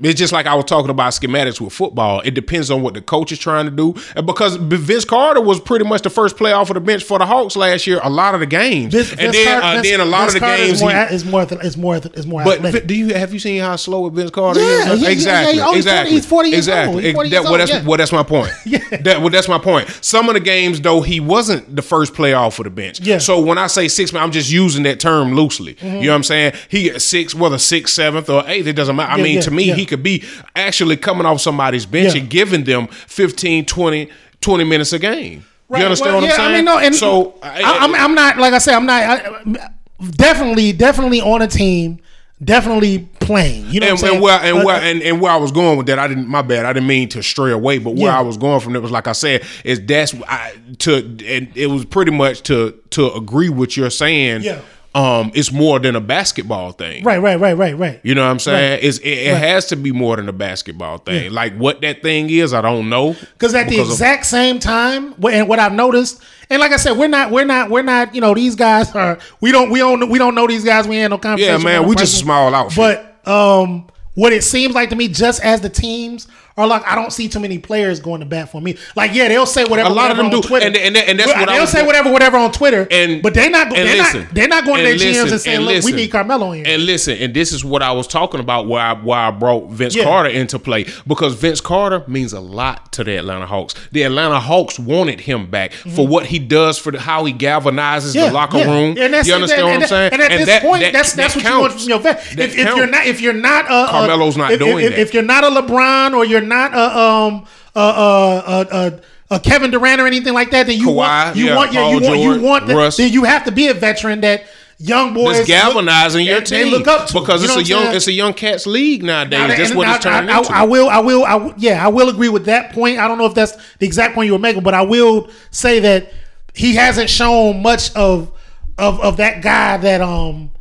it's 0.02 0.20
just 0.20 0.32
like 0.34 0.46
I 0.46 0.54
was 0.56 0.66
talking 0.66 0.90
about 0.90 1.14
schematics 1.14 1.60
with 1.60 1.74
football. 1.74 2.22
It 2.22 2.34
depends 2.34 2.70
on 2.70 2.82
what 2.82 2.94
the 2.94 3.02
coach 3.02 3.32
is 3.32 3.40
trying 3.40 3.66
to 3.66 3.72
do. 3.72 3.96
And 4.16 4.26
because 4.26 4.56
Vince 4.58 5.06
Carter 5.06 5.42
was 5.42 5.60
pretty 5.60 5.86
much 5.86 6.04
the 6.04 6.10
first 6.10 6.38
player 6.38 6.56
off 6.56 6.70
of 6.70 6.76
the 6.76 6.80
bench 6.82 7.04
for 7.04 7.18
the 7.20 7.26
Hawks 7.26 7.56
last 7.56 7.88
year, 7.88 8.00
a 8.04 8.10
lot 8.10 8.34
of 8.34 8.40
the 8.40 8.46
games, 8.46 8.94
Vince- 8.94 9.12
and 9.12 9.20
Vince 9.20 9.36
then 9.38 9.62
Carter- 9.62 9.80
uh, 9.80 9.82
then 9.82 10.00
a 10.00 10.06
lot 10.06 10.20
Vince 10.22 10.28
of 10.28 10.34
the 10.36 10.40
Carter 10.46 10.58
games. 10.64 10.74
is 10.74 10.82
more, 10.82 10.92
he- 10.92 10.98
is 11.16 11.26
more 11.26 11.42
is 11.64 11.78
more 11.78 11.96
is 12.14 12.28
more 12.28 12.44
but 12.44 12.58
athletic. 12.58 12.88
do 12.88 12.94
you 12.96 13.14
have 13.16 13.34
you 13.34 13.40
seen 13.40 13.62
how 13.62 13.76
slow 13.76 14.08
Vince 14.10 14.30
Carter 14.32 14.60
Yeah, 14.60 14.94
is? 14.94 15.04
exactly. 15.08 15.60
Oh, 15.62 15.74
he's 15.74 15.86
40 15.86 15.88
exactly. 15.88 16.12
he's 16.14 16.26
40 16.26 16.50
years 16.50 16.58
exactly. 16.60 16.94
old. 16.96 17.04
He's 17.04 17.14
40 17.14 17.30
That- 17.30 17.44
well, 17.44 17.58
that's 17.58 17.72
yeah. 17.72 17.84
well, 17.86 17.98
that's 17.98 18.12
my 18.12 18.24
point. 18.24 18.52
Yeah. 18.66 18.80
That, 19.02 19.22
well, 19.22 19.30
that's 19.30 19.48
my 19.48 19.58
point. 19.60 19.88
Some 20.02 20.28
of 20.30 20.34
the 20.34 20.40
games 20.40 20.82
though, 20.82 21.02
he 21.02 21.20
wasn't 21.20 21.76
the 21.76 21.82
first 21.82 22.14
player 22.14 22.36
off 22.36 22.60
of 22.60 22.66
the 22.66 22.70
bench. 22.70 23.00
Yeah. 23.00 23.18
So 23.18 23.40
when 23.40 23.58
I 23.58 23.68
say 23.68 23.88
six 23.88 24.14
man, 24.14 24.24
I'm 24.24 24.32
just 24.32 24.52
using 24.52 24.84
that 24.84 25.00
term 25.00 25.34
loosely. 25.36 25.76
Mm-hmm. 25.76 25.88
You 25.98 26.02
know 26.04 26.10
what 26.12 26.16
I'm 26.16 26.24
saying? 26.24 26.54
He 26.70 26.98
six, 27.00 27.34
whether 27.34 27.58
sixth, 27.58 27.94
seventh, 27.94 28.30
or 28.30 28.44
eighth, 28.48 28.68
it 28.68 28.74
doesn't 28.74 28.96
matter. 28.96 29.12
I 29.14 29.18
Yeah, 29.18 29.24
mean, 29.24 29.42
to 29.42 29.52
me, 29.52 29.72
he 29.72 29.86
could 29.88 30.04
be 30.04 30.24
actually 30.56 30.98
coming 30.98 31.26
off 31.26 31.42
somebody's 31.42 31.86
bench 31.86 32.14
Yeah. 32.14 32.22
and 32.22 32.30
giving 32.30 32.64
them 32.66 32.88
15, 32.88 33.66
20, 33.66 34.10
20 34.42 34.64
minutes 34.64 34.94
a 34.94 35.00
game. 35.00 35.46
Right, 35.70 35.80
You 35.80 35.86
understand 35.86 36.14
well, 36.14 36.22
what 36.22 36.28
yeah, 36.28 36.34
I'm 36.34 36.38
saying? 36.38 36.54
I 36.54 36.56
mean, 36.58 36.66
no, 36.66 36.78
and 36.78 36.96
so 36.96 37.36
I, 37.44 37.62
I'm, 37.64 37.94
I'm 37.96 38.16
not 38.16 38.38
like 38.38 38.54
I 38.54 38.58
said, 38.60 38.76
I'm 38.76 38.86
not 38.86 39.04
I, 39.04 39.70
definitely, 40.12 40.72
definitely 40.72 41.20
on 41.22 41.42
a 41.42 41.48
team, 41.48 42.00
definitely 42.44 43.00
playing. 43.20 43.66
You 43.70 43.82
know, 43.82 43.88
and, 43.88 44.00
what 44.00 44.10
I'm 44.10 44.14
and 44.14 44.22
where 44.24 44.40
and 44.40 44.58
Uh, 44.60 44.64
where 44.64 44.82
and, 44.82 45.02
and 45.02 45.22
where 45.22 45.32
I 45.32 45.36
was 45.38 45.52
going 45.52 45.78
with 45.78 45.88
that, 45.88 46.00
I 46.00 46.08
didn't. 46.08 46.28
My 46.28 46.42
bad. 46.42 46.66
I 46.66 46.74
didn't 46.74 46.88
mean 46.88 47.10
to 47.10 47.24
stray 47.24 47.52
away, 47.52 47.80
but 47.80 47.92
where 47.96 48.06
Yeah. 48.12 48.18
I 48.18 48.22
was 48.22 48.38
going 48.38 48.60
from 48.62 48.76
it 48.76 48.82
was 48.82 48.92
like 48.92 49.08
I 49.08 49.12
said, 49.12 49.44
is 49.66 49.86
that's 49.86 50.16
I, 50.28 50.54
to 50.80 50.96
and 51.28 51.52
it 51.56 51.68
was 51.68 51.84
pretty 51.86 52.12
much 52.12 52.44
to 52.44 52.72
to 52.92 53.12
agree 53.14 53.50
with 53.50 53.76
you're 53.76 53.90
saying. 53.90 54.44
Yeah. 54.44 54.62
Um, 54.98 55.32
it's 55.36 55.52
more 55.52 55.80
than 55.80 55.96
a 55.96 56.02
basketball 56.02 56.72
thing. 56.72 57.04
right, 57.04 57.20
right, 57.22 57.40
right, 57.40 57.54
right, 57.56 57.78
right. 57.78 58.00
You 58.04 58.16
know 58.16 58.26
what 58.26 58.32
I'm 58.32 58.40
saying? 58.40 58.80
It's, 58.82 58.98
it, 59.00 59.08
it 59.10 59.38
has 59.38 59.68
to 59.68 59.76
be 59.76 59.92
more 59.92 60.16
than 60.16 60.28
a 60.28 60.34
basketball 60.34 60.98
thing. 60.98 61.32
Like 61.32 61.56
what 61.56 61.82
that 61.82 62.02
thing 62.02 62.30
is, 62.32 62.54
I 62.54 62.62
don't 62.62 62.90
know. 62.90 63.14
Because 63.34 63.54
at 63.54 63.66
the 63.66 63.72
Because 63.72 63.90
of- 63.90 63.94
exact 63.94 64.26
same 64.26 64.60
time, 64.60 65.14
and 65.30 65.48
what 65.48 65.60
I've 65.60 65.74
noticed, 65.74 66.22
and 66.50 66.60
like 66.60 66.72
I 66.72 66.78
said, 66.78 66.94
we're 66.98 67.08
not, 67.10 67.30
we're 67.32 67.46
not, 67.46 67.70
we're 67.70 67.82
not. 67.84 68.16
You 68.16 68.22
know, 68.22 68.34
these 68.34 68.56
guys 68.56 68.96
are. 68.96 69.20
We 69.42 69.52
don't, 69.52 69.70
we 69.70 69.80
don't, 69.80 70.10
we 70.10 70.18
don't 70.18 70.34
know 70.34 70.48
these 70.48 70.64
guys. 70.64 70.88
We 70.88 70.98
ain't 70.98 71.12
no 71.12 71.18
conversation. 71.18 71.60
Yeah, 71.60 71.64
man, 71.64 71.88
we 71.88 71.96
just 71.96 72.22
a 72.22 72.26
personally. 72.26 72.52
small 72.52 72.56
outfit. 72.56 73.06
But 73.26 73.30
um, 73.32 73.88
what 74.18 74.34
it 74.34 74.44
seems 74.44 74.74
like 74.74 74.90
to 74.90 74.96
me, 74.96 75.08
just 75.08 75.44
as 75.44 75.62
the 75.62 75.70
teams 75.70 76.28
are 76.58 76.66
like, 76.66 76.84
I 76.88 76.96
don't 76.96 77.14
see 77.14 77.30
too 77.30 77.40
many 77.40 77.60
players 77.60 78.00
going 78.00 78.20
to 78.20 78.26
bat 78.26 78.50
for 78.52 78.60
me. 78.60 78.78
Like, 78.96 79.14
yeah, 79.14 79.28
they'll 79.28 79.46
say 79.46 79.64
whatever. 79.64 79.90
A 79.90 79.94
lot 79.94 80.10
of 80.10 80.18
them 80.18 80.26
on 80.26 80.32
do. 80.32 80.42
Twitter. 80.42 80.66
And- 80.66 80.76
and- 80.76 80.98
and 80.98 81.20
that's 81.20 81.28
Well, 81.32 81.42
what 81.46 81.50
they'll 81.50 81.68
say 81.68 81.78
going- 81.82 81.86
whatever, 81.86 82.12
whatever 82.12 82.38
on 82.38 82.52
Twitter. 82.52 82.88
and 82.90 83.22
but 83.22 83.36
they're 83.36 83.52
not. 83.52 83.70
They're 83.70 83.86
listen, 83.86 84.22
not. 84.24 84.34
They're 84.34 84.48
not 84.48 84.66
going 84.66 84.80
to 84.80 84.84
their 84.86 84.96
GMs 84.96 85.32
and 85.32 85.40
saying, 85.40 85.58
and 85.58 85.66
"Look, 85.68 85.84
we 85.84 85.92
need 85.92 86.08
Carmelo 86.08 86.54
in 86.54 86.66
here." 86.66 86.74
And 86.74 86.84
listen, 86.88 87.16
and 87.20 87.32
this 87.32 87.52
is 87.54 87.64
what 87.64 87.84
I 87.84 87.92
was 87.92 88.08
talking 88.08 88.40
about 88.40 88.68
where 88.68 88.82
I 88.82 88.94
why 88.94 89.28
I 89.28 89.32
brought 89.32 89.70
Vince 89.70 89.96
Yeah. 89.96 90.06
Carter 90.06 90.30
into 90.32 90.58
play 90.58 90.88
because 91.06 91.36
Vince 91.36 91.62
Carter 91.62 92.04
means 92.08 92.34
a 92.34 92.40
lot 92.40 92.92
to 92.94 93.04
the 93.04 93.18
Atlanta 93.18 93.46
Hawks. 93.46 93.76
The 93.92 94.02
Atlanta 94.02 94.40
Hawks 94.40 94.80
wanted 94.80 95.22
him 95.22 95.52
back 95.52 95.74
for 95.74 96.08
what 96.08 96.26
he 96.26 96.40
does 96.40 96.80
for 96.80 96.92
the, 96.92 97.00
how 97.00 97.24
he 97.26 97.34
galvanizes 97.34 98.16
Mm-hmm. 98.16 98.18
Yeah, 98.18 98.28
the 98.30 98.34
locker 98.34 98.58
yeah. 98.58 98.66
room. 98.66 98.98
And 98.98 99.14
that's 99.14 99.28
you 99.28 99.36
understand 99.36 99.62
and, 99.62 99.70
what 99.74 99.82
I'm 99.84 99.88
saying? 99.88 100.14
And 100.14 100.22
at 100.24 100.32
this 100.32 100.48
that- 100.48 100.62
point, 100.64 100.82
that- 100.82 100.94
that's 100.94 101.14
that's 101.14 101.36
that 101.36 101.44
what 101.44 101.54
you 101.54 101.60
want 101.62 101.74
from 101.74 101.90
your 101.90 102.00
vet. 102.00 102.18
If, 102.40 102.58
if 102.58 102.76
you're 102.76 102.88
not 102.88 103.06
if 103.06 103.22
you're 103.22 103.34
not 103.34 103.70
uh, 103.70 104.07
Carmelo's 104.08 104.38
not 104.38 104.52
if, 104.52 104.60
doing 104.60 104.86
if, 104.86 104.92
that. 104.92 105.00
If 105.00 105.14
you're 105.14 105.24
not 105.24 105.44
a 105.44 105.48
LeBron 105.48 106.16
or 106.16 106.26
you're 106.26 106.42
not 106.42 106.74
a 106.74 106.98
um 107.00 107.46
a 107.76 107.80
uh, 107.80 108.66
uh, 108.72 109.00
uh, 109.30 109.40
Kevin 109.40 109.72
Durant 109.72 110.02
or 110.02 110.08
anything 110.08 110.34
like 110.34 110.52
that, 110.52 110.68
then 110.68 110.80
you 110.80 110.88
Kawhi, 110.88 110.96
want 110.96 111.36
you 111.36 111.46
yeah, 111.46 111.56
want 111.56 111.74
you 111.74 111.80
Paul 111.80 111.92
want 111.92 112.20
you 112.20 112.42
want 112.42 112.68
the, 112.68 112.96
then 112.98 113.12
you 113.12 113.24
have 113.26 113.46
to 113.46 113.52
be 113.52 113.68
a 113.68 113.74
veteran 113.74 114.22
that 114.22 114.46
young 114.80 115.14
boys 115.14 115.40
It's 115.40 115.48
galvanizing 115.48 116.26
look, 116.26 116.30
your 116.30 116.42
team 116.42 116.66
They 116.66 116.70
look 116.70 116.88
up 116.88 117.08
to 117.08 117.14
because 117.20 117.44
You 117.44 117.50
it's 117.50 117.58
a 117.58 117.64
young 117.64 117.96
it's 117.96 118.08
a 118.08 118.12
young 118.12 118.34
cats 118.34 118.66
league 118.66 119.04
nowadays. 119.04 119.40
Now, 119.40 119.48
That's 119.48 119.74
what 119.74 119.88
I, 119.88 119.96
it's 119.96 120.04
turning 120.04 120.30
I, 120.30 120.38
into. 120.38 120.52
I, 120.52 120.60
I 120.60 120.64
will, 120.64 120.90
I 120.90 121.00
will, 121.00 121.26
I 121.26 121.54
yeah, 121.58 121.84
I 121.84 121.90
will 121.90 122.10
agree 122.10 122.30
with 122.30 122.46
that 122.46 122.74
point. 122.74 123.00
I 123.00 123.08
don't 123.08 123.18
know 123.18 123.26
if 123.26 123.34
that's 123.34 123.56
the 123.78 123.86
exact 123.86 124.16
point 124.16 124.28
you 124.28 124.34
were 124.34 124.40
making, 124.40 124.64
but 124.64 124.74
I 124.74 124.84
will 124.84 125.30
say 125.52 125.80
that 125.80 126.12
he 126.54 126.76
hasn't 126.76 127.10
shown 127.10 127.62
much 127.62 127.94
of 127.96 128.32
of 128.78 129.00
of 129.02 129.18
that 129.18 129.42
guy 129.42 129.78
that 129.78 130.02
um. 130.02 130.52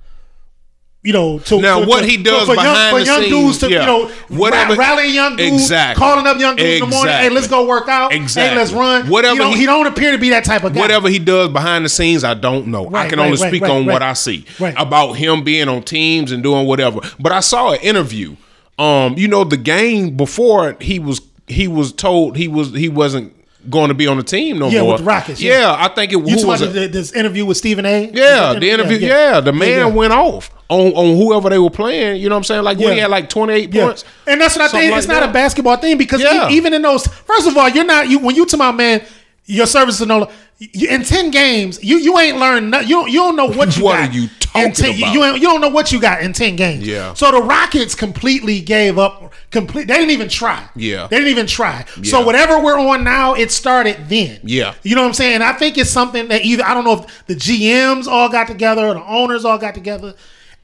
You 1.07 1.13
know, 1.13 1.39
to 1.39 1.61
Now, 1.61 1.79
to- 1.81 1.87
what 1.87 2.01
to- 2.01 2.07
he 2.09 2.17
does 2.17 2.41
for, 2.49 2.55
for 2.57 2.63
young, 2.63 2.65
behind 2.65 2.93
for 2.93 2.99
the 2.99 3.07
young 3.07 3.21
scenes, 3.23 3.33
dudes 3.33 3.59
to 3.59 3.71
yeah. 3.71 3.81
you 3.83 3.87
know 3.87 4.09
Whatever- 4.29 4.75
rallying 4.75 5.15
young 5.15 5.37
dudes, 5.37 5.63
Exactly. 5.63 6.01
calling 6.01 6.27
up 6.27 6.37
young 6.41 6.57
dudes 6.57 6.83
in 6.83 6.91
the 6.91 6.97
morning, 6.97 7.15
hey, 7.15 7.29
let's 7.29 7.47
go 7.47 7.65
work 7.65 7.89
out, 7.89 8.13
hey, 8.13 8.19
Exactly. 8.19 8.59
let's 8.59 8.73
run. 8.73 9.09
Whatever 9.09 9.35
he 9.35 9.39
don't, 9.39 9.53
he- 9.53 9.61
he 9.61 9.67
don't 9.67 9.87
appear 9.87 10.11
to 10.11 10.19
be 10.19 10.31
that 10.31 10.45
type 10.45 10.65
of 10.65 10.75
guy. 10.75 10.81
Whatever 10.81 11.09
he 11.09 11.21
does 11.21 11.51
behind 11.51 11.85
the 11.85 11.89
scenes, 11.89 12.25
I 12.25 12.35
don't 12.35 12.67
know. 12.67 12.87
I 12.93 13.09
can 13.09 13.21
right, 13.21 13.27
only 13.27 13.41
right, 13.41 13.49
speak 13.51 13.63
right, 13.63 13.71
on 13.71 13.87
what. 13.87 14.03
I 14.03 14.15
see 14.15 14.47
Right. 14.59 14.75
about 14.77 15.13
him 15.13 15.45
being 15.45 15.69
on 15.69 15.83
teams 15.85 16.33
and 16.33 16.43
doing 16.43 16.67
whatever. 16.67 16.99
But 17.21 17.31
I 17.31 17.39
saw 17.39 17.71
an 17.73 17.81
interview. 17.83 18.35
Um, 18.77 19.15
you 19.17 19.29
know, 19.29 19.45
the 19.45 19.57
game 19.57 20.17
before 20.17 20.77
he 20.81 20.99
was 20.99 21.21
he 21.47 21.69
was 21.69 21.93
told 21.93 22.37
he 22.37 22.49
was 22.49 22.75
he 22.75 22.89
wasn't 22.89 23.33
going 23.71 23.89
to 23.89 23.95
be 23.95 24.07
on 24.07 24.17
the 24.17 24.23
team 24.23 24.59
no 24.59 24.69
Yeah, 24.69 24.83
more. 24.83 24.93
with 24.93 25.01
the 25.01 25.05
Rockets, 25.07 25.41
Yeah, 25.41 25.61
yeah. 25.61 25.77
I 25.79 25.89
think 25.89 26.13
it 26.13 26.17
You 26.17 26.47
was 26.47 26.61
the- 26.61 26.89
this 26.89 27.13
interview 27.13 27.45
with 27.45 27.57
Stephen 27.57 27.85
A? 27.87 28.11
Yeah, 28.13 28.55
the 28.59 28.71
interview. 28.71 28.99
Yeah, 28.99 29.41
the 29.41 29.53
man 29.53 29.69
yeah. 29.69 29.85
went 29.87 30.13
off 30.13 30.51
on 30.69 30.93
on 30.93 31.17
whoever 31.17 31.49
they 31.51 31.59
were 31.59 31.71
playing. 31.71 32.21
You 32.21 32.29
know 32.29 32.35
what 32.35 32.39
I'm 32.41 32.45
saying? 32.45 32.63
Like 32.65 32.79
when 32.79 32.93
he 32.95 32.99
had 32.99 33.11
like 33.11 33.29
28 33.29 33.73
Yeah. 33.73 33.85
points. 33.87 34.05
And 34.27 34.41
that's 34.41 34.57
what 34.57 34.65
I 34.65 34.69
think. 34.69 34.95
It's 34.97 35.09
like 35.09 35.21
not 35.21 35.29
a 35.29 35.33
basketball 35.33 35.77
thing 35.77 35.97
because 35.99 36.21
Yeah. 36.23 36.49
e- 36.49 36.55
even 36.55 36.75
in 36.75 36.83
those, 36.83 37.07
first 37.07 37.47
of 37.49 37.57
all, 37.57 37.69
you're 37.69 37.85
not 37.85 38.09
you 38.09 38.19
when 38.19 38.35
you 38.37 38.47
to 38.47 38.57
my 38.57 38.73
man, 38.73 39.03
your 39.47 39.67
service 39.67 40.01
is 40.01 40.07
no. 40.07 40.29
You- 40.59 40.89
In 40.89 41.05
ten 41.05 41.31
games, 41.31 41.83
you 41.83 41.99
you 41.99 42.19
ain't 42.19 42.39
learned. 42.39 42.71
No, 42.71 42.81
you 42.81 42.89
don't, 42.97 43.11
you 43.11 43.19
don't 43.21 43.37
know 43.37 43.47
what 43.47 43.77
you 43.77 43.85
What 43.85 43.97
got. 43.99 44.09
are 44.11 44.13
you 44.13 44.23
in 44.23 44.29
talking 44.41 44.73
10 44.73 44.99
about? 44.99 45.15
You, 45.15 45.25
ain't- 45.25 45.37
you 45.37 45.43
don't 45.49 45.61
know 45.61 45.69
what 45.69 45.93
you 45.93 46.01
got 46.01 46.23
in 46.23 46.33
ten 46.33 46.57
games. 46.57 46.87
Yeah. 46.87 47.13
So 47.15 47.31
the 47.31 47.43
Rockets 47.43 47.95
completely 47.95 48.61
gave 48.61 48.99
up. 48.99 49.33
Complete. 49.51 49.87
They 49.87 49.95
didn't 49.95 50.11
even 50.11 50.29
try. 50.29 50.69
Yeah. 50.75 51.07
They 51.09 51.17
didn't 51.19 51.31
even 51.31 51.47
try. 51.47 51.85
So 52.03 52.25
whatever 52.25 52.59
we're 52.61 52.79
on 52.79 53.05
now, 53.05 53.35
it 53.35 53.51
started 53.53 54.09
then. 54.09 54.41
Yeah. 54.43 54.75
You 54.83 54.95
know 54.97 55.03
what 55.03 55.09
I'm 55.09 55.15
saying? 55.15 55.41
I 55.43 55.53
think 55.53 55.79
it's 55.79 55.91
something 55.91 56.29
that 56.29 56.45
either 56.45 56.65
I 56.65 56.75
don't 56.75 56.85
know 56.85 57.05
if 57.05 57.27
the 57.27 57.35
GMs 57.35 58.07
all 58.07 58.29
got 58.29 58.47
together 58.49 58.87
or 58.87 58.95
the 58.95 59.05
owners 59.05 59.45
all 59.45 59.59
got 59.59 59.75
together, 59.75 60.15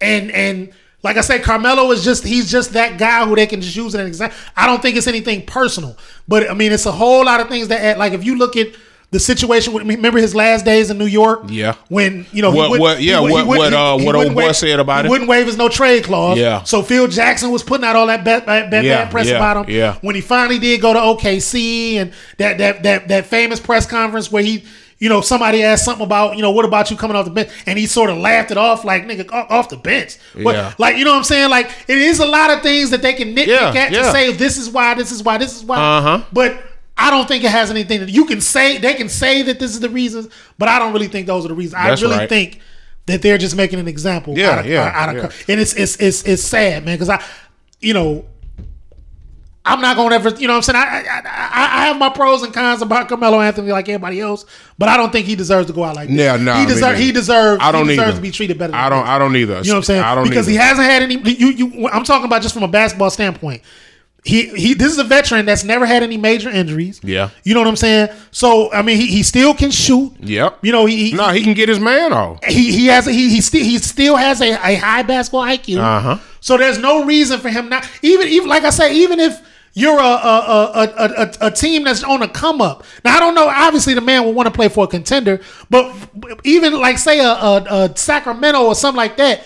and 0.00 0.30
and 0.32 0.70
like 1.04 1.16
I 1.16 1.20
said, 1.20 1.42
Carmelo 1.42 1.90
is 1.90 2.02
just 2.04 2.24
he's 2.24 2.50
just 2.50 2.72
that 2.72 2.98
guy 2.98 3.24
who 3.26 3.34
they 3.36 3.46
can 3.46 3.60
just 3.60 3.76
use 3.76 3.94
an 3.94 4.06
example. 4.06 4.36
I 4.56 4.66
don't 4.66 4.80
think 4.80 4.96
it's 4.96 5.06
anything 5.06 5.44
personal, 5.46 5.96
but 6.26 6.50
I 6.50 6.54
mean 6.54 6.72
it's 6.72 6.86
a 6.86 6.92
whole 6.92 7.24
lot 7.24 7.40
of 7.40 7.48
things 7.48 7.68
that 7.68 7.80
add- 7.82 7.98
like 7.98 8.12
if 8.14 8.24
you 8.24 8.36
look 8.38 8.56
at. 8.56 8.68
The 9.12 9.20
situation 9.20 9.72
with 9.74 9.86
remember 9.86 10.18
his 10.18 10.34
last 10.34 10.64
days 10.64 10.90
in 10.90 10.96
New 10.98 11.06
York. 11.06 11.42
Yeah. 11.48 11.74
when 11.88 12.26
you 12.32 12.40
know 12.42 12.50
What- 12.50 12.70
would- 12.70 12.80
what- 12.80 13.02
yeah, 13.02 13.20
he 13.20 13.30
what- 13.30 13.46
would- 13.46 13.58
what, 13.58 13.72
uh, 13.72 13.98
he 13.98 14.04
what 14.06 14.14
old 14.16 14.34
boy 14.34 14.46
waive- 14.46 14.56
said 14.56 14.80
about 14.80 15.04
he 15.04 15.06
it? 15.06 15.10
Wouldn't 15.10 15.28
waive 15.28 15.46
his 15.46 15.56
no 15.58 15.68
trade 15.68 16.02
clause. 16.02 16.38
Yeah. 16.38 16.62
So 16.64 16.82
Phil 16.82 17.06
Jackson 17.08 17.50
was 17.52 17.62
putting 17.62 17.84
out 17.86 17.94
all 17.94 18.06
that 18.08 18.24
bad, 18.24 18.46
bad, 18.46 18.70
bad, 18.70 18.84
Yeah, 18.84 19.02
bad 19.04 19.10
press 19.12 19.28
yeah, 19.28 19.36
about 19.36 19.68
him. 19.68 19.74
yeah. 19.76 19.94
When 20.00 20.14
he 20.14 20.20
finally 20.22 20.58
did 20.58 20.80
go 20.80 20.92
to 20.94 20.98
OKC 20.98 21.98
and 21.98 22.10
that 22.38 22.56
that 22.58 22.82
that 22.84 23.08
that 23.08 23.26
famous 23.26 23.60
press 23.60 23.84
conference 23.86 24.32
where 24.32 24.42
he, 24.42 24.64
you 24.98 25.10
know, 25.10 25.20
somebody 25.20 25.62
asked 25.62 25.84
something 25.84 26.04
about, 26.06 26.36
you 26.36 26.42
know, 26.42 26.52
what 26.52 26.64
about 26.64 26.90
you 26.90 26.96
coming 26.96 27.14
off 27.16 27.26
the 27.26 27.30
bench, 27.32 27.50
and 27.66 27.78
he 27.78 27.84
sort 27.86 28.08
of 28.08 28.16
laughed 28.16 28.50
it 28.50 28.56
off 28.56 28.82
like, 28.84 29.06
nigga, 29.06 29.28
off 29.50 29.68
the 29.68 29.76
bench. 29.76 30.16
But 30.42 30.54
Yeah. 30.54 30.72
like, 30.78 30.96
you 30.96 31.04
know 31.04 31.10
what 31.10 31.18
I'm 31.18 31.24
saying? 31.24 31.50
Like, 31.50 31.68
it 31.86 31.98
is 31.98 32.18
a 32.18 32.24
lot 32.26 32.48
of 32.50 32.62
things 32.62 32.88
that 32.90 33.02
they 33.02 33.12
can 33.12 33.34
nitpick 33.34 33.46
Yeah, 33.48 33.74
at 33.76 33.92
to 33.92 34.10
say 34.10 34.32
this 34.32 34.56
is 34.56 34.70
why, 34.70 34.94
this 34.94 35.12
is 35.12 35.22
why, 35.22 35.36
this 35.36 35.54
is 35.54 35.64
why. 35.64 35.76
Uh-huh. 35.76 36.20
But 36.32 36.56
I 36.96 37.10
don't 37.10 37.26
think 37.26 37.44
it 37.44 37.50
has 37.50 37.70
anything 37.70 38.00
that 38.00 38.10
you 38.10 38.24
can 38.24 38.40
say. 38.40 38.78
They 38.78 38.94
can 38.94 39.08
say 39.08 39.42
that 39.42 39.58
this 39.58 39.72
is 39.72 39.80
the 39.80 39.88
reasons, 39.88 40.28
but 40.58 40.68
I 40.68 40.78
don't 40.78 40.92
really 40.92 41.08
think 41.08 41.26
those 41.26 41.44
are 41.44 41.48
the 41.48 41.54
reasons. 41.54 41.82
That's 41.82 42.02
I 42.02 42.04
really 42.04 42.18
right. 42.18 42.28
think 42.28 42.60
that 43.06 43.22
they're 43.22 43.38
just 43.38 43.56
making 43.56 43.78
an 43.78 43.88
example. 43.88 44.38
Yeah, 44.38 44.50
out 44.50 44.58
of, 44.60 44.66
yeah, 44.66 44.92
out 44.94 45.16
of, 45.16 45.16
yeah. 45.16 45.52
and 45.52 45.60
it's 45.60 45.74
it's 45.74 45.96
it's 45.96 46.22
it's 46.24 46.42
sad, 46.42 46.84
man, 46.84 46.94
because 46.94 47.08
I, 47.08 47.22
you 47.80 47.94
know, 47.94 48.26
I'm 49.64 49.80
not 49.80 49.96
gonna 49.96 50.14
ever, 50.14 50.30
you 50.30 50.46
know 50.46 50.54
what 50.54 50.68
I'm 50.68 50.74
saying? 50.74 50.76
I, 50.76 51.02
I, 51.02 51.22
I, 51.24 51.82
I 51.82 51.86
have 51.86 51.98
my 51.98 52.08
pros 52.08 52.42
and 52.42 52.52
cons 52.52 52.82
about 52.82 53.08
Carmelo 53.08 53.40
Anthony 53.40 53.70
like 53.70 53.88
everybody 53.88 54.20
else, 54.20 54.44
but 54.76 54.88
I 54.88 54.96
don't 54.96 55.12
think 55.12 55.26
he 55.26 55.36
deserves 55.36 55.68
to 55.68 55.72
go 55.72 55.84
out 55.84 55.96
like 55.96 56.08
this. 56.08 56.18
Yeah, 56.18 56.36
nah, 56.36 56.60
he 56.60 56.66
deserves. 56.66 56.98
He 56.98 57.12
deserves. 57.12 57.62
I 57.62 57.70
don't 57.70 57.88
he 57.88 57.96
deserves 57.96 58.08
either. 58.08 58.16
to 58.16 58.22
be 58.22 58.30
treated 58.30 58.58
better. 58.58 58.72
Than 58.72 58.80
I 58.80 58.88
don't. 58.88 59.06
I 59.06 59.18
don't 59.18 59.36
either. 59.36 59.60
You 59.60 59.68
know 59.68 59.74
what 59.74 59.76
I'm 59.78 59.82
saying? 59.84 60.02
I 60.02 60.14
don't 60.14 60.28
because 60.28 60.48
either. 60.48 60.60
he 60.60 60.68
hasn't 60.68 60.86
had 60.86 61.02
any. 61.02 61.14
You, 61.14 61.48
you. 61.48 61.88
I'm 61.88 62.04
talking 62.04 62.26
about 62.26 62.42
just 62.42 62.54
from 62.54 62.64
a 62.64 62.68
basketball 62.68 63.10
standpoint. 63.10 63.62
He, 64.24 64.46
he. 64.50 64.74
This 64.74 64.92
is 64.92 64.98
a 64.98 65.04
veteran 65.04 65.46
that's 65.46 65.64
never 65.64 65.84
had 65.84 66.04
any 66.04 66.16
major 66.16 66.48
injuries. 66.48 67.00
Yeah. 67.02 67.30
You 67.42 67.54
know 67.54 67.60
what 67.60 67.68
I'm 67.68 67.76
saying? 67.76 68.10
So 68.30 68.72
I 68.72 68.82
mean, 68.82 68.96
he, 68.96 69.06
he 69.06 69.22
still 69.24 69.52
can 69.52 69.72
shoot. 69.72 70.12
Yep. 70.20 70.60
You 70.62 70.70
know, 70.70 70.86
he, 70.86 71.10
he 71.10 71.16
no, 71.16 71.30
he 71.30 71.42
can 71.42 71.54
get 71.54 71.68
his 71.68 71.80
man 71.80 72.12
off. 72.12 72.44
he 72.44 72.70
he 72.70 72.86
has 72.86 73.08
a, 73.08 73.12
he 73.12 73.30
he 73.30 73.40
still 73.40 73.64
he 73.64 73.78
still 73.78 74.14
has 74.14 74.40
a, 74.40 74.52
a 74.52 74.76
high 74.76 75.02
basketball 75.02 75.42
IQ. 75.42 75.78
Uh-huh. 75.78 76.18
So 76.40 76.56
there's 76.56 76.78
no 76.78 77.04
reason 77.04 77.40
for 77.40 77.48
him 77.48 77.68
not 77.68 77.88
even 78.02 78.28
even 78.28 78.48
like 78.48 78.62
I 78.62 78.70
say 78.70 78.94
even 78.94 79.18
if 79.18 79.40
you're 79.74 79.98
a 79.98 80.02
a, 80.02 80.72
a, 80.74 80.94
a, 80.96 81.08
a, 81.08 81.32
a 81.48 81.50
team 81.50 81.82
that's 81.82 82.04
on 82.04 82.22
a 82.22 82.28
come 82.28 82.60
up. 82.60 82.84
Now 83.04 83.16
I 83.16 83.20
don't 83.20 83.34
know. 83.34 83.48
Obviously, 83.48 83.94
the 83.94 84.00
man 84.00 84.24
will 84.24 84.34
want 84.34 84.46
to 84.46 84.52
play 84.52 84.68
for 84.68 84.84
a 84.84 84.88
contender, 84.88 85.40
but 85.68 85.94
even 86.44 86.74
like 86.74 86.98
say 86.98 87.18
a, 87.18 87.28
a, 87.28 87.64
a 87.86 87.96
Sacramento 87.96 88.62
or 88.62 88.76
something 88.76 88.98
like 88.98 89.16
that. 89.16 89.44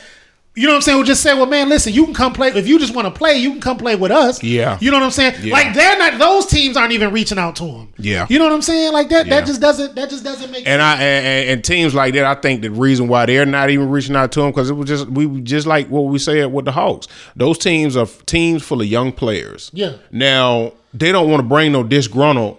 You 0.59 0.67
know 0.67 0.73
what 0.73 0.77
I'm 0.77 0.83
saying? 0.83 0.97
We'll 0.97 1.07
just 1.07 1.23
say, 1.23 1.35
well, 1.35 1.45
man, 1.45 1.69
listen, 1.69 1.93
you 1.93 2.07
can 2.07 2.15
come 2.15 2.33
play. 2.33 2.49
If 2.49 2.67
you 2.67 2.79
just 2.79 2.95
want 2.95 3.07
to 3.07 3.17
play, 3.17 3.37
you 3.37 3.53
can 3.53 3.61
come 3.61 3.77
play 3.77 3.95
with 3.95 4.11
us. 4.11 4.43
Yeah. 4.43 4.79
You 4.81 4.91
know 4.91 4.97
what 4.97 5.05
I'm 5.05 5.11
saying? 5.11 5.35
Yeah. 5.43 5.53
Like 5.53 5.75
they're 5.75 5.99
not; 5.99 6.19
those 6.19 6.47
teams 6.47 6.79
aren't 6.79 6.93
even 6.93 7.13
reaching 7.13 7.37
out 7.37 7.57
to 7.57 7.65
him. 7.65 7.89
Yeah. 7.99 8.27
You 8.31 8.39
know 8.39 8.47
what 8.47 8.55
I'm 8.55 8.63
saying? 8.63 8.95
Like 8.95 9.11
that. 9.11 9.27
Yeah. 9.27 9.37
That 9.41 9.47
just 9.47 9.61
doesn't. 9.61 9.95
That 9.95 10.09
just 10.09 10.25
doesn't 10.25 10.51
make. 10.51 10.65
Sense. 10.65 10.69
And 10.69 10.81
I 10.81 10.95
and, 10.95 11.27
and- 11.27 11.51
and 11.51 11.65
teams 11.65 11.95
like 11.95 12.15
that, 12.15 12.25
I 12.25 12.35
think 12.41 12.63
the 12.63 12.71
reason 12.71 13.07
why 13.07 13.27
they're 13.27 13.45
not 13.45 13.69
even 13.69 13.91
reaching 13.91 14.17
out 14.17 14.33
to 14.33 14.41
him 14.41 14.51
because 14.51 14.71
it 14.71 14.75
was 14.75 14.89
just 14.89 15.07
we 15.09 15.43
just 15.43 15.67
like 15.67 15.89
what 15.89 16.07
we 16.07 16.19
said 16.19 16.51
with 16.51 16.65
the 16.65 16.73
Hawks. 16.73 17.07
Those 17.37 17.59
teams 17.59 17.95
are 17.97 18.07
teams 18.25 18.63
full 18.63 18.81
of 18.81 18.87
young 18.87 19.13
players. 19.13 19.71
Yeah. 19.75 19.97
Now 20.11 20.73
they 20.95 21.13
don't 21.13 21.29
want 21.31 21.43
to 21.43 21.47
bring 21.47 21.73
no 21.73 21.83
disgruntled 21.83 22.59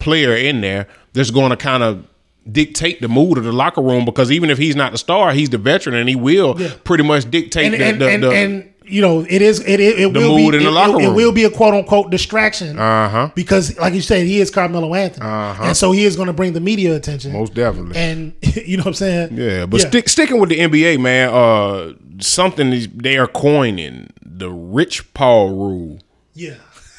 player 0.00 0.34
in 0.34 0.60
there 0.62 0.88
that's 1.12 1.30
going 1.30 1.50
to 1.50 1.56
kind 1.56 1.82
of 1.84 2.04
dictate 2.50 3.00
the 3.00 3.08
mood 3.08 3.38
of 3.38 3.44
the 3.44 3.52
locker 3.52 3.80
room 3.82 4.04
because 4.04 4.30
even 4.30 4.50
if 4.50 4.58
he's 4.58 4.76
not 4.76 4.92
the 4.92 4.98
star, 4.98 5.32
he's 5.32 5.50
the 5.50 5.58
veteran 5.58 5.96
and 5.96 6.08
he 6.08 6.14
will 6.16 6.54
Yeah. 6.60 6.70
pretty 6.84 7.02
much 7.04 7.30
dictate 7.30 7.72
and 7.72 7.74
the, 7.74 7.84
and, 7.84 8.00
the, 8.00 8.08
and, 8.08 8.22
the 8.22 8.30
and 8.30 8.72
you 8.88 9.02
know 9.02 9.26
it 9.28 9.42
is 9.42 9.58
it 9.60 9.80
it, 9.80 9.98
it 9.98 10.12
The 10.12 10.20
will 10.20 10.38
mood 10.38 10.52
be 10.52 10.58
in 10.58 10.62
the 10.62 10.68
it- 10.68 10.72
locker 10.72 11.00
it, 11.00 11.06
it 11.06 11.12
will 11.12 11.32
be 11.32 11.42
a 11.42 11.50
quote 11.50 11.74
unquote 11.74 12.10
distraction 12.10 12.78
Uh-huh. 12.78 13.30
because 13.34 13.76
like 13.78 13.94
you 13.94 14.00
said 14.00 14.26
he 14.26 14.40
is 14.40 14.48
Carmelo 14.50 14.94
Anthony 14.94 15.26
and 15.26 15.76
so 15.76 15.90
he 15.90 16.04
is 16.04 16.14
going 16.14 16.28
to 16.28 16.32
bring 16.32 16.52
the 16.52 16.60
media 16.60 16.94
attention 16.94 17.32
most 17.32 17.52
definitely. 17.52 17.96
and 17.96 18.32
you 18.64 18.76
know 18.76 18.82
what 18.82 18.86
I'm 18.88 18.94
saying 18.94 19.36
Yeah, 19.36 19.66
but 19.66 19.80
Stick, 19.80 20.08
sticking 20.08 20.38
with 20.38 20.50
the 20.50 20.58
NBA, 20.60 21.00
man, 21.00 21.30
uh, 21.30 21.94
something 22.20 22.70
they 22.94 23.18
are 23.18 23.26
coining 23.26 24.10
the 24.24 24.50
Rich 24.50 25.12
Paul 25.14 25.48
rule. 25.50 25.98
yeah 26.34 26.54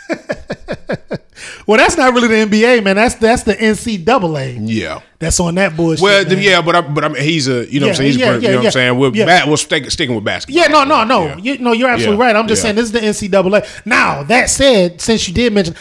well 1.67 1.77
that's 1.77 1.97
not 1.97 2.13
really 2.13 2.27
the 2.27 2.35
NBA 2.57 2.83
man 2.83 2.95
that's 2.95 3.15
that's 3.15 3.43
the 3.43 3.53
NCAA 3.55 4.57
Yeah. 4.61 5.01
that's 5.19 5.39
on 5.39 5.55
that 5.55 5.75
bullshit 5.75 6.01
Well, 6.03 6.25
man. 6.25 6.41
yeah, 6.41 6.61
but 6.61 6.75
I, 6.75 6.81
but 6.81 7.03
I 7.03 7.07
mean, 7.09 7.23
he's 7.23 7.47
a 7.47 7.65
you 7.71 7.79
know 7.79 7.87
what 7.87 7.91
I'm 7.91 7.95
saying 7.97 8.07
he's 8.13 8.15
a 8.17 8.19
yeah, 8.19 8.25
yeah, 8.25 8.35
you 8.35 8.41
know 8.49 8.55
what 8.55 8.61
yeah. 8.63 8.67
I'm 8.67 8.71
saying 8.71 8.99
we're 8.99 9.11
Yeah. 9.13 9.43
ba- 9.45 9.49
we're 9.49 9.57
stick, 9.57 9.89
sticking 9.91 10.15
with 10.15 10.23
basketball. 10.23 10.61
Yeah, 10.61 10.67
no, 10.69 10.83
no, 10.83 11.03
no. 11.03 11.25
Yeah. 11.27 11.37
You, 11.37 11.57
no, 11.59 11.71
you're 11.73 11.89
absolutely 11.89 12.17
Yeah, 12.23 12.31
right. 12.31 12.35
I'm 12.35 12.47
just 12.47 12.59
yeah. 12.61 12.73
saying 12.73 12.75
this 12.75 12.85
is 12.85 12.91
the 12.91 13.27
NCAA. 13.29 13.85
Now 13.85 14.23
that 14.23 14.49
said, 14.49 15.01
since 15.01 15.27
you 15.27 15.33
did 15.33 15.53
mention, 15.53 15.75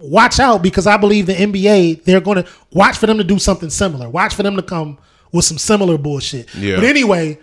watch 0.00 0.38
out 0.40 0.62
because 0.62 0.86
I 0.86 0.96
believe 0.96 1.26
the 1.26 1.34
NBA 1.34 2.04
they're 2.04 2.20
going 2.20 2.42
to 2.42 2.48
watch 2.72 2.98
for 2.98 3.06
them 3.06 3.18
to 3.18 3.24
do 3.24 3.38
something 3.38 3.70
similar. 3.70 4.08
Watch 4.08 4.34
for 4.34 4.42
them 4.42 4.56
to 4.56 4.62
come 4.62 4.98
with 5.32 5.44
some 5.44 5.58
similar 5.58 5.98
bullshit. 5.98 6.52
Yeah. 6.54 6.76
But 6.76 6.84
anyway, 6.84 7.38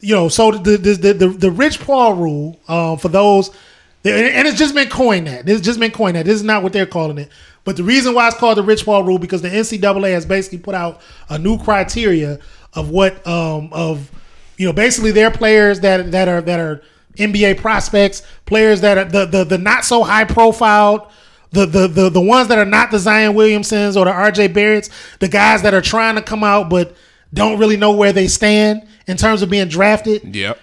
you 0.00 0.14
know, 0.14 0.28
so 0.28 0.50
the 0.52 0.76
the 0.76 0.94
the 0.94 1.12
the, 1.14 1.28
the 1.28 1.50
Rich 1.50 1.80
Paul 1.80 2.14
rule 2.14 2.60
um, 2.68 2.98
for 2.98 3.08
those, 3.08 3.50
and 4.04 4.48
it's 4.48 4.58
just 4.58 4.74
been 4.74 4.88
coined 4.88 5.26
that. 5.28 5.48
It's 5.48 5.60
just 5.60 5.78
been 5.78 5.92
coined 5.92 6.16
that. 6.16 6.26
This 6.26 6.34
is 6.34 6.42
not 6.42 6.62
what 6.62 6.72
they're 6.72 6.86
calling 6.86 7.18
it. 7.18 7.28
But 7.64 7.76
the 7.76 7.84
reason 7.84 8.14
why 8.14 8.26
it's 8.26 8.36
called 8.36 8.58
the 8.58 8.62
Rich 8.62 8.84
Paul 8.84 9.04
rule 9.04 9.18
because 9.18 9.42
the 9.42 9.48
NCAA 9.48 10.12
has 10.12 10.26
basically 10.26 10.58
put 10.58 10.74
out 10.74 11.00
a 11.28 11.38
new 11.38 11.58
criteria 11.58 12.40
of 12.74 12.90
what 12.90 13.24
um 13.26 13.68
of 13.72 14.10
you 14.56 14.66
know 14.66 14.72
basically 14.72 15.12
their 15.12 15.30
players 15.30 15.80
that 15.80 16.10
that 16.10 16.28
are 16.28 16.40
that 16.40 16.58
are 16.58 16.82
NBA 17.16 17.58
prospects, 17.58 18.22
players 18.46 18.80
that 18.80 18.98
are 18.98 19.04
the 19.04 19.26
the, 19.26 19.44
the 19.44 19.58
not 19.58 19.84
so 19.84 20.02
high 20.02 20.24
profiled. 20.24 21.06
The, 21.54 21.66
the, 21.66 21.86
the, 21.86 22.08
the 22.08 22.18
ones 22.18 22.48
that 22.48 22.56
are 22.56 22.64
not 22.64 22.90
the 22.90 22.98
Zion 22.98 23.34
Williamsons 23.34 23.94
or 23.94 24.06
the 24.06 24.10
RJ 24.10 24.54
Barretts, 24.54 24.88
the 25.18 25.28
guys 25.28 25.60
that 25.60 25.74
are 25.74 25.82
trying 25.82 26.14
to 26.14 26.22
come 26.22 26.42
out 26.42 26.70
but 26.70 26.96
don't 27.34 27.58
really 27.58 27.76
know 27.76 27.92
where 27.92 28.10
they 28.10 28.26
stand 28.26 28.88
in 29.06 29.18
terms 29.18 29.42
of 29.42 29.50
being 29.50 29.68
drafted 29.68 30.34
Yep. 30.34 30.58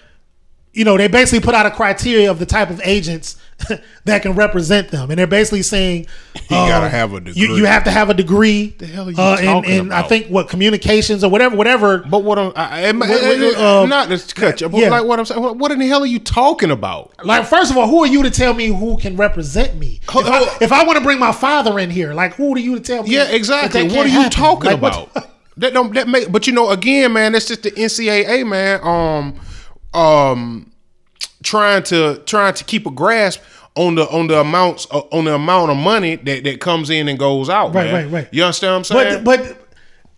You 0.79 0.85
know, 0.85 0.95
they 0.95 1.09
basically 1.09 1.41
put 1.43 1.53
out 1.53 1.65
a 1.65 1.71
criteria 1.71 2.31
of 2.31 2.39
the 2.39 2.45
type 2.45 2.69
of 2.69 2.79
agents 2.85 3.35
that 4.05 4.21
can 4.21 4.33
represent 4.33 4.87
them, 4.91 5.09
and 5.11 5.19
they're 5.19 5.27
basically 5.27 5.61
saying 5.61 6.05
you 6.35 6.49
gotta 6.49 6.87
have 6.87 7.13
a 7.13 7.19
degree. 7.19 7.41
You, 7.41 7.55
you 7.57 7.65
have 7.65 7.83
to 7.83 7.91
have 7.91 8.09
a 8.09 8.13
degree. 8.13 8.67
The 8.77 8.85
hell 8.85 9.09
are 9.09 9.11
you 9.11 9.17
uh, 9.21 9.37
in, 9.39 9.45
talking 9.45 9.71
in, 9.73 9.91
I 9.91 9.99
about? 9.99 10.07
think 10.09 10.27
what 10.27 10.47
communications 10.47 11.21
or 11.25 11.29
whatever, 11.29 11.57
whatever. 11.57 11.97
But 11.97 12.23
what 12.23 12.39
I'm, 12.39 12.53
I, 12.55 12.87
I, 12.87 12.91
What- 12.93 13.09
what, 13.09 13.55
uh, 13.57 13.85
not 13.87 14.07
to 14.07 14.33
cut 14.35 14.61
you, 14.61 14.69
but 14.69 14.79
yeah. 14.79 14.89
like 14.89 15.03
what 15.03 15.19
I'm 15.19 15.25
saying, 15.25 15.41
what, 15.41 15.57
what 15.57 15.71
in 15.73 15.79
the 15.79 15.87
hell 15.87 16.01
are 16.01 16.05
you 16.05 16.19
talking 16.19 16.71
about? 16.71 17.11
Like, 17.25 17.45
first 17.45 17.71
of 17.71 17.77
all, 17.77 17.87
who 17.89 18.01
are 18.03 18.07
you 18.07 18.23
to 18.23 18.31
tell 18.31 18.53
me 18.53 18.67
who 18.67 18.97
can 18.97 19.17
represent 19.17 19.77
me? 19.77 19.99
If 20.03 20.09
Ho- 20.11 20.21
I, 20.25 20.57
if 20.61 20.71
I 20.71 20.85
want 20.85 20.97
to 20.97 21.03
bring 21.03 21.19
my 21.19 21.33
father 21.33 21.77
in 21.79 21.89
here, 21.89 22.13
like, 22.13 22.35
who 22.35 22.55
are 22.55 22.57
you 22.57 22.75
to 22.75 22.81
tell 22.81 23.03
me? 23.03 23.09
Yeah, 23.09 23.27
exactly. 23.29 23.85
that 23.85 23.91
What 23.97 24.05
are 24.05 24.09
you 24.09 24.13
happen? 24.15 24.31
talking 24.31 24.71
Like, 24.71 24.77
about? 24.77 25.27
that 25.57 25.73
don't 25.73 25.93
that 25.95 26.07
make 26.07 26.31
but 26.31 26.47
you 26.47 26.53
know 26.53 26.69
again, 26.69 27.11
man, 27.11 27.33
that's 27.33 27.45
just 27.49 27.63
the 27.63 27.71
NCAA, 27.71 28.47
man. 28.47 28.79
Um 28.81 29.41
um 29.93 30.68
trying 31.43 31.83
to 31.83 32.21
trying 32.25 32.53
to 32.53 32.63
keep 32.63 32.85
a 32.85 32.91
grasp 32.91 33.41
on 33.75 33.95
the 33.95 34.07
on 34.09 34.27
the 34.27 34.39
amounts 34.39 34.87
uh, 34.91 34.99
on 35.11 35.25
the 35.25 35.35
amount 35.35 35.71
of 35.71 35.77
money 35.77 36.15
that, 36.17 36.43
that 36.43 36.59
comes 36.59 36.89
in 36.89 37.07
and 37.07 37.17
goes 37.17 37.49
out. 37.49 37.73
Right, 37.73 37.85
man. 37.85 37.93
right, 37.93 38.11
right. 38.11 38.29
You 38.31 38.43
understand 38.43 38.71
what 38.71 38.77
I'm 38.77 38.83
saying? 38.83 39.23
But 39.23 39.43
but 39.47 39.67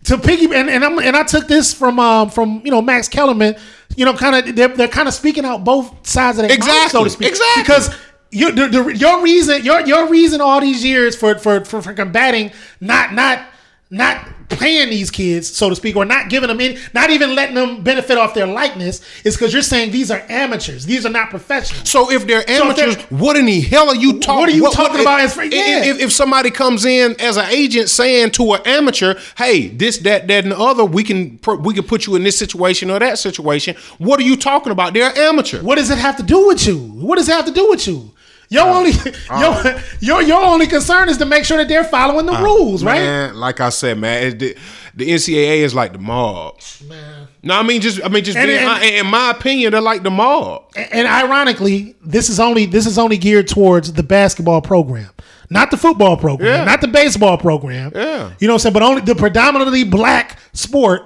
to 0.04 0.18
piggy 0.18 0.44
and, 0.46 0.68
and 0.68 0.84
I'm 0.84 0.98
and 0.98 1.16
I 1.16 1.22
took 1.22 1.46
this 1.46 1.72
from 1.72 2.00
um 2.00 2.30
from 2.30 2.62
you 2.64 2.70
know 2.70 2.82
Max 2.82 3.08
Kellerman, 3.08 3.56
you 3.96 4.04
know, 4.04 4.14
kind 4.14 4.48
of 4.48 4.56
they're, 4.56 4.68
they're 4.68 4.88
kind 4.88 5.08
of 5.08 5.14
speaking 5.14 5.44
out 5.44 5.64
both 5.64 6.06
sides 6.06 6.38
of 6.38 6.48
the 6.48 6.52
Exactly, 6.52 6.90
so 6.90 7.04
to 7.04 7.10
speak, 7.10 7.28
exactly. 7.28 7.62
because. 7.62 7.96
You, 8.34 8.50
the, 8.50 8.66
the, 8.66 8.96
your 8.96 9.22
reason, 9.22 9.62
your 9.62 9.86
your 9.86 10.08
reason, 10.08 10.40
all 10.40 10.58
these 10.58 10.82
years 10.82 11.14
for 11.14 11.38
for 11.38 11.66
for, 11.66 11.82
for 11.82 11.92
combating, 11.92 12.50
not 12.80 13.12
not 13.12 13.44
not 13.92 14.26
paying 14.48 14.88
these 14.90 15.10
kids, 15.10 15.46
so 15.48 15.68
to 15.68 15.76
speak, 15.76 15.96
or 15.96 16.04
not 16.06 16.28
giving 16.30 16.48
them 16.48 16.60
any, 16.60 16.78
not 16.94 17.10
even 17.10 17.34
letting 17.34 17.54
them 17.54 17.82
benefit 17.82 18.16
off 18.16 18.32
their 18.34 18.46
likeness, 18.46 19.02
is 19.22 19.34
because 19.36 19.52
you're 19.52 19.60
saying 19.62 19.90
these 19.92 20.10
are 20.10 20.22
amateurs, 20.30 20.86
these 20.86 21.04
are 21.04 21.10
not 21.10 21.28
professionals. 21.30 21.88
So 21.88 22.10
if 22.10 22.26
they're 22.26 22.40
So 22.48 22.70
if 22.70 22.76
they're- 22.76 22.86
amateurs, 22.88 22.96
what 23.10 23.36
in 23.36 23.44
the 23.46 23.60
hell 23.60 23.88
are 23.90 23.94
you 23.94 24.18
talking? 24.18 24.40
What 24.40 24.48
are 24.48 24.52
you 24.52 24.70
talking 24.72 25.00
about 25.02 25.20
as- 25.20 25.36
if, 25.36 25.52
yeah. 25.52 25.84
if, 25.84 26.00
if 26.00 26.12
somebody 26.12 26.50
comes 26.50 26.84
in 26.86 27.14
as 27.20 27.36
an 27.36 27.46
agent 27.50 27.90
saying 27.90 28.30
to 28.32 28.54
an 28.54 28.62
amateur, 28.64 29.14
"Hey, 29.36 29.68
this, 29.68 29.98
that, 29.98 30.26
that, 30.28 30.44
and 30.44 30.52
the 30.52 30.58
other, 30.58 30.84
we 30.86 31.04
can 31.04 31.38
we 31.60 31.74
can 31.74 31.84
put 31.84 32.06
you 32.06 32.14
in 32.16 32.22
this 32.24 32.38
situation 32.38 32.90
or 32.90 32.98
that 32.98 33.18
situation," 33.18 33.76
what 33.98 34.18
are 34.20 34.24
you 34.24 34.36
talking 34.36 34.72
about? 34.72 34.94
They're 34.94 35.16
amateur. 35.18 35.60
What 35.62 35.76
does 35.76 35.90
it 35.90 35.98
have 35.98 36.16
to 36.16 36.22
do 36.22 36.46
with 36.46 36.66
you? 36.66 36.78
What 36.78 37.16
does 37.18 37.28
it 37.28 37.32
have 37.32 37.44
to 37.46 37.52
do 37.52 37.68
with 37.68 37.86
you? 37.86 38.10
Your 38.52 38.66
Uh, 38.68 38.78
only 38.78 38.92
your, 39.40 39.80
your 40.00 40.22
your 40.22 40.44
only 40.44 40.66
concern 40.66 41.08
is 41.08 41.16
to 41.18 41.24
make 41.24 41.44
sure 41.44 41.56
that 41.56 41.68
they're 41.68 41.84
following 41.84 42.26
the 42.26 42.36
rules, 42.38 42.84
right? 42.84 43.00
Uh, 43.00 43.04
Man, 43.04 43.34
like 43.36 43.60
I 43.60 43.70
said, 43.70 43.98
man, 43.98 44.26
it, 44.26 44.38
the, 44.38 44.56
the 44.94 45.08
NCAA 45.10 45.58
is 45.62 45.74
like 45.74 45.92
the 45.92 45.98
mob. 45.98 46.60
Man. 46.88 47.28
No, 47.42 47.54
I 47.58 47.62
mean 47.62 47.80
just 47.80 48.00
I 48.04 48.08
mean 48.08 48.22
just 48.24 48.36
And- 48.36 48.46
being, 48.48 48.60
and- 48.60 48.84
in 48.84 49.06
my 49.06 49.30
opinion, 49.30 49.72
they're 49.72 49.80
like 49.80 50.02
the 50.02 50.10
mob. 50.10 50.64
And 50.76 51.08
ironically, 51.08 51.96
this 52.04 52.28
is 52.28 52.38
only 52.38 52.66
this 52.66 52.86
is 52.86 52.98
only 52.98 53.16
geared 53.16 53.48
towards 53.48 53.92
the 53.94 54.02
basketball 54.02 54.60
program, 54.60 55.10
not 55.50 55.70
the 55.70 55.76
football 55.76 56.16
program, 56.16 56.48
Yeah. 56.54 56.64
not 56.64 56.80
the 56.80 56.88
baseball 56.88 57.38
program. 57.38 57.92
Yeah. 57.94 58.30
you 58.38 58.46
know 58.48 58.54
what 58.54 58.56
I'm 58.56 58.58
saying. 58.60 58.72
But 58.74 58.82
only 58.82 59.00
the 59.02 59.14
predominantly 59.14 59.84
black 59.84 60.38
sport 60.52 61.02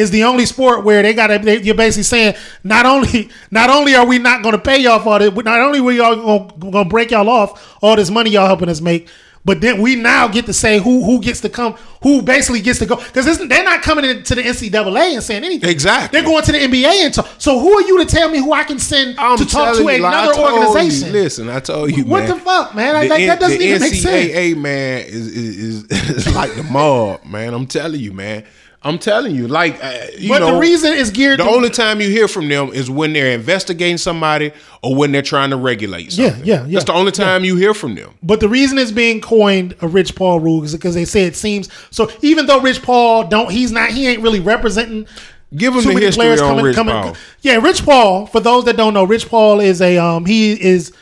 is 0.00 0.10
the 0.10 0.24
only 0.24 0.46
sport 0.46 0.84
where 0.84 1.02
they 1.02 1.12
got 1.14 1.28
to. 1.28 1.38
They, 1.38 1.60
you're 1.62 1.74
basically 1.74 2.02
saying 2.04 2.34
not 2.64 2.86
only 2.86 3.30
not 3.50 3.70
only 3.70 3.94
are 3.94 4.06
we 4.06 4.18
not 4.18 4.42
going 4.42 4.54
to 4.54 4.60
pay 4.60 4.78
y'all 4.80 4.98
for 5.00 5.20
it, 5.22 5.34
not 5.44 5.60
only 5.60 5.80
we 5.80 5.98
y'all 5.98 6.48
going 6.50 6.72
to 6.72 6.90
break 6.90 7.10
y'all 7.10 7.28
off 7.28 7.76
all 7.82 7.96
this 7.96 8.10
money 8.10 8.30
y'all 8.30 8.46
helping 8.46 8.68
us 8.68 8.80
make. 8.80 9.08
But 9.42 9.62
then 9.62 9.80
we 9.80 9.96
now 9.96 10.28
get 10.28 10.44
to 10.46 10.52
say 10.52 10.78
who 10.78 11.02
who 11.02 11.18
gets 11.18 11.40
to 11.40 11.48
come, 11.48 11.72
who 12.02 12.20
basically 12.20 12.60
gets 12.60 12.78
to 12.80 12.84
go, 12.84 12.96
because 12.96 13.38
they're 13.48 13.64
not 13.64 13.80
coming 13.80 14.04
into 14.04 14.34
the 14.34 14.42
NCAA 14.42 15.14
and 15.14 15.22
saying 15.22 15.44
anything. 15.44 15.70
Exactly. 15.70 16.10
they're 16.20 16.28
going 16.28 16.44
to 16.44 16.52
the 16.52 16.58
NBA 16.58 16.84
and 17.06 17.14
talk. 17.14 17.26
So 17.38 17.58
who 17.58 17.72
are 17.72 17.80
you 17.80 18.04
to 18.04 18.04
tell 18.04 18.28
me 18.28 18.36
who 18.38 18.52
I 18.52 18.64
can 18.64 18.78
send 18.78 19.18
I'm 19.18 19.38
to 19.38 19.46
talk 19.46 19.76
to 19.76 19.80
you, 19.80 19.86
like, 19.86 19.98
another 20.00 20.34
told 20.34 20.50
you, 20.50 20.68
organization? 20.68 21.12
listen, 21.12 21.48
I 21.48 21.60
told 21.60 21.90
you, 21.96 22.04
What 22.04 22.24
man. 22.24 22.28
the 22.28 22.36
fuck, 22.44 22.74
man? 22.74 22.92
Like, 22.92 23.02
The 23.04 23.08
that- 23.08 23.20
N- 23.22 23.28
that 23.28 23.40
doesn't 23.40 23.62
even 23.62 23.80
make 23.80 23.94
sense. 23.94 24.30
NCAA, 24.30 24.56
man, 24.58 25.04
is 25.06 25.26
is, 25.28 25.84
is, 25.84 25.84
is 26.26 26.34
like 26.34 26.54
the 26.54 26.62
mob, 26.64 27.24
man. 27.24 27.54
I'm 27.54 27.66
telling 27.66 27.98
you, 27.98 28.12
man. 28.12 28.44
I'm 28.82 28.98
telling 28.98 29.34
you, 29.34 29.46
like, 29.46 29.82
uh, 29.84 30.06
you 30.18 30.30
but 30.30 30.38
know, 30.38 30.54
the 30.54 30.58
reason 30.58 30.94
is 30.94 31.10
geared 31.10 31.38
the 31.38 31.44
to 31.44 31.50
only 31.50 31.68
time 31.68 32.00
you 32.00 32.08
hear 32.08 32.26
from 32.26 32.48
them 32.48 32.70
is 32.72 32.88
when 32.90 33.12
they're 33.12 33.32
investigating 33.32 33.98
somebody 33.98 34.52
or 34.82 34.94
when 34.96 35.12
they're 35.12 35.20
trying 35.20 35.50
to 35.50 35.56
regulate 35.56 36.16
Yeah, 36.16 36.30
something. 36.30 36.46
yeah, 36.46 36.64
yeah, 36.64 36.72
That's 36.72 36.86
the 36.86 36.94
only 36.94 37.12
time 37.12 37.44
you 37.44 37.56
hear 37.56 37.74
from 37.74 37.94
them. 37.94 38.14
But 38.22 38.40
the 38.40 38.48
reason 38.48 38.78
it's 38.78 38.90
being 38.90 39.20
coined 39.20 39.74
a 39.82 39.86
Rich 39.88 40.14
Paul 40.14 40.40
rule 40.40 40.64
is 40.64 40.72
because 40.72 40.94
they 40.94 41.04
say 41.04 41.24
it 41.24 41.36
seems 41.36 41.68
so. 41.90 42.10
Even 42.22 42.46
though 42.46 42.60
Rich 42.60 42.80
Paul 42.82 43.26
don't, 43.28 43.50
he's 43.50 43.70
not, 43.70 43.90
he 43.90 44.06
ain't 44.08 44.22
really 44.22 44.40
representing. 44.40 45.06
Give 45.54 45.74
him 45.74 45.82
too 45.82 45.88
the 45.88 45.94
many 45.94 46.06
history 46.06 46.22
players 46.22 46.40
on 46.40 46.48
coming, 46.50 46.64
Rich 46.64 46.76
coming. 46.76 46.94
Paul. 46.94 47.16
Yeah, 47.42 47.56
Rich 47.56 47.84
Paul. 47.84 48.26
For 48.26 48.40
those 48.40 48.64
that 48.64 48.76
don't 48.78 48.94
know, 48.94 49.04
Rich 49.04 49.28
Paul 49.28 49.60
is 49.60 49.82
a 49.82 49.98
um 49.98 50.24
he 50.24 50.52
is 50.52 50.92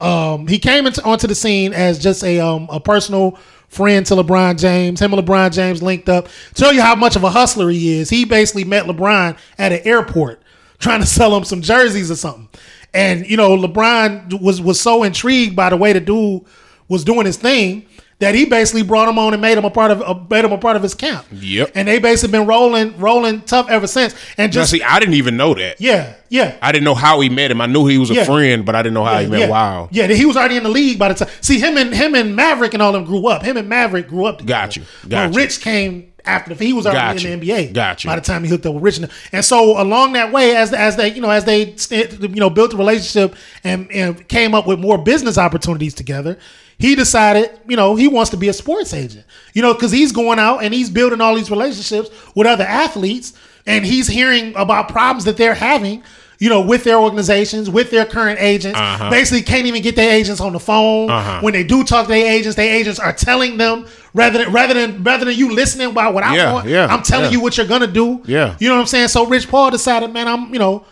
Um, 0.00 0.46
he 0.46 0.58
came 0.58 0.86
into, 0.86 1.02
onto 1.04 1.26
the 1.26 1.34
scene 1.34 1.72
as 1.74 1.98
just 1.98 2.22
a 2.24 2.38
um, 2.40 2.68
a 2.70 2.78
personal 2.80 3.38
friend 3.76 4.04
to 4.06 4.14
LeBron 4.14 4.58
James. 4.58 5.00
Him 5.00 5.12
and 5.12 5.26
LeBron 5.26 5.52
James 5.52 5.82
linked 5.82 6.08
up. 6.08 6.28
Tell 6.54 6.72
you 6.72 6.82
how 6.82 6.94
much 6.94 7.14
of 7.14 7.24
a 7.24 7.30
hustler 7.30 7.68
he 7.70 7.98
is. 7.98 8.10
He 8.10 8.24
basically 8.24 8.64
met 8.64 8.86
LeBron 8.86 9.38
at 9.58 9.72
an 9.72 9.80
airport 9.84 10.42
trying 10.78 11.00
to 11.00 11.06
sell 11.06 11.36
him 11.36 11.44
some 11.44 11.62
jerseys 11.62 12.10
or 12.10 12.16
something. 12.16 12.48
And 12.94 13.28
you 13.28 13.36
know, 13.36 13.56
LeBron 13.56 14.40
was 14.40 14.60
was 14.60 14.80
so 14.80 15.02
intrigued 15.02 15.54
by 15.54 15.70
the 15.70 15.76
way 15.76 15.92
the 15.92 16.00
dude 16.00 16.42
was 16.88 17.04
doing 17.04 17.26
his 17.26 17.36
thing 17.36 17.86
that 18.18 18.34
he 18.34 18.46
basically 18.46 18.82
brought 18.82 19.08
him 19.08 19.18
on 19.18 19.34
and 19.34 19.42
made 19.42 19.58
him 19.58 19.64
a 19.66 19.70
part 19.70 19.90
of 19.90 20.00
uh, 20.00 20.14
made 20.30 20.44
him 20.44 20.52
a 20.52 20.58
part 20.58 20.76
of 20.76 20.82
his 20.82 20.94
camp. 20.94 21.26
Yep. 21.32 21.72
And 21.74 21.86
they 21.86 21.98
basically 21.98 22.38
been 22.38 22.46
rolling 22.46 22.98
rolling 22.98 23.42
tough 23.42 23.68
ever 23.68 23.86
since. 23.86 24.14
And 24.38 24.50
Now, 24.52 24.60
just 24.60 24.70
see, 24.70 24.82
I 24.82 24.98
didn't 24.98 25.14
even 25.16 25.36
know 25.36 25.52
that. 25.54 25.80
yeah, 25.80 26.14
yeah. 26.30 26.56
I 26.62 26.72
didn't 26.72 26.84
know 26.84 26.94
how 26.94 27.20
he 27.20 27.28
met 27.28 27.50
him. 27.50 27.60
I 27.60 27.66
knew 27.66 27.86
he 27.86 27.98
was 27.98 28.10
a 28.10 28.14
Yeah. 28.14 28.24
friend, 28.24 28.64
but 28.64 28.74
I 28.74 28.82
didn't 28.82 28.94
know 28.94 29.04
how 29.04 29.18
he 29.18 29.26
met 29.26 29.40
yeah. 29.40 29.48
Wow. 29.50 29.88
Yeah, 29.92 30.06
he 30.06 30.24
was 30.24 30.36
already 30.36 30.56
in 30.56 30.62
the 30.62 30.70
league 30.70 30.98
by 30.98 31.08
the 31.12 31.14
time. 31.14 31.28
See 31.42 31.58
him 31.58 31.76
and 31.76 31.94
him 31.94 32.14
and 32.14 32.34
Maverick 32.34 32.72
and 32.72 32.82
all 32.82 32.92
them 32.92 33.04
grew 33.04 33.26
up. 33.28 33.42
Him 33.42 33.56
and 33.58 33.68
Maverick 33.68 34.08
grew 34.08 34.24
up 34.24 34.38
together. 34.38 34.66
Got 34.66 34.76
you. 34.76 34.82
Got 35.08 35.32
But. 35.32 35.36
Rich 35.36 35.60
came 35.60 36.12
after 36.24 36.54
the. 36.54 36.64
He 36.64 36.72
was 36.72 36.86
already 36.86 37.20
Got 37.20 37.24
in 37.30 37.40
the. 37.40 37.46
NBA. 37.46 37.72
Got 37.74 38.02
you. 38.04 38.08
By 38.08 38.16
the 38.16 38.22
time 38.22 38.42
he 38.44 38.48
hooked 38.48 38.64
up 38.64 38.72
with 38.74 38.82
Rich, 38.82 39.00
and 39.32 39.44
so 39.44 39.80
along 39.80 40.14
that 40.14 40.32
way, 40.32 40.56
as 40.56 40.72
as 40.72 40.96
they 40.96 41.12
you 41.12 41.20
know 41.20 41.30
as 41.30 41.44
they 41.44 41.74
you 41.94 42.28
know 42.40 42.48
built 42.50 42.72
a 42.72 42.76
relationship 42.78 43.36
and, 43.62 43.92
and 43.92 44.26
came 44.26 44.54
up 44.54 44.66
with 44.66 44.78
more 44.80 44.96
business 44.96 45.36
opportunities 45.36 45.92
together. 45.92 46.38
He 46.78 46.94
decided, 46.94 47.58
you 47.66 47.76
know, 47.76 47.94
he 47.96 48.06
wants 48.06 48.30
to 48.32 48.36
be 48.36 48.48
a 48.48 48.52
sports 48.52 48.92
agent, 48.92 49.24
you 49.54 49.62
know, 49.62 49.72
because 49.72 49.92
he's 49.92 50.12
going 50.12 50.38
out 50.38 50.58
and 50.62 50.74
he's 50.74 50.90
building 50.90 51.20
all 51.22 51.34
these 51.34 51.50
relationships 51.50 52.10
with 52.34 52.46
other 52.46 52.64
athletes, 52.64 53.32
and 53.66 53.84
he's 53.84 54.06
hearing 54.06 54.54
about 54.56 54.88
problems 54.90 55.24
that 55.24 55.36
they're 55.38 55.54
having, 55.54 56.02
you 56.38 56.50
know, 56.50 56.60
with 56.60 56.84
their 56.84 56.98
organizations, 56.98 57.70
with 57.70 57.90
their 57.90 58.04
current 58.04 58.38
agents. 58.40 58.78
Uh-huh. 58.78 59.08
Basically, 59.08 59.40
can't 59.42 59.66
even 59.66 59.80
get 59.80 59.96
their 59.96 60.12
agents 60.12 60.40
on 60.40 60.52
the 60.52 60.60
phone. 60.60 61.08
Uh-huh. 61.10 61.40
When 61.40 61.54
they 61.54 61.64
do 61.64 61.82
talk 61.82 62.04
to 62.06 62.12
their 62.12 62.30
agents, 62.30 62.56
their 62.56 62.72
agents 62.74 63.00
are 63.00 63.12
telling 63.14 63.56
them 63.56 63.86
rather 64.12 64.44
than 64.44 64.52
rather 64.52 64.74
than 64.74 65.02
rather 65.02 65.24
than 65.24 65.34
you 65.34 65.54
listening 65.54 65.88
about 65.90 66.12
what 66.12 66.24
I 66.24 66.36
Yeah, 66.36 66.52
want. 66.52 66.68
yeah, 66.68 66.86
I'm 66.88 67.02
telling 67.02 67.26
yeah. 67.26 67.30
you 67.32 67.40
what 67.40 67.56
you're 67.56 67.66
gonna 67.66 67.86
do. 67.86 68.22
Yeah. 68.26 68.54
you 68.60 68.68
know 68.68 68.74
what 68.74 68.82
I'm 68.82 68.86
saying. 68.86 69.08
So 69.08 69.24
Rich 69.26 69.48
Paul 69.48 69.70
decided, 69.70 70.12
man, 70.12 70.28
I'm 70.28 70.52
you 70.52 70.58
know. 70.58 70.84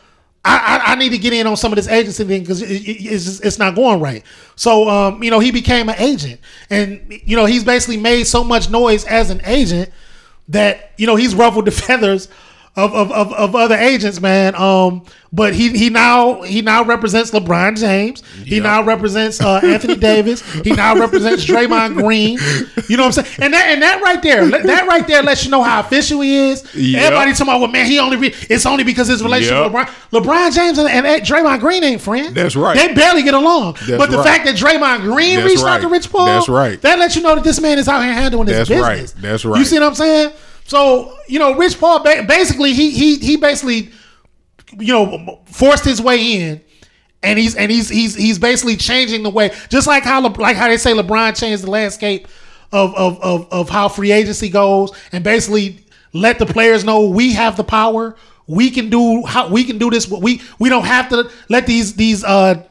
I, 0.45 0.83
I, 0.87 0.93
I 0.93 0.95
need 0.97 1.11
to 1.11 1.19
get 1.19 1.33
in 1.33 1.47
on 1.47 1.57
some 1.57 1.73
of 1.73 1.77
this 1.77 1.89
agency 1.89 2.25
thing 2.25 2.43
because 2.43 2.61
it, 2.63 2.71
it- 2.71 3.05
it's 3.07 3.41
it's 3.41 3.59
not 3.59 3.75
going 3.75 4.01
right. 4.01 4.23
So 4.57 4.89
um, 4.89 5.23
you 5.23 5.31
know 5.31 5.39
he 5.41 5.51
became 5.51 5.89
an 5.89 5.97
agent, 5.99 6.41
and 6.71 7.01
you 7.25 7.37
know 7.37 7.47
he's 7.47 7.65
basically 7.65 7.97
made 7.97 8.25
so 8.25 8.45
much 8.45 8.69
noise 8.71 9.05
as 9.07 9.31
an 9.31 9.41
agent 9.45 9.91
that 10.49 10.93
you 10.99 11.07
know 11.07 11.17
he's 11.17 11.35
ruffled 11.35 11.65
the 11.65 11.71
feathers 11.87 12.29
of 12.77 12.93
of, 12.95 13.13
of, 13.13 13.33
of 13.33 13.55
other 13.55 13.77
agents, 13.77 14.21
man. 14.21 14.55
Um, 14.57 15.03
but 15.33 15.53
he 15.55 15.71
he 15.77 15.91
now 15.91 16.43
he 16.43 16.63
now 16.63 16.85
represents 16.85 17.33
LeBron 17.33 17.77
James. 17.79 18.23
He 18.45 18.57
Yep. 18.57 18.63
now 18.63 18.83
represents 18.85 19.41
uh, 19.41 19.61
Anthony 19.65 19.97
Davis. 19.97 20.43
He 20.63 20.71
now 20.73 20.95
represents 20.97 21.45
Draymond 21.45 21.95
Green. 21.97 22.39
You 22.89 22.97
know 22.97 23.07
what 23.07 23.19
I'm 23.19 23.25
saying? 23.25 23.39
And 23.43 23.53
that 23.55 23.67
and 23.71 23.83
that 23.83 24.01
right 24.03 24.23
there, 24.23 24.47
that 24.49 24.87
right 24.87 25.05
there 25.07 25.23
lets 25.25 25.45
you 25.45 25.51
know 25.51 25.63
how 25.63 25.81
official 25.81 26.21
he 26.21 26.37
is. 26.37 26.63
Yep. 26.75 27.03
Everybody 27.03 27.33
talking 27.33 27.47
about, 27.49 27.61
well, 27.61 27.71
man, 27.71 27.87
he 27.87 27.99
only 27.99 28.17
re- 28.17 28.35
it's 28.49 28.65
only 28.67 28.85
because 28.85 29.09
his 29.09 29.23
relationship 29.25 29.73
Yep. 29.73 29.73
with 29.73 29.89
LeBron. 30.13 30.23
LeBron 30.25 30.55
James 30.55 30.79
and, 30.79 30.89
and 30.89 31.07
Draymond 31.25 31.61
Green 31.61 31.83
ain't 31.83 32.01
friends. 32.01 32.33
That's 32.35 32.55
right. 32.55 32.77
They 32.77 32.95
barely 32.95 33.23
get 33.25 33.35
along. 33.35 33.75
That's 33.87 33.91
but 33.99 34.11
the 34.11 34.19
right. 34.19 34.27
fact 34.27 34.45
that 34.47 34.55
Draymond 34.57 35.01
Green 35.03 35.37
That's 35.41 35.49
reached 35.51 35.65
out 35.65 35.81
to 35.81 35.89
Rich 35.89 36.11
Paul, 36.11 36.27
That's 36.27 36.49
right. 36.49 36.81
That 36.83 36.99
lets 37.01 37.17
you 37.17 37.23
know 37.23 37.35
that 37.35 37.43
this 37.45 37.61
man 37.61 37.79
is 37.79 37.89
out 37.89 38.03
here 38.05 38.13
handling 38.13 38.47
his 38.49 38.57
That's 38.57 38.69
business. 38.69 38.87
right. 38.87 39.15
That's 39.23 39.45
right. 39.45 39.59
You 39.59 39.65
see 39.65 39.79
what 39.81 39.87
I'm 39.89 39.95
saying? 39.97 40.33
So 40.65 41.17
you 41.29 41.39
know, 41.39 41.55
Rich 41.55 41.79
Paul 41.79 42.03
basically 42.03 42.73
he 42.73 42.91
he 42.91 43.17
he 43.17 43.37
basically 43.37 43.91
you 44.79 44.93
know 44.93 45.41
forced 45.47 45.85
his 45.85 46.01
way 46.01 46.33
in. 46.35 46.61
And 47.23 47.39
he's 47.39 47.55
and 47.57 47.73
he's 47.73 47.89
he's 47.89 48.15
he's 48.15 48.39
basically 48.39 48.77
changing 48.77 49.23
the 49.23 49.31
way, 49.31 49.51
just 49.71 49.87
like 49.87 50.03
how 50.03 50.21
Le- 50.21 50.39
like 50.39 50.57
how 50.57 50.69
they 50.69 50.77
say 50.77 50.93
LeBron 50.93 51.35
changed 51.35 51.63
the 51.63 51.71
landscape 51.71 52.29
of 52.71 52.95
of 52.95 53.19
of, 53.23 53.51
of 53.51 53.69
how 53.71 53.89
free 53.89 54.13
agency 54.13 54.51
goes, 54.51 54.93
and 55.11 55.25
basically 55.25 55.87
let 56.13 56.39
the 56.39 56.45
players 56.45 56.85
know 56.85 57.09
we 57.09 57.33
have 57.33 57.57
the 57.57 57.65
power. 57.65 58.15
We 58.47 58.71
can 58.71 58.91
do 58.91 59.25
how 59.25 59.49
we 59.49 59.65
can 59.65 59.79
do 59.79 59.89
this. 59.89 60.07
We 60.07 60.43
we 60.59 60.69
don't 60.69 60.85
have 60.85 61.09
to 61.09 61.31
let 61.49 61.67
these 61.67 61.95
these 61.95 62.25
uh 62.25 62.63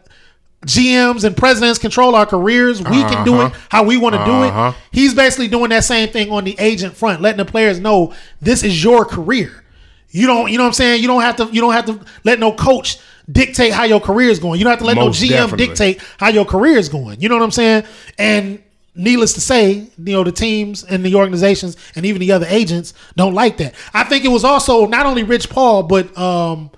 GMs 0.65 1.23
and 1.23 1.35
presidents 1.35 1.77
control 1.79 2.15
our 2.15 2.25
careers. 2.25 2.81
We 2.81 3.03
can 3.03 3.25
do 3.25 3.35
it 3.41 3.45
Uh-huh. 3.45 3.59
how 3.69 3.83
we 3.83 3.97
want 3.97 4.15
to 4.15 4.23
do 4.25 4.31
Uh-huh. 4.31 4.73
it. 4.75 4.75
He's 4.97 5.13
basically 5.13 5.47
doing 5.47 5.69
that 5.69 5.83
same 5.83 6.09
thing 6.09 6.31
on 6.31 6.43
the 6.43 6.55
agent 6.59 6.95
front, 6.95 7.21
letting 7.21 7.37
the 7.37 7.45
players 7.51 7.79
know 7.79 8.13
this 8.41 8.63
is 8.63 8.83
your 8.83 9.03
career. 9.05 9.63
You 10.11 10.27
don't, 10.27 10.51
you 10.51 10.57
know 10.57 10.63
what 10.63 10.69
I'm 10.69 10.73
saying? 10.73 11.01
You 11.01 11.07
don't 11.07 11.21
have 11.21 11.35
to, 11.37 11.49
you 11.51 11.59
don't 11.59 11.73
have 11.73 11.85
to 11.85 11.99
let 12.23 12.39
no 12.39 12.51
coach 12.53 12.97
dictate 13.31 13.73
how 13.73 13.83
your 13.85 13.99
career 13.99 14.29
is 14.29 14.39
going. 14.39 14.59
You 14.59 14.63
don't 14.63 14.71
have 14.71 14.79
to 14.79 14.85
let 14.85 14.95
Most 14.95 15.19
no 15.21 15.27
GM 15.27 15.29
definitely. 15.31 15.67
dictate 15.67 16.01
how 16.17 16.29
your 16.29 16.45
career 16.45 16.77
is 16.77 16.87
going. 16.87 17.19
You 17.19 17.29
know 17.29 17.35
what 17.35 17.43
I'm 17.43 17.51
saying? 17.51 17.83
And 18.17 18.61
needless 18.95 19.33
to 19.33 19.41
say, 19.41 19.71
you 19.97 20.13
know, 20.13 20.23
the 20.23 20.31
teams 20.31 20.83
and 20.83 21.03
the 21.03 21.15
organizations 21.15 21.77
and 21.95 22.05
even 22.05 22.19
the 22.19 22.31
other 22.31 22.45
agents 22.47 22.93
don't 23.15 23.33
like 23.33 23.57
that. 23.57 23.73
I 23.93 24.03
think 24.03 24.23
it 24.23 24.27
was 24.29 24.43
also 24.43 24.85
not 24.85 25.05
only 25.07 25.23
Rich 25.23 25.49
Paul, 25.49 25.83
but 25.83 26.15
um 26.17 26.69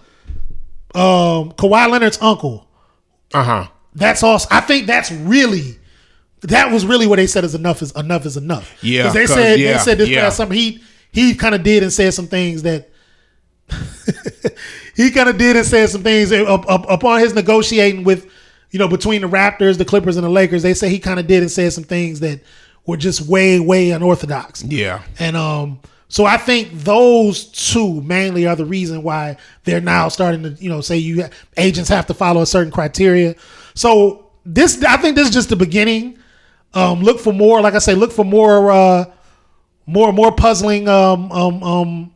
um 0.93 1.51
Kawhi 1.51 1.89
Leonard's 1.89 2.17
uncle 2.21 2.67
Uh 3.33 3.43
huh. 3.43 3.67
That's 3.95 4.21
also. 4.21 4.47
I 4.51 4.59
think 4.59 4.85
that's 4.85 5.11
really. 5.11 5.79
That 6.41 6.71
was 6.71 6.85
really 6.85 7.07
what 7.07 7.15
they 7.15 7.25
said 7.25 7.43
is 7.43 7.55
enough 7.55 7.81
is 7.81 7.91
enough 7.93 8.25
is 8.25 8.37
enough. 8.37 8.77
Yeah, 8.83 9.03
because 9.03 9.13
they 9.13 9.25
said 9.25 9.59
yeah, 9.59 9.73
they 9.73 9.79
said 9.79 9.97
this 9.97 10.09
yeah. 10.09 10.21
past 10.21 10.37
summer 10.37 10.53
he 10.53 10.83
he 11.11 11.33
kind 11.33 11.55
of 11.55 11.63
did 11.63 11.81
and 11.81 11.91
said 11.91 12.13
some 12.13 12.27
things 12.27 12.61
that 12.63 12.89
he 14.95 15.09
kind 15.09 15.29
of 15.29 15.37
did 15.37 15.55
and 15.55 15.65
said 15.65 15.89
some 15.89 16.03
things 16.03 16.31
up, 16.31 16.69
up, 16.69 16.85
upon 16.89 17.21
his 17.21 17.33
negotiating 17.33 18.03
with 18.03 18.29
you 18.69 18.77
know 18.77 18.87
between 18.87 19.21
the 19.21 19.27
Raptors, 19.27 19.77
the 19.77 19.85
Clippers, 19.85 20.17
and 20.17 20.25
the 20.25 20.29
Lakers. 20.29 20.61
They 20.61 20.73
say 20.73 20.89
he 20.89 20.99
kind 20.99 21.19
of 21.19 21.25
did 21.25 21.41
and 21.41 21.49
said 21.49 21.73
some 21.73 21.85
things 21.85 22.19
that 22.19 22.41
were 22.85 22.97
just 22.97 23.21
way 23.21 23.59
way 23.59 23.91
unorthodox. 23.91 24.63
Yeah. 24.63 25.01
And 25.17 25.35
um, 25.35 25.79
so 26.07 26.25
I 26.25 26.37
think 26.37 26.71
those 26.71 27.45
two 27.45 28.01
mainly 28.01 28.45
are 28.45 28.55
the 28.55 28.65
reason 28.65 29.01
why 29.03 29.37
they're 29.63 29.81
now 29.81 30.07
starting 30.07 30.43
to, 30.43 30.49
you 30.51 30.69
know, 30.69 30.81
say 30.81 30.97
you 30.97 31.25
agents 31.57 31.89
have 31.89 32.05
to 32.07 32.13
follow 32.13 32.41
a 32.41 32.45
certain 32.45 32.71
criteria. 32.71 33.35
So 33.73 34.29
this, 34.45 34.83
I 34.83 34.97
think 34.97 35.15
this 35.15 35.29
is 35.29 35.33
just 35.33 35.49
the 35.49 35.55
beginning. 35.55 36.19
Um, 36.73 37.01
look 37.01 37.19
for 37.19 37.33
more, 37.33 37.61
like 37.61 37.73
I 37.73 37.79
say, 37.79 37.95
look 37.95 38.11
for 38.11 38.25
more, 38.25 38.71
uh, 38.71 39.05
more, 39.87 40.13
more 40.13 40.31
puzzling 40.31 40.87
um, 40.87 41.31
um, 41.31 41.63
um, 41.63 42.11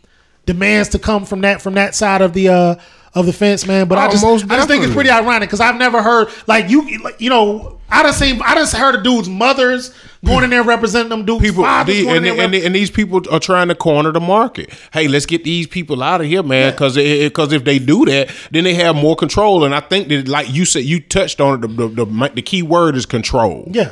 demands 0.45 0.89
to 0.89 0.99
come 0.99 1.25
from 1.25 1.41
that 1.41 1.61
from 1.61 1.75
that 1.75 1.93
side 1.93 2.21
of 2.21 2.33
the 2.33 2.49
uh, 2.49 2.75
of 3.15 3.25
the 3.25 3.33
fence, 3.33 3.65
man. 3.65 3.87
But 3.87 3.97
I 3.97 4.07
Oh, 4.07 4.11
just, 4.11 4.23
most 4.23 4.45
I 4.51 4.55
just 4.57 4.67
think 4.67 4.83
it's 4.83 4.93
pretty 4.93 5.09
ironic 5.09 5.49
because 5.49 5.59
I've 5.61 5.75
never 5.77 6.01
heard 6.01 6.27
like 6.47 6.69
you, 6.69 6.99
like, 6.99 7.19
you 7.19 7.29
know, 7.29 7.79
I 7.91 8.03
done 8.03 8.13
seen, 8.13 8.39
I 8.43 8.53
just 8.53 8.75
heard 8.75 8.93
of 8.95 9.03
dudes' 9.03 9.27
mothers 9.27 9.91
going 10.23 10.43
in 10.43 10.51
there 10.51 10.61
representing 10.61 11.09
them 11.09 11.25
dudes' 11.25 11.41
People 11.41 11.63
the- 11.63 12.07
and, 12.07 12.23
and, 12.25 12.37
rep- 12.53 12.63
and 12.63 12.75
these 12.75 12.91
people 12.91 13.21
are 13.31 13.39
trying 13.39 13.67
to 13.69 13.75
corner 13.75 14.11
the 14.11 14.19
market. 14.19 14.69
Hey, 14.93 15.07
let's 15.07 15.25
get 15.25 15.43
these 15.43 15.65
people 15.65 16.03
out 16.03 16.21
of 16.21 16.27
here, 16.27 16.43
man. 16.43 16.71
Because 16.71 16.97
because 16.97 17.51
if 17.51 17.63
they 17.63 17.79
do 17.79 18.05
that, 18.05 18.29
then 18.51 18.63
they 18.63 18.75
have 18.75 18.95
more 18.95 19.15
control. 19.15 19.63
And 19.63 19.73
I 19.73 19.79
think 19.79 20.07
that, 20.09 20.27
like 20.27 20.51
you 20.53 20.65
said, 20.65 20.83
you 20.83 20.99
touched 20.99 21.41
on 21.41 21.55
it. 21.55 21.61
The 21.67 21.87
the, 21.87 22.05
the, 22.05 22.31
the 22.35 22.41
key 22.43 22.61
word 22.61 22.95
is 22.95 23.07
control. 23.07 23.67
Yeah. 23.71 23.91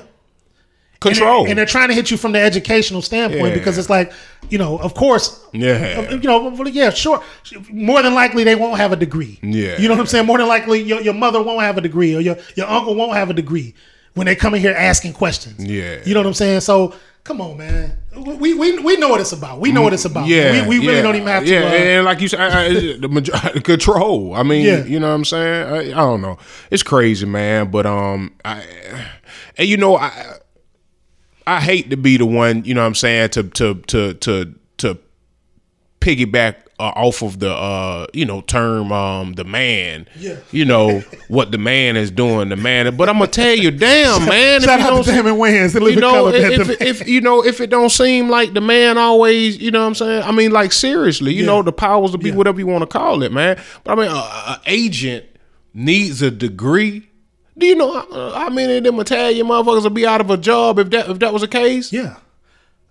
Control. 1.00 1.30
And 1.30 1.46
they're, 1.46 1.50
and 1.52 1.58
they're 1.60 1.66
trying 1.66 1.90
to 1.90 1.94
hit 1.94 2.10
you 2.12 2.18
from 2.18 2.32
the 2.32 2.40
educational 2.40 3.02
standpoint 3.02 3.48
Yeah. 3.50 3.54
because 3.54 3.78
it's 3.78 3.90
like, 3.90 4.12
you 4.50 4.58
know, 4.58 4.78
of 4.80 4.94
course, 4.96 5.44
Yeah. 5.54 6.10
you 6.12 6.18
know, 6.20 6.50
well, 6.50 6.68
yeah, 6.68 6.90
sure. 6.90 7.22
More 7.70 8.02
than 8.02 8.14
likely, 8.16 8.44
they 8.44 8.56
won't 8.56 8.78
have 8.78 8.92
a 8.92 8.96
degree. 8.96 9.40
Yeah. 9.44 9.78
You 9.78 9.88
know 9.88 9.94
what 9.94 10.02
I'm 10.02 10.08
saying? 10.08 10.26
More 10.26 10.38
than 10.38 10.48
likely, 10.48 10.82
your, 10.82 11.02
your 11.02 11.14
mother 11.14 11.42
won't 11.42 11.62
have 11.62 11.78
a 11.78 11.82
degree 11.82 12.16
or 12.16 12.20
your, 12.20 12.38
your 12.56 12.68
uncle 12.68 12.96
won't 12.96 13.14
have 13.14 13.30
a 13.30 13.34
degree 13.34 13.76
when 14.16 14.26
they 14.26 14.36
come 14.36 14.56
in 14.56 14.62
here 14.62 14.74
asking 14.74 15.14
questions. 15.14 15.64
Yeah. 15.64 16.00
You 16.06 16.14
know 16.16 16.22
what 16.22 16.28
I'm 16.28 16.34
saying? 16.34 16.62
So, 16.62 16.96
come 17.24 17.42
on, 17.42 17.58
man. 17.58 17.96
We, 18.16 18.56
we, 18.56 18.80
we 18.80 18.98
know 18.98 19.10
what 19.10 19.22
it's 19.22 19.34
about. 19.34 19.60
We 19.60 19.72
know 19.72 19.84
what 19.84 19.94
it's 19.94 20.06
about. 20.06 20.28
Yeah, 20.28 20.64
We, 20.68 20.80
we 20.80 20.86
really 20.88 20.96
yeah. 20.98 21.02
don't 21.04 21.16
even 21.18 21.28
have 21.28 21.44
to. 21.44 21.50
Yeah, 21.52 21.60
uh, 21.66 21.70
and 21.74 22.06
like 22.06 22.20
you 22.22 22.28
said, 22.30 22.40
I, 22.40 22.66
I, 22.66 22.70
the 23.00 23.08
major- 23.08 23.32
control. 23.64 24.34
I 24.34 24.42
mean, 24.42 24.66
Yeah. 24.66 24.84
you 24.86 25.00
know 25.00 25.10
what 25.10 25.14
I'm 25.16 25.26
saying? 25.26 25.68
I, 25.68 25.78
I 25.92 25.96
don't 26.06 26.22
know. 26.22 26.40
It's 26.72 26.82
crazy, 26.82 27.28
man. 27.28 27.70
But 27.70 27.86
um, 27.86 28.34
I 28.44 28.64
and 29.56 29.68
you 29.68 29.78
know 29.78 29.98
I 29.98 30.38
I 31.48 31.62
hate 31.62 31.90
to 31.90 31.98
be 31.98 32.18
the 32.18 32.26
one. 32.26 32.64
You 32.66 32.74
know 32.76 32.82
what 32.82 32.88
I'm 32.88 32.96
saying 32.96 33.30
to 33.30 33.44
to 33.44 33.74
to 33.76 34.14
to 34.14 34.54
to 34.78 34.98
piggyback 36.00 36.56
uh, 36.80 36.84
off 36.96 37.24
of 37.24 37.40
the 37.40 37.50
uh 37.52 38.06
you 38.14 38.24
know 38.24 38.42
term 38.42 38.92
um 38.92 39.34
the 39.34 39.44
man. 39.44 40.08
Yeah. 40.20 40.36
You 40.52 40.66
know 40.66 41.00
what 41.28 41.52
the 41.52 41.58
man 41.58 41.96
is 41.98 42.12
doing. 42.12 42.50
The 42.50 42.56
man, 42.56 42.96
but 42.96 43.10
I'm 43.10 43.16
gonna 43.18 43.32
tell 43.32 43.56
you, 43.56 43.72
damn 43.72 44.26
man. 44.30 44.58
if 44.58 44.64
Shout 44.64 44.80
you 44.80 44.86
out 44.86 44.90
don't 44.92 45.04
to 45.06 45.12
Damon 45.12 45.36
Wayans. 45.36 45.74
You 45.74 46.00
know, 46.00 46.28
if, 46.28 46.70
if, 46.70 46.82
if 46.82 47.08
you 47.08 47.22
know, 47.22 47.44
if 47.44 47.62
it 47.62 47.70
don't 47.72 47.90
seem 47.90 48.30
like 48.30 48.54
the 48.54 48.62
man 48.62 48.98
always, 48.98 49.58
you 49.58 49.72
know 49.72 49.80
what 49.82 49.88
I'm 49.88 49.96
saying? 49.96 50.24
I 50.24 50.32
mean, 50.32 50.52
like 50.52 50.72
seriously, 50.72 51.34
you 51.34 51.42
Yeah. 51.42 51.48
know, 51.48 51.64
the 51.64 51.72
powers 51.72 52.12
to 52.12 52.18
be 52.20 52.30
Yeah. 52.30 52.36
whatever 52.36 52.60
you 52.60 52.68
want 52.68 52.82
to 52.84 52.88
call 52.88 53.24
it, 53.24 53.32
man. 53.32 53.60
But 53.84 53.98
I 53.98 54.02
mean, 54.04 54.12
an 54.12 54.60
agent 54.68 55.26
needs 55.74 56.22
a 56.22 56.30
degree. 56.30 57.10
Do 57.58 57.66
you 57.66 57.76
know 57.76 57.96
uh, 57.96 58.38
how 58.40 58.50
many 58.50 58.78
of 58.78 58.84
them 58.84 59.00
Italian 59.00 59.48
motherfuckers 59.48 59.84
would 59.84 59.94
be 59.94 60.06
out 60.06 60.22
of 60.22 60.30
a 60.30 60.38
job 60.38 60.80
if 60.80 60.90
that 60.92 61.10
if 61.10 61.20
that 61.20 61.34
was 61.34 61.42
the 61.42 61.48
case? 61.48 61.92
yeah. 61.92 62.18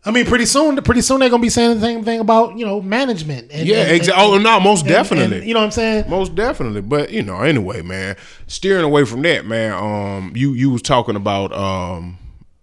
I 0.04 0.12
mean, 0.12 0.24
pretty 0.24 0.46
soon, 0.46 0.76
pretty 0.82 1.00
soon 1.00 1.18
they're 1.18 1.28
gonna 1.30 1.42
be 1.42 1.48
saying 1.48 1.80
the 1.80 1.84
same 1.84 2.04
thing 2.04 2.20
about 2.20 2.56
you 2.56 2.64
know 2.64 2.80
management. 2.80 3.50
And, 3.50 3.66
Yeah, 3.66 3.82
exactly. 3.86 4.24
Oh 4.24 4.38
no, 4.38 4.60
most 4.60 4.86
definitely. 4.86 5.38
and, 5.38 5.46
you 5.48 5.52
know 5.52 5.58
what 5.58 5.66
I'm 5.66 5.70
saying? 5.72 6.08
Most 6.08 6.36
definitely, 6.36 6.80
but 6.80 7.10
you 7.10 7.22
know, 7.22 7.40
anyway, 7.40 7.82
man. 7.82 8.16
Steering 8.46 8.84
away 8.84 9.04
from 9.04 9.22
that, 9.22 9.46
man. 9.46 9.72
Um, 9.72 10.32
you 10.36 10.52
you 10.52 10.70
was 10.70 10.82
talking 10.82 11.16
about 11.16 11.52
um 11.52 12.18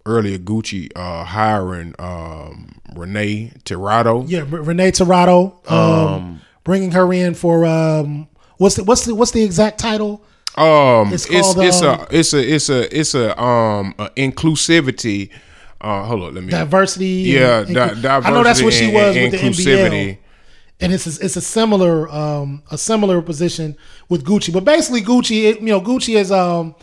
earlier 0.06 0.38
Gucci 0.38 0.90
uh 0.96 1.26
hiring 1.26 1.96
um 2.00 2.80
Renee 2.96 3.52
Tirado. 3.66 4.24
Yeah, 4.28 4.40
R- 4.42 4.46
Renee 4.62 4.92
Tirado, 4.92 5.70
um, 5.70 6.42
bringing 6.64 6.92
her 6.92 7.12
in 7.12 7.34
for 7.34 7.66
um, 7.66 8.28
what's 8.58 8.76
the 8.76 8.84
what's 8.86 9.06
the 9.06 9.16
what's 9.16 9.32
the 9.32 9.44
exact 9.44 9.80
title? 9.80 10.24
Um, 10.58 11.14
It's 11.14 11.26
it's 11.30 11.54
called, 11.54 11.66
it's, 11.66 11.82
um, 11.82 12.00
a 12.00 12.08
it's 12.12 12.34
a 12.34 12.54
it's 12.56 12.70
a 12.70 13.00
it's 13.00 13.16
a 13.16 13.42
um 13.42 13.96
a 13.98 14.10
inclusivity. 14.12 15.30
Uh, 15.82 16.04
hold 16.06 16.24
on, 16.24 16.36
let 16.36 16.44
me. 16.44 16.50
Diversity. 16.52 17.06
yeah, 17.08 17.60
and- 17.60 17.68
di- 17.76 17.94
diversity. 18.02 18.26
I 18.28 18.32
know 18.32 18.44
that's 18.44 18.62
what 18.62 18.74
she 18.74 18.92
was 18.92 19.16
and 19.16 19.32
with 19.32 19.42
the 19.42 19.48
NBL. 19.50 20.18
and 20.80 20.94
it's 20.94 21.06
a, 21.20 21.26
it's 21.26 21.36
a 21.36 21.42
similar 21.42 22.10
um 22.10 22.64
a 22.72 22.78
similar 22.78 23.22
position 23.22 23.76
with 24.10 24.24
Gucci. 24.24 24.54
But 24.54 24.64
basically, 24.64 25.02
Gucci, 25.02 25.44
it, 25.46 25.60
you 25.60 25.68
know, 25.68 25.82
Gucci 25.82 26.16
is 26.18 26.32
um, 26.32 26.76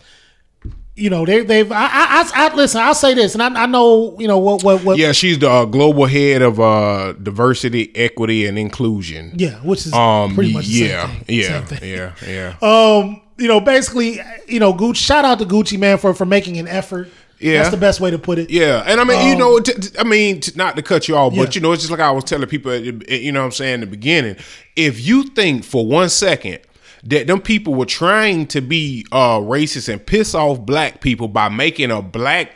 you 0.95 1.09
know, 1.09 1.25
they 1.25 1.43
they've 1.43 1.71
I 1.71 1.87
I, 1.87 2.31
I, 2.51 2.55
listen. 2.55 2.81
I'll 2.81 2.93
say 2.93 3.13
this, 3.13 3.33
and 3.33 3.41
I, 3.41 3.63
I 3.63 3.65
know 3.65 4.15
you 4.19 4.27
know 4.27 4.37
what 4.37 4.63
what 4.63 4.83
what 4.83 4.97
Yeah, 4.97 5.13
she's 5.13 5.39
the 5.39 5.49
uh, 5.49 5.65
global 5.65 6.05
head 6.05 6.41
of 6.41 6.59
uh 6.59 7.13
diversity, 7.13 7.91
equity, 7.95 8.45
and 8.45 8.59
inclusion. 8.59 9.31
yeah, 9.37 9.55
which 9.63 9.85
is 9.87 9.93
Um. 9.93 10.35
pretty 10.35 10.51
much 10.53 10.67
yeah. 10.67 11.09
Yeah. 11.27 11.65
Yeah. 11.81 12.11
Yeah. 12.27 12.55
Um, 12.61 13.20
you 13.37 13.47
know, 13.47 13.59
basically, 13.59 14.19
you 14.47 14.59
know, 14.59 14.73
Gucci. 14.73 14.97
Shout 14.97 15.25
out 15.25 15.39
to 15.39 15.45
Gucci 15.45 15.77
man 15.79 15.97
for 15.97 16.13
for 16.13 16.25
making 16.25 16.57
an 16.57 16.67
effort. 16.67 17.09
Yeah. 17.39 17.57
that's 17.57 17.71
the 17.71 17.77
best 17.77 17.99
way 17.99 18.11
to 18.11 18.19
put 18.19 18.37
it. 18.37 18.51
Yeah, 18.51 18.83
and 18.85 19.01
I 19.01 19.03
mean, 19.03 19.27
you 19.27 19.35
know, 19.35 19.59
t- 19.59 19.73
t- 19.73 19.97
I 19.97 20.03
mean, 20.03 20.41
t- 20.41 20.51
not 20.55 20.75
to 20.75 20.83
cut 20.83 21.07
you 21.07 21.15
off, 21.15 21.33
but 21.33 21.39
Um, 21.39 21.45
Yeah. 21.45 21.51
you 21.53 21.61
know, 21.61 21.71
it's 21.71 21.81
just 21.81 21.89
like 21.89 21.99
I 21.99 22.11
was 22.11 22.23
telling 22.23 22.47
people, 22.47 22.75
you 22.75 23.31
know, 23.31 23.39
what 23.39 23.45
I'm 23.45 23.51
saying 23.51 23.73
in 23.75 23.79
the 23.79 23.85
beginning. 23.87 24.35
If 24.75 25.01
you 25.03 25.23
think 25.23 25.63
for 25.63 25.83
one 25.83 26.09
second 26.09 26.59
that 27.03 27.25
them 27.25 27.41
people 27.41 27.73
were 27.73 27.87
trying 27.87 28.45
to 28.45 28.61
be 28.61 29.07
uh 29.11 29.39
racist 29.39 29.89
and 29.91 30.05
piss 30.05 30.35
off 30.35 30.59
black 30.59 31.01
people 31.01 31.27
by 31.27 31.49
making 31.49 31.89
a 31.89 31.99
black 31.99 32.51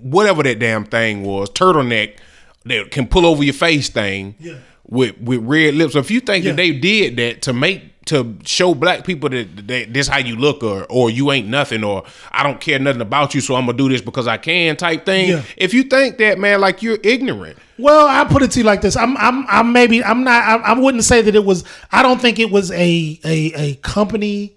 whatever 0.00 0.42
that 0.42 0.58
damn 0.58 0.84
thing 0.86 1.22
was 1.22 1.50
turtleneck 1.50 2.14
that 2.64 2.90
can 2.90 3.06
pull 3.06 3.26
over 3.26 3.44
your 3.44 3.52
face 3.52 3.90
thing 3.90 4.34
Yeah. 4.40 4.54
with 4.88 5.20
with 5.20 5.40
red 5.42 5.74
lips. 5.74 5.94
If 5.96 6.10
you 6.10 6.20
think 6.20 6.46
Yeah. 6.46 6.52
that 6.52 6.56
they 6.56 6.70
did 6.70 7.16
that 7.18 7.42
to 7.42 7.52
make 7.52 7.99
to 8.10 8.36
show 8.44 8.74
black 8.74 9.04
people 9.04 9.28
that, 9.30 9.66
that 9.66 9.92
this 9.94 10.06
how 10.06 10.18
you 10.18 10.36
look 10.36 10.62
or 10.62 10.84
or 10.88 11.10
you 11.10 11.32
ain't 11.32 11.48
nothing 11.48 11.82
or 11.82 12.04
I 12.30 12.42
don't 12.42 12.60
care 12.60 12.78
nothing 12.78 13.02
about 13.02 13.34
you 13.34 13.40
so 13.40 13.54
I'm 13.56 13.66
gonna 13.66 13.76
do 13.78 13.88
this 13.88 14.00
because 14.00 14.26
I 14.26 14.36
can 14.36 14.76
type 14.76 15.04
thing. 15.06 15.30
Yeah. 15.30 15.42
If 15.56 15.74
you 15.74 15.82
think 15.84 16.18
that 16.18 16.38
man 16.38 16.60
like 16.60 16.82
you're 16.82 16.98
ignorant. 17.02 17.58
Well, 17.78 18.06
I 18.06 18.24
put 18.24 18.42
it 18.42 18.50
to 18.52 18.58
you 18.60 18.64
like 18.64 18.82
this. 18.82 18.94
I'm, 18.94 19.16
I'm, 19.16 19.46
I'm 19.48 19.72
maybe, 19.72 20.04
I'm 20.04 20.22
not. 20.22 20.42
I, 20.42 20.56
I 20.72 20.78
wouldn't 20.78 21.02
say 21.04 21.22
that 21.22 21.34
it 21.34 21.44
was. 21.44 21.64
I 21.90 22.02
don't 22.02 22.20
think 22.20 22.38
it 22.38 22.50
was 22.50 22.70
a, 22.72 23.18
a, 23.24 23.52
a 23.56 23.74
company. 23.76 24.54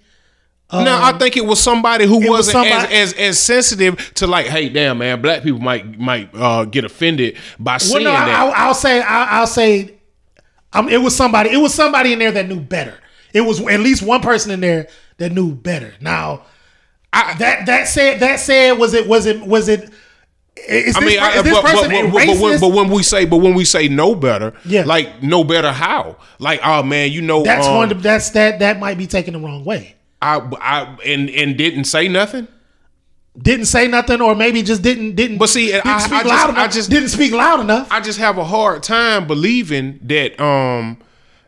no, 0.74 1.00
I 1.02 1.18
think 1.18 1.38
it 1.38 1.46
was 1.46 1.62
somebody 1.62 2.06
who 2.06 2.18
Um, 2.18 2.24
it 2.24 2.30
was 2.30 2.38
wasn't 2.48 2.66
somebody- 2.66 2.94
as, 2.96 3.14
as 3.14 3.20
as 3.20 3.40
sensitive 3.40 4.14
to 4.16 4.28
like, 4.28 4.48
hey, 4.48 4.68
damn 4.68 4.98
man, 4.98 5.22
black 5.22 5.42
people 5.44 5.60
might 5.60 5.98
might 6.00 6.32
uh, 6.34 6.66
get 6.66 6.84
offended 6.84 7.38
by 7.60 7.74
Well, 7.74 7.80
saying 7.80 8.04
no, 8.04 8.12
I, 8.12 8.26
that. 8.26 8.40
I'll, 8.40 8.54
I'll 8.68 8.74
say, 8.74 9.02
I'll, 9.02 9.28
I'll 9.42 9.48
say, 9.48 9.94
um, 10.74 10.90
it 10.90 10.98
was 11.02 11.16
somebody. 11.16 11.52
It 11.52 11.58
was 11.58 11.74
somebody 11.74 12.12
in 12.14 12.20
there 12.20 12.32
that 12.32 12.48
knew 12.50 12.60
better. 12.60 12.96
It 13.34 13.42
was 13.42 13.60
at 13.68 13.80
least 13.80 14.04
one 14.04 14.22
person 14.22 14.52
in 14.52 14.60
there 14.62 14.88
that 15.18 15.32
knew 15.32 15.54
better. 15.56 15.94
Now, 16.00 16.44
I, 17.12 17.34
that 17.40 17.66
that 17.66 17.88
said, 17.88 18.20
that 18.20 18.40
said, 18.40 18.74
was 18.74 18.94
it, 18.94 19.08
was 19.08 19.26
it, 19.26 19.42
was 19.46 19.68
it? 19.68 19.90
Is 20.68 20.96
I 20.96 21.00
this, 21.00 21.10
mean, 21.10 21.20
I, 21.20 21.38
is 21.38 21.44
this 21.44 21.54
but, 21.54 21.64
but, 21.64 21.72
person 21.72 21.90
but, 21.92 22.00
a 22.00 22.04
but, 22.04 22.40
when, 22.40 22.60
but 22.60 22.70
when 22.70 22.90
we 22.90 23.02
say, 23.04 23.26
but 23.26 23.38
when 23.38 23.56
we 23.56 23.66
say 23.66 23.88
no 23.88 24.14
better, 24.16 24.54
Yeah. 24.66 24.84
like 24.86 25.24
no 25.24 25.44
better 25.44 25.72
how? 25.72 26.18
Like, 26.40 26.60
oh 26.64 26.84
man, 26.84 27.12
you 27.12 27.22
know, 27.24 27.44
that's 27.44 27.66
um, 27.68 27.76
one. 27.76 27.90
to- 27.90 27.96
That's 27.96 28.30
that. 28.32 28.60
That 28.60 28.80
might 28.80 28.98
be 28.98 29.08
taken 29.08 29.34
the 29.34 29.40
wrong 29.40 29.66
way. 29.66 29.96
I, 30.22 30.38
I 30.62 30.98
and 31.06 31.30
and 31.32 31.58
didn't 31.58 31.86
say 31.86 32.08
nothing. 32.08 32.48
Didn't 33.36 33.66
say 33.66 33.88
nothing, 33.88 34.22
or 34.22 34.36
maybe 34.36 34.62
just 34.62 34.84
didn't 34.84 35.16
didn't. 35.16 35.40
But 35.40 35.50
see, 35.50 35.68
didn't 35.72 35.88
I- 35.88 35.98
speak 36.00 36.14
I 36.14 36.24
just- 36.24 36.30
loud 36.30 36.50
I 36.50 36.52
enough. 36.62 36.74
just- 36.74 36.90
didn't 36.92 37.10
speak 37.10 37.32
loud 37.34 37.60
enough. 37.62 37.88
I 37.92 38.00
just 38.00 38.20
have 38.20 38.38
a 38.38 38.46
hard 38.46 38.84
time 38.84 39.26
believing 39.26 40.00
that 40.04 40.40
um 40.40 41.00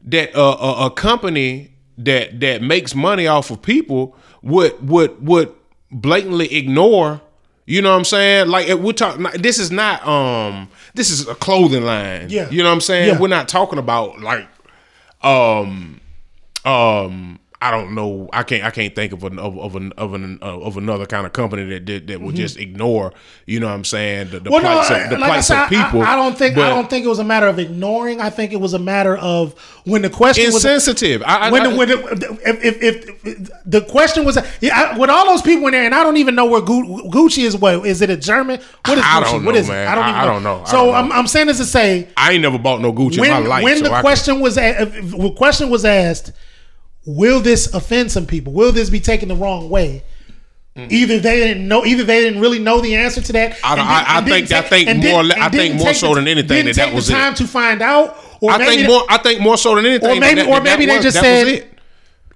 that 0.04 0.36
uh, 0.36 0.58
a, 0.60 0.86
a 0.88 0.92
company 0.92 1.75
that 1.98 2.40
that 2.40 2.62
makes 2.62 2.94
money 2.96 3.28
off 3.28 3.52
of 3.52 3.62
people 3.62 4.16
would 4.42 4.88
would 4.88 5.26
would 5.26 5.54
blatantly 5.92 6.54
ignore. 6.54 7.22
You 7.68 7.82
know 7.82 7.92
what 7.92 7.98
I'm 7.98 8.06
saying? 8.06 8.48
Like 8.48 8.68
we're 8.78 8.94
talking. 8.94 9.26
This 9.42 9.58
is 9.58 9.72
not 9.72 10.06
um. 10.08 10.70
This 10.94 11.10
is 11.10 11.28
a 11.28 11.36
clothing 11.36 11.84
line. 11.84 12.30
Yeah. 12.30 12.50
You 12.50 12.62
know 12.62 12.70
what 12.70 12.76
I'm 12.76 12.82
saying? 12.82 13.14
Yeah. 13.14 13.20
We're 13.20 13.28
not 13.28 13.48
talking 13.48 13.80
about 13.80 14.20
like 14.22 14.48
um 15.22 16.00
um 16.64 17.40
I 17.62 17.72
don't 17.72 17.96
know. 17.96 18.30
I 18.34 18.44
can't. 18.44 18.64
I 18.64 18.70
can't 18.70 18.94
think 18.94 19.14
of 19.14 19.24
an 19.24 19.40
of, 19.40 19.58
of 19.58 19.76
an 19.76 19.94
of 19.94 20.14
an 20.14 20.40
uh, 20.42 20.60
of 20.60 20.76
another 20.78 21.06
kind 21.06 21.26
of 21.26 21.32
company 21.34 21.64
that 21.70 21.86
that, 21.86 22.08
that 22.08 22.22
would 22.22 22.36
just 22.36 22.58
ignore. 22.58 23.14
You 23.46 23.60
know 23.62 23.68
what 23.68 23.74
I'm 23.74 23.86
saying? 23.86 24.30
The, 24.30 24.40
the 24.42 24.50
Mm-hmm. 24.50 24.54
Well, 24.54 24.62
no, 24.64 24.82
of, 25.04 25.10
the 25.10 25.18
like 25.18 25.30
plights 25.30 25.48
said, 25.48 25.64
of 25.64 25.70
people. 25.70 26.02
I, 26.02 26.14
I 26.14 26.16
don't 26.18 26.38
think 26.38 26.58
I 26.58 26.70
don't 26.70 26.90
think 26.90 27.06
it 27.06 27.08
was 27.08 27.20
a 27.20 27.24
matter 27.24 27.48
of 27.48 27.58
ignoring. 27.58 28.20
I 28.20 28.30
think 28.30 28.52
it 28.52 28.60
was 28.60 28.74
a 28.74 28.80
matter 28.80 29.16
of 29.18 29.54
when 29.86 30.02
the 30.02 30.10
question 30.10 30.46
was 30.48 30.56
insensitive. 30.66 31.24
I, 31.26 31.48
I, 31.48 31.52
when, 31.52 31.62
I- 31.62 31.70
the, 31.70 31.76
when 31.78 31.88
the, 31.90 32.40
if, 32.46 32.64
if, 32.66 32.84
if, 32.84 33.26
if 33.26 33.50
the 33.66 33.82
question 33.82 34.26
was 34.26 34.38
yeah, 34.62 34.92
I, 34.94 34.98
with 34.98 35.10
all 35.10 35.26
those 35.26 35.42
people 35.42 35.66
in 35.68 35.72
there, 35.72 35.86
and 35.86 35.96
I 35.96 36.04
don't 36.04 36.18
even 36.18 36.36
know 36.36 36.46
where 36.46 36.62
Gucci 36.62 37.44
is. 37.46 37.56
What 37.58 37.86
is 37.86 38.02
it? 38.02 38.10
A 38.10 38.18
German? 38.18 38.60
What 38.86 38.98
is 38.98 39.04
I 39.04 39.22
Gucci? 39.24 39.32
don't 39.32 39.44
know, 39.46 39.52
is 39.52 39.68
man. 39.70 39.88
it? 39.88 39.92
I 39.92 39.96
don't 39.96 40.04
I- 40.04 40.10
even 40.10 40.22
I 40.22 40.26
don't 40.26 40.44
know. 40.44 40.62
I 40.62 40.66
So 40.66 40.78
don't 40.78 40.88
know. 40.88 40.94
I'm, 40.94 41.12
I'm 41.14 41.28
saying 41.28 41.48
this 41.48 41.58
to 41.60 41.66
say 41.66 42.10
I 42.18 42.34
ain't 42.34 42.42
never 42.42 42.60
bought 42.60 42.82
no 42.82 42.92
Gucci 42.92 43.20
when 43.20 43.32
in 43.32 43.44
my 43.44 43.48
life. 43.50 43.64
when 43.64 43.78
so 43.78 43.84
the 43.86 43.92
I 43.94 44.02
question 44.02 44.40
was 44.42 44.58
a- 44.58 44.82
if, 44.82 44.96
if 44.96 45.12
the 45.12 45.32
question 45.32 45.70
was 45.70 45.86
asked, 45.86 46.32
will 47.06 47.40
this 47.40 47.74
offend 47.74 48.12
some 48.12 48.26
people? 48.26 48.54
Will 48.54 48.72
this 48.72 48.90
be 48.90 49.00
taken 49.00 49.30
the 49.30 49.36
wrong 49.36 49.70
way? 49.70 50.04
Mm-hmm. 50.76 50.88
Either 50.92 51.20
they 51.20 51.38
didn't 51.38 51.68
know, 51.68 51.86
either 51.86 52.04
they 52.04 52.22
didn't 52.22 52.42
really 52.42 52.60
know 52.60 52.82
the 52.82 52.96
answer 52.96 53.22
to 53.22 53.34
that. 53.34 53.58
I- 53.64 53.76
I- 53.76 54.18
I 54.18 54.22
think- 54.22 54.50
didn't 54.50 54.66
I 54.66 54.68
think 54.68 55.04
more 55.04 55.24
I 55.40 55.50
think 55.50 55.76
more 55.76 55.88
take 55.88 55.96
so 55.96 56.10
the- 56.10 56.16
than 56.16 56.28
anything 56.28 56.66
that 56.66 56.76
that 56.76 56.86
take 56.88 56.94
was 56.94 57.08
the 57.08 57.14
it. 57.14 57.18
time 57.18 57.34
to 57.36 57.48
find 57.48 57.82
out, 57.82 58.18
or 58.42 58.52
I 58.52 58.58
maybe 58.58 58.76
think 58.78 58.88
more. 58.90 59.04
I 59.08 59.18
think 59.20 59.40
more 59.40 59.58
so 59.58 59.76
than 59.76 59.86
anything. 59.86 60.10
or 60.10 60.20
maybe, 60.20 60.42
that- 60.42 60.48
or 60.50 60.60
maybe 60.62 60.86
that 60.86 60.92
they 60.92 60.98
was- 60.98 61.14
just 61.14 61.20
said 61.20 61.66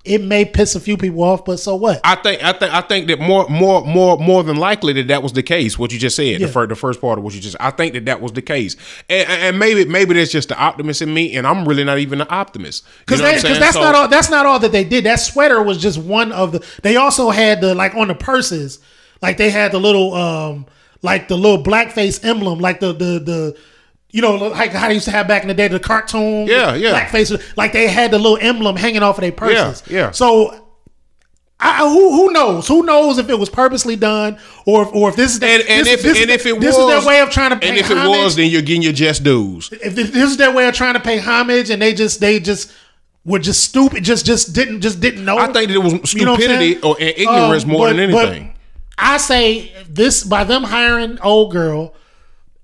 it. 0.06 0.22
may 0.22 0.46
piss 0.46 0.76
a 0.76 0.80
few 0.80 0.98
people 0.98 1.24
off, 1.24 1.46
but 1.46 1.58
so 1.60 1.76
what? 1.76 2.00
I 2.04 2.16
think 2.16 2.44
I 2.44 2.54
think 2.54 2.74
I 2.74 2.82
think 2.82 3.08
that 3.08 3.20
more 3.20 3.48
more 3.50 3.86
more 3.86 4.18
more 4.18 4.44
than 4.44 4.58
likely 4.58 4.94
that 4.94 5.08
that 5.08 5.22
was 5.24 5.34
the 5.34 5.44
case. 5.44 5.78
What 5.78 5.92
you 5.92 6.00
just 6.00 6.16
said, 6.16 6.40
Yeah. 6.40 6.48
the 6.48 6.52
first 6.52 6.70
the 6.70 6.76
first 6.76 7.02
part 7.02 7.18
of 7.18 7.24
what 7.24 7.34
you 7.34 7.42
just, 7.42 7.56
I 7.60 7.72
think 7.72 7.94
that 7.94 8.06
that 8.06 8.22
was 8.22 8.32
the 8.32 8.42
case, 8.42 8.76
and, 9.10 9.28
and 9.30 9.60
maybe 9.60 9.86
maybe 9.86 10.14
that's 10.16 10.32
just 10.32 10.50
the 10.50 10.58
optimist 10.58 11.02
in 11.02 11.14
me, 11.14 11.36
and 11.36 11.46
I'm 11.46 11.68
really 11.68 11.84
not 11.84 12.00
even 12.00 12.22
an 12.22 12.28
optimist. 12.30 12.86
Because 13.00 13.20
know 13.20 13.26
what 13.28 13.36
I'm 13.36 13.40
saying? 13.42 13.60
that's 13.60 13.74
So- 13.76 13.82
not 13.82 13.96
all. 13.96 14.08
That's 14.08 14.30
not 14.30 14.46
all 14.46 14.60
that 14.60 14.72
they 14.72 14.84
did. 14.84 15.04
That 15.04 15.20
sweater 15.20 15.62
was 15.62 15.78
just 15.82 15.98
one 15.98 16.32
of 16.32 16.52
the. 16.52 16.66
They 16.82 16.96
also 16.96 17.30
had 17.30 17.62
the 17.62 17.76
like 17.76 17.96
on 17.96 18.08
the 18.08 18.16
purses, 18.16 18.80
like 19.22 19.38
they 19.38 19.50
had 19.50 19.72
the 19.72 19.80
little 19.80 20.14
um 20.14 20.66
like 21.02 21.28
the 21.30 21.38
little 21.38 21.64
blackface 21.64 22.24
emblem, 22.26 22.60
like 22.60 22.80
the 22.80 22.94
the 22.94 23.20
the. 23.20 23.58
You 24.12 24.22
know, 24.24 24.36
like 24.36 24.72
how 24.72 24.88
they 24.88 24.96
used 24.96 25.06
to 25.06 25.12
have 25.12 25.28
back 25.28 25.44
in 25.44 25.48
the 25.50 25.54
day, 25.54 25.68
the 25.68 25.80
cartoon, 25.80 26.48
Yeah, 26.48 26.74
yeah. 26.74 27.00
blackface. 27.00 27.32
Like 27.56 27.74
they 27.74 27.88
had 27.88 28.10
the 28.12 28.18
little 28.18 28.40
emblem 28.42 28.76
hanging 28.76 29.04
off 29.04 29.18
of 29.18 29.22
their 29.22 29.32
purses. 29.32 29.84
Yeah, 29.88 29.98
yeah. 29.98 30.12
So, 30.12 30.66
I, 31.60 31.80
who 31.88 32.12
who 32.14 32.32
knows? 32.32 32.68
Who 32.68 32.84
knows 32.84 33.18
if 33.18 33.30
it 33.30 33.38
was 33.38 33.50
purposely 33.50 33.96
done 33.98 34.40
or 34.66 34.84
if, 34.84 34.94
or 34.96 35.10
if 35.10 35.16
this 35.18 35.34
is 35.34 35.40
the, 35.40 35.48
And, 35.48 35.64
and 35.68 35.86
this, 35.86 35.94
if 35.96 36.02
this, 36.02 36.22
and 36.22 36.32
if 36.32 36.46
it 36.46 36.60
this 36.60 36.76
was 36.76 36.86
is 36.96 37.04
their 37.04 37.08
way 37.08 37.20
of 37.22 37.30
trying 37.30 37.50
to 37.52 37.58
pay 37.58 37.68
homage. 37.68 37.82
and 37.82 37.92
if 37.92 38.06
it 38.06 38.08
was, 38.10 38.36
then 38.38 38.50
you're 38.50 38.62
getting 38.62 38.82
your 38.82 38.94
just 38.94 39.24
dues. 39.24 39.70
if 39.74 39.94
this 39.94 40.10
is 40.16 40.38
their 40.38 40.54
way 40.54 40.68
of 40.68 40.74
trying 40.74 40.94
to 40.94 41.00
pay 41.02 41.20
homage 41.20 41.70
and 41.70 41.82
they 41.82 41.94
just 41.94 42.20
they 42.22 42.40
just 42.40 42.72
were 43.26 43.40
just 43.40 43.62
stupid 43.64 44.04
just 44.06 44.26
just 44.26 44.54
didn't 44.56 44.80
just 44.82 45.02
didn't 45.02 45.26
know 45.26 45.38
I 45.38 45.52
think 45.52 45.68
that 45.68 45.72
it 45.72 45.78
was 45.80 46.14
You 46.16 46.26
know 46.26 46.36
stupidity 46.36 46.82
or 46.82 46.96
ignorance 47.00 47.64
Um, 47.64 47.70
more 47.70 47.88
but- 47.90 47.98
than 47.98 48.10
anything. 48.10 48.54
i 48.98 49.18
say 49.18 49.72
this 49.90 50.24
by 50.24 50.46
them 50.46 50.64
hiring 50.64 51.20
old 51.20 51.52
girl 51.52 51.94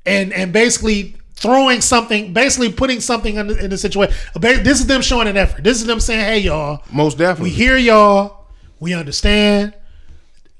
and 0.06 0.32
and 0.32 0.54
basically 0.54 1.18
throwing 1.36 1.82
something 1.82 2.32
basically 2.34 2.72
putting 2.72 3.00
something 3.02 3.36
in 3.36 3.48
the, 3.48 3.64
in 3.66 3.70
the 3.70 3.78
situation. 3.78 4.16
This 4.40 4.80
is 4.80 4.88
them 4.88 5.02
showing 5.02 5.28
an 5.28 5.38
effort. 5.38 5.64
This 5.64 5.78
is 5.82 5.86
them 5.86 6.00
saying 6.00 6.22
hey 6.22 6.40
y'all 6.40 6.82
Most 6.92 7.18
definitely. 7.18 7.50
we 7.52 7.56
hear 7.56 7.78
y'all. 7.78 8.46
We 8.80 8.94
understand. 8.94 9.74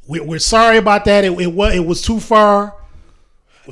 We, 0.08 0.20
we're 0.20 0.40
sorry 0.40 0.78
about 0.78 1.06
that. 1.06 1.24
It, 1.24 1.32
it 1.40 1.54
was 1.54 1.74
it 1.76 1.86
was 1.86 2.02
too 2.02 2.20
far. 2.20 2.76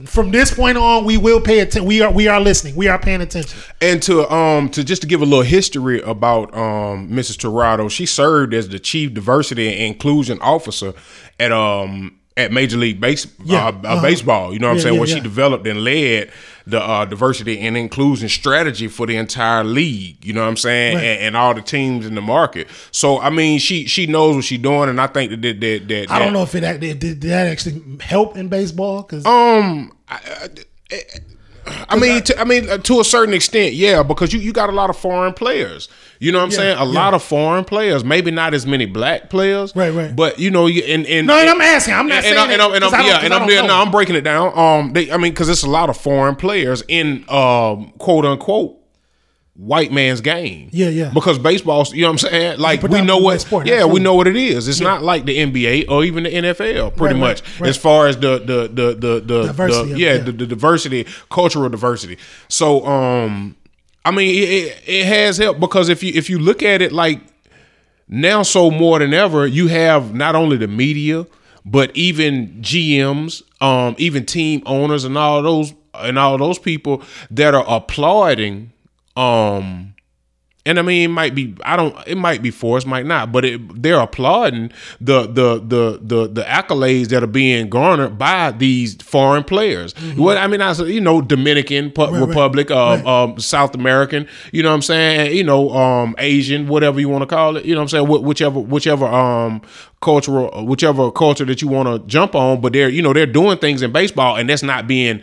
From 0.05 0.31
this 0.31 0.51
point 0.51 0.75
on 0.75 1.05
we 1.05 1.17
will 1.19 1.39
pay 1.39 1.59
attention 1.59 1.85
we 1.85 2.01
are 2.01 2.11
we 2.11 2.27
are 2.27 2.39
listening. 2.39 2.75
We 2.75 2.87
are 2.87 2.97
paying 2.97 3.21
attention. 3.21 3.59
And 3.79 4.01
to 4.03 4.27
um 4.33 4.69
to 4.69 4.83
just 4.83 5.03
to 5.03 5.07
give 5.07 5.21
a 5.21 5.25
little 5.25 5.43
history 5.43 6.01
about 6.01 6.51
um 6.55 7.09
Mrs. 7.09 7.37
Tirado, 7.37 7.91
she 7.91 8.05
served 8.07 8.53
as 8.55 8.69
the 8.69 8.79
chief 8.79 9.13
diversity 9.13 9.67
and 9.67 9.93
inclusion 9.93 10.39
officer 10.41 10.93
at 11.39 11.51
um 11.51 12.19
at 12.35 12.51
Major 12.51 12.77
League 12.77 12.99
Base 12.99 13.27
Yeah, 13.43 13.67
uh, 13.67 13.69
uh-huh. 13.69 13.87
uh, 13.87 14.01
baseball. 14.01 14.53
You 14.53 14.59
know 14.59 14.67
what 14.67 14.75
I'm 14.75 14.79
saying? 14.79 14.95
yeah, 14.95 14.99
Where 14.99 15.07
she 15.07 15.17
yeah. 15.17 15.23
developed 15.23 15.67
and 15.67 15.83
led 15.83 16.31
the 16.65 16.81
uh, 16.81 17.05
diversity 17.05 17.59
and 17.59 17.75
inclusion 17.75 18.29
strategy 18.29 18.87
for 18.87 19.05
the 19.05 19.17
entire 19.17 19.63
league. 19.63 20.23
You 20.25 20.33
know 20.33 20.41
what 20.41 20.47
I'm 20.47 20.57
saying? 20.57 20.95
Right. 20.95 21.03
And, 21.03 21.21
and 21.21 21.37
all 21.37 21.53
the 21.53 21.61
teams 21.61 22.05
in 22.05 22.15
the 22.15 22.21
market. 22.21 22.67
So 22.91 23.19
I 23.19 23.29
mean, 23.29 23.59
she 23.59 23.85
she 23.85 24.07
knows 24.07 24.35
what 24.35 24.45
she's 24.45 24.59
doing, 24.59 24.89
and 24.89 24.99
I 24.99 25.07
think 25.07 25.31
that 25.31 25.41
that 25.41 25.59
that, 25.59 25.87
that 25.87 26.11
I 26.11 26.19
don't 26.19 26.33
know 26.33 26.43
if 26.43 26.55
it 26.55 26.61
did, 26.79 26.99
did 26.99 27.21
that 27.21 27.47
actually 27.47 27.83
help 28.01 28.37
in 28.37 28.47
baseball 28.47 29.03
because 29.03 29.25
Um, 29.25 29.91
I, 30.07 30.49
I, 30.91 30.97
I 31.65 31.97
mean, 31.97 32.21
to, 32.23 32.39
I 32.39 32.43
mean, 32.43 32.69
uh, 32.69 32.77
to 32.79 32.99
a 32.99 33.03
certain 33.03 33.33
extent, 33.33 33.73
yeah, 33.73 34.03
because 34.03 34.33
you, 34.33 34.39
you 34.39 34.51
got 34.51 34.69
a 34.69 34.73
lot 34.73 34.89
of 34.89 34.97
foreign 34.97 35.33
players. 35.33 35.89
You 36.19 36.31
know 36.31 36.39
what 36.39 36.45
I'm 36.45 36.51
Yeah, 36.51 36.57
saying? 36.57 36.77
A 36.77 36.85
yeah. 36.85 36.99
lot 36.99 37.13
of 37.13 37.23
foreign 37.23 37.65
players. 37.65 38.03
Maybe 38.03 38.31
not 38.31 38.53
as 38.53 38.65
many 38.65 38.85
black 38.85 39.29
players. 39.29 39.75
Right, 39.75 39.93
right. 39.93 40.15
But 40.15 40.39
you 40.39 40.51
know, 40.51 40.67
you 40.67 40.83
and, 40.83 41.05
and 41.05 41.27
No, 41.27 41.37
and 41.37 41.49
I'm 41.49 41.61
asking. 41.61 41.93
I'm 41.93 42.07
not 42.07 42.23
and, 42.23 42.25
saying 42.25 42.51
and, 42.51 42.61
I'm, 42.61 42.73
and 42.73 42.83
I'm, 42.83 42.93
I 42.93 43.05
yeah, 43.05 43.17
and 43.23 43.33
I 43.33 43.39
I'm 43.39 43.67
no, 43.67 43.75
I'm 43.81 43.91
breaking 43.91 44.15
it 44.15 44.21
down. 44.21 44.57
Um, 44.57 44.93
they, 44.93 45.11
I 45.11 45.17
mean, 45.17 45.31
because 45.33 45.49
it's 45.49 45.63
a 45.63 45.69
lot 45.69 45.89
of 45.89 45.97
foreign 45.97 46.35
players 46.35 46.83
in 46.87 47.25
um, 47.29 47.91
quote 47.97 48.25
unquote 48.25 48.82
white 49.55 49.91
man's 49.91 50.19
game. 50.21 50.69
Yeah, 50.71 50.89
yeah. 50.89 51.11
Because 51.13 51.37
baseball's, 51.37 51.93
you 51.93 52.01
know 52.01 52.07
what 52.11 52.23
I'm 52.23 52.29
saying? 52.29 52.59
Like 52.59 52.81
we 52.83 53.01
know 53.01 53.17
what, 53.17 53.41
sport, 53.41 53.67
yeah, 53.67 53.85
we 53.85 53.99
know 53.99 54.15
what 54.15 54.27
it 54.27 54.35
is. 54.35 54.67
It's 54.67 54.79
not 54.79 55.03
like 55.03 55.25
the 55.25 55.37
NBA 55.37 55.89
or 55.89 56.03
even 56.03 56.23
the 56.23 56.31
NFL, 56.31 56.95
pretty 56.95 57.13
Right, 57.15 57.19
much, 57.19 57.41
right, 57.43 57.59
right. 57.61 57.69
as 57.69 57.77
far 57.77 58.07
as 58.07 58.17
the 58.17 58.39
the 58.39 58.67
the 58.67 58.93
the 58.95 59.19
the, 59.19 59.43
Diversity 59.47 59.93
the 59.93 59.99
yeah, 59.99 60.13
yeah. 60.13 60.17
The, 60.23 60.31
the 60.31 60.47
diversity, 60.47 61.05
cultural 61.29 61.69
diversity. 61.69 62.17
So, 62.47 62.85
um, 62.85 63.55
I 64.05 64.11
mean, 64.11 64.29
it, 64.35 64.49
it, 64.49 64.83
it 64.87 65.05
has 65.05 65.37
helped 65.37 65.59
because 65.59 65.87
if 65.89 66.01
you 66.03 66.11
if 66.15 66.29
you 66.29 66.39
look 66.39 66.63
at 66.63 66.81
it 66.81 66.91
like 66.91 67.21
now, 68.09 68.41
so 68.43 68.69
more 68.71 68.99
than 68.99 69.13
ever, 69.13 69.45
you 69.47 69.67
have 69.67 70.13
not 70.13 70.35
only 70.35 70.57
the 70.57 70.67
media, 70.67 71.25
but 71.65 71.95
even 71.95 72.57
GMs, 72.61 73.43
um, 73.61 73.95
even 73.97 74.25
team 74.25 74.61
owners, 74.65 75.03
and 75.05 75.17
all 75.17 75.41
those 75.43 75.73
and 75.93 76.17
all 76.17 76.37
those 76.39 76.57
people 76.59 77.03
that 77.29 77.53
are 77.53 77.63
applauding. 77.67 78.71
Um, 79.15 79.89
and 80.65 80.79
I 80.79 80.81
mean, 80.81 81.09
it 81.09 81.13
might 81.13 81.35
be 81.35 81.53
I 81.65 81.75
don't. 81.75 81.93
It 82.07 82.17
might 82.17 82.41
be 82.41 82.49
forced, 82.49 82.87
might 82.87 83.05
not, 83.05 83.33
but 83.33 83.43
it, 83.43 83.81
they're 83.83 83.99
applauding 83.99 84.71
the 85.01 85.23
the 85.23 85.59
the 85.59 85.99
the 86.01 86.27
the 86.29 86.41
accolades 86.43 87.09
that 87.09 87.21
are 87.21 87.27
being 87.27 87.67
garnered 87.69 88.17
by 88.17 88.51
these 88.51 88.95
foreign 89.01 89.43
players. 89.43 89.93
What 90.15 90.37
I 90.37 90.47
mean, 90.47 90.61
I 90.61 90.71
said, 90.71 90.87
you 90.87 91.01
know, 91.01 91.21
Dominican 91.21 91.91
Pu- 91.91 92.03
Mm-hmm. 92.03 92.15
right. 92.15 92.27
Republic, 92.29 92.71
uh, 92.71 92.75
Right. 92.75 93.05
um, 93.05 93.39
South 93.39 93.75
American, 93.75 94.25
you 94.53 94.63
know 94.63 94.69
what 94.69 94.75
I'm 94.75 94.81
saying? 94.83 95.35
You 95.35 95.43
know, 95.43 95.69
um, 95.71 96.15
Asian, 96.17 96.67
whatever 96.69 96.97
you 97.01 97.09
want 97.09 97.23
to 97.23 97.27
call 97.27 97.57
it. 97.57 97.65
You 97.65 97.73
know 97.75 97.81
what 97.81 97.93
I'm 97.93 98.07
saying? 98.07 98.07
Wh- 98.07 98.23
whichever, 98.23 98.57
whichever, 98.61 99.05
um, 99.05 99.61
cultural, 100.01 100.65
whichever 100.65 101.11
culture 101.11 101.43
that 101.43 101.61
you 101.61 101.67
want 101.67 101.89
to 101.89 102.07
jump 102.07 102.35
on. 102.35 102.61
But 102.61 102.71
they're, 102.71 102.87
you 102.89 103.01
know, 103.01 103.11
they're 103.11 103.25
doing 103.25 103.57
things 103.57 103.81
in 103.81 103.91
baseball, 103.91 104.37
and 104.37 104.49
that's 104.49 104.63
not 104.63 104.87
being 104.87 105.21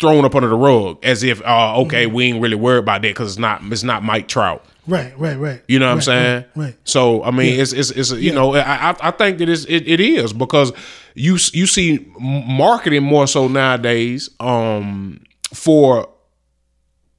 thrown 0.00 0.24
up 0.24 0.34
under 0.34 0.48
the 0.48 0.56
rug 0.56 0.98
as 1.04 1.22
if, 1.22 1.40
uh, 1.42 1.78
okay, 1.82 2.06
Mm-hmm. 2.06 2.14
we 2.14 2.24
ain't 2.26 2.42
really 2.42 2.56
worried 2.56 2.78
about 2.80 3.02
that 3.02 3.08
because 3.08 3.32
it's 3.32 3.38
not, 3.38 3.62
it's 3.70 3.82
not 3.82 4.02
Mike 4.02 4.26
Trout. 4.28 4.64
Right, 4.86 5.16
right, 5.18 5.38
right. 5.38 5.62
You 5.68 5.78
know 5.78 5.86
what 5.86 5.92
I'm 5.94 6.00
saying? 6.00 6.44
Right. 6.56 6.64
right. 6.64 6.76
So 6.82 7.22
I 7.22 7.30
mean, 7.30 7.60
it's 7.60 7.72
it's 7.72 7.92
it's 7.92 8.10
you 8.10 8.32
know 8.32 8.54
I 8.56 8.90
I- 8.90 8.96
I 9.00 9.10
think 9.12 9.38
that 9.38 9.48
it's, 9.48 9.64
it 9.66 9.86
it 9.86 10.00
is 10.00 10.32
because 10.32 10.72
you 11.14 11.34
you 11.52 11.68
see 11.68 12.12
marketing 12.18 13.04
more 13.04 13.28
so 13.28 13.46
nowadays 13.46 14.28
um 14.40 15.20
for 15.54 16.08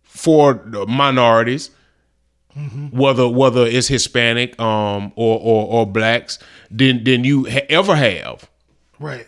for 0.03 0.55
the 0.65 0.85
minorities. 0.87 1.69
Mm-hmm. 2.57 2.97
Whether 2.99 3.27
whether 3.29 3.65
it's 3.65 3.87
Hispanic 3.87 4.59
um 4.59 5.13
or 5.15 5.39
or, 5.39 5.67
or 5.67 5.87
blacks 5.87 6.39
than 6.69 7.03
than 7.05 7.23
you 7.23 7.45
ha- 7.49 7.65
ever 7.69 7.95
have 7.95 8.49
Right. 8.99 9.25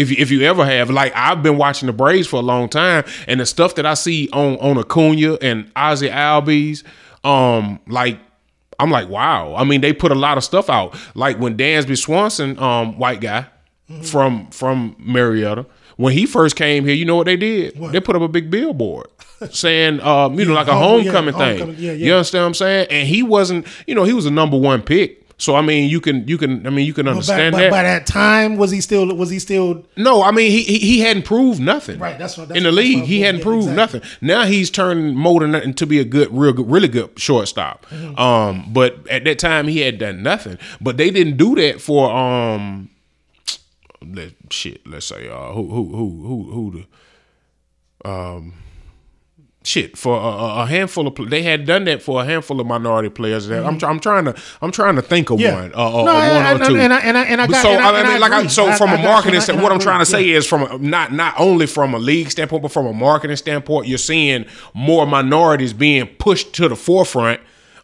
If 0.00 0.10
you, 0.10 0.16
if 0.18 0.30
you 0.30 0.42
ever 0.42 0.64
have 0.64 0.88
like 0.90 1.12
I've 1.14 1.42
been 1.42 1.58
watching 1.58 1.86
the 1.86 1.92
Braves 1.92 2.26
for 2.26 2.36
a 2.36 2.42
long 2.42 2.68
time 2.68 3.04
and 3.28 3.38
the 3.40 3.46
stuff 3.46 3.74
that 3.74 3.84
I 3.84 3.94
see 3.94 4.28
on 4.32 4.56
on 4.56 4.78
Acuna 4.78 5.34
and 5.42 5.70
Ozzie 5.76 6.08
Albies 6.08 6.82
um 7.22 7.78
like 7.86 8.18
I'm 8.78 8.90
like 8.90 9.08
wow. 9.10 9.54
I 9.56 9.64
mean 9.64 9.82
they 9.82 9.92
put 9.92 10.10
a 10.10 10.14
lot 10.14 10.38
of 10.38 10.44
stuff 10.44 10.70
out. 10.70 10.96
Like 11.14 11.38
when 11.38 11.56
Dansby 11.56 11.98
Swanson 11.98 12.58
um 12.58 12.98
white 12.98 13.20
guy 13.20 13.46
from 14.02 14.48
from 14.50 14.96
Marietta 14.98 15.66
when 15.96 16.14
he 16.14 16.24
first 16.24 16.56
came 16.56 16.84
here 16.86 16.94
you 16.94 17.04
know 17.04 17.16
what 17.16 17.26
they 17.26 17.36
did? 17.36 17.74
They 17.92 18.00
put 18.00 18.16
up 18.16 18.22
a 18.22 18.28
big 18.28 18.50
billboard 18.50 19.08
saying 19.50 20.00
um 20.00 20.38
you 20.38 20.46
know 20.46 20.54
like 20.54 20.68
a 20.68 20.72
home- 20.74 21.02
yeah, 21.02 21.12
homecoming 21.12 21.34
thing. 21.34 21.58
homecoming, 21.58 21.76
yeah, 21.78 21.92
you 21.92 22.14
understand 22.14 22.42
what 22.44 22.46
I'm 22.48 22.54
saying? 22.54 22.86
And 22.90 23.06
he 23.06 23.22
wasn't 23.22 23.66
you 23.86 23.94
know 23.94 24.04
he 24.04 24.14
was 24.14 24.24
a 24.24 24.30
number 24.30 24.56
one 24.56 24.80
pick 24.80 25.19
so 25.40 25.56
I 25.56 25.62
mean 25.62 25.88
you 25.90 26.00
can 26.00 26.28
you 26.28 26.38
can 26.38 26.66
I 26.66 26.70
mean 26.70 26.86
you 26.86 26.94
can 26.94 27.06
But 27.06 27.10
by, 27.12 27.16
understand 27.16 27.54
that 27.56 27.70
by 27.70 27.82
that 27.82 28.06
time, 28.06 28.56
was 28.56 28.70
he 28.70 28.80
still? 28.80 29.12
Was 29.16 29.30
he 29.30 29.38
still? 29.40 29.84
no, 29.96 30.22
I 30.22 30.30
mean 30.30 30.50
he 30.50 30.62
he, 30.62 30.78
he 30.78 31.00
hadn't 31.00 31.24
proved 31.24 31.60
nothing. 31.60 31.98
Right, 31.98 32.18
that's 32.18 32.36
what- 32.38 32.48
that's 32.48 32.58
in 32.58 32.64
the 32.64 32.68
what- 32.70 32.76
league 32.76 33.04
he 33.04 33.22
hadn't 33.22 33.40
proved 33.42 33.68
exactly. 33.68 34.00
nothing. 34.00 34.18
Now 34.20 34.44
he's 34.44 34.70
turning 34.70 35.16
more 35.16 35.40
than 35.40 35.50
nothing 35.52 35.74
to 35.74 35.86
be 35.86 35.98
a 35.98 36.04
good, 36.04 36.28
real, 36.30 36.52
good, 36.52 36.70
really 36.70 36.88
good 36.88 37.18
shortstop. 37.18 37.86
Mm-hmm. 37.86 38.18
Um, 38.18 38.66
but 38.72 39.08
at 39.08 39.24
that 39.24 39.38
time 39.38 39.66
he 39.66 39.80
had 39.80 39.98
done 39.98 40.22
nothing. 40.22 40.58
But 40.80 40.96
they 40.98 41.10
didn't 41.10 41.36
do 41.38 41.54
that 41.56 41.80
for 41.80 42.10
um, 42.10 42.90
let, 44.02 44.32
shit. 44.50 44.86
Let's 44.86 45.06
say 45.06 45.28
uh, 45.28 45.52
who 45.52 45.68
who 45.68 45.84
who 45.96 46.06
who 46.26 46.50
who 46.52 46.84
the 48.04 48.08
um. 48.10 48.54
Shit 49.70 49.96
for 49.96 50.14
a- 50.16 50.62
a, 50.62 50.66
handful 50.66 51.06
of 51.06 51.14
pl- 51.14 51.26
they 51.26 51.42
had 51.42 51.64
done 51.64 51.84
that 51.84 52.02
for 52.02 52.22
a 52.22 52.24
handful 52.24 52.60
of 52.60 52.66
minority 52.66 53.08
players. 53.08 53.46
That 53.46 53.64
I'm, 53.64 53.78
tr- 53.78 53.86
I'm 53.86 54.00
trying 54.00 54.24
to 54.24 54.34
I'm 54.62 54.72
trying 54.72 54.96
to 54.96 55.02
think 55.02 55.30
of 55.30 55.38
Mm-hmm. 55.38 55.46
Yeah. 55.46 55.60
one 55.62 55.72
uh, 55.74 55.92
or, 55.92 56.04
No, 56.06 56.12
or 56.12 56.34
one 56.44 56.62
or 56.62 56.66
two. 56.66 56.76
and 56.76 56.92
I- 56.92 56.98
and 57.00 57.16
I- 57.16 57.24
and 57.24 57.40
I 57.40 57.46
got- 57.46 57.62
so 57.62 57.70
and 57.70 57.80
I- 57.80 57.98
and 58.00 58.08
mean, 58.08 58.16
I 58.16 58.18
like 58.18 58.32
I, 58.32 58.46
so 58.48 58.72
from 58.72 58.90
a 58.90 58.98
marketing 58.98 59.40
standpoint, 59.40 59.62
what 59.62 59.72
I'm 59.72 59.78
trying 59.78 60.00
to 60.00 60.06
say 60.06 60.28
is 60.28 60.46
from 60.46 60.62
a, 60.64 60.78
not 60.78 61.12
not 61.12 61.34
only 61.38 61.66
from 61.66 61.94
a 61.94 61.98
league 61.98 62.30
standpoint, 62.30 62.62
but 62.62 62.72
from 62.72 62.86
a 62.86 62.92
marketing 62.92 63.36
standpoint, 63.36 63.86
you're 63.86 63.98
seeing 63.98 64.44
more 64.74 65.06
minorities 65.06 65.72
being 65.72 66.06
pushed 66.18 66.52
to 66.54 66.68
the 66.68 66.76
forefront. 66.76 67.40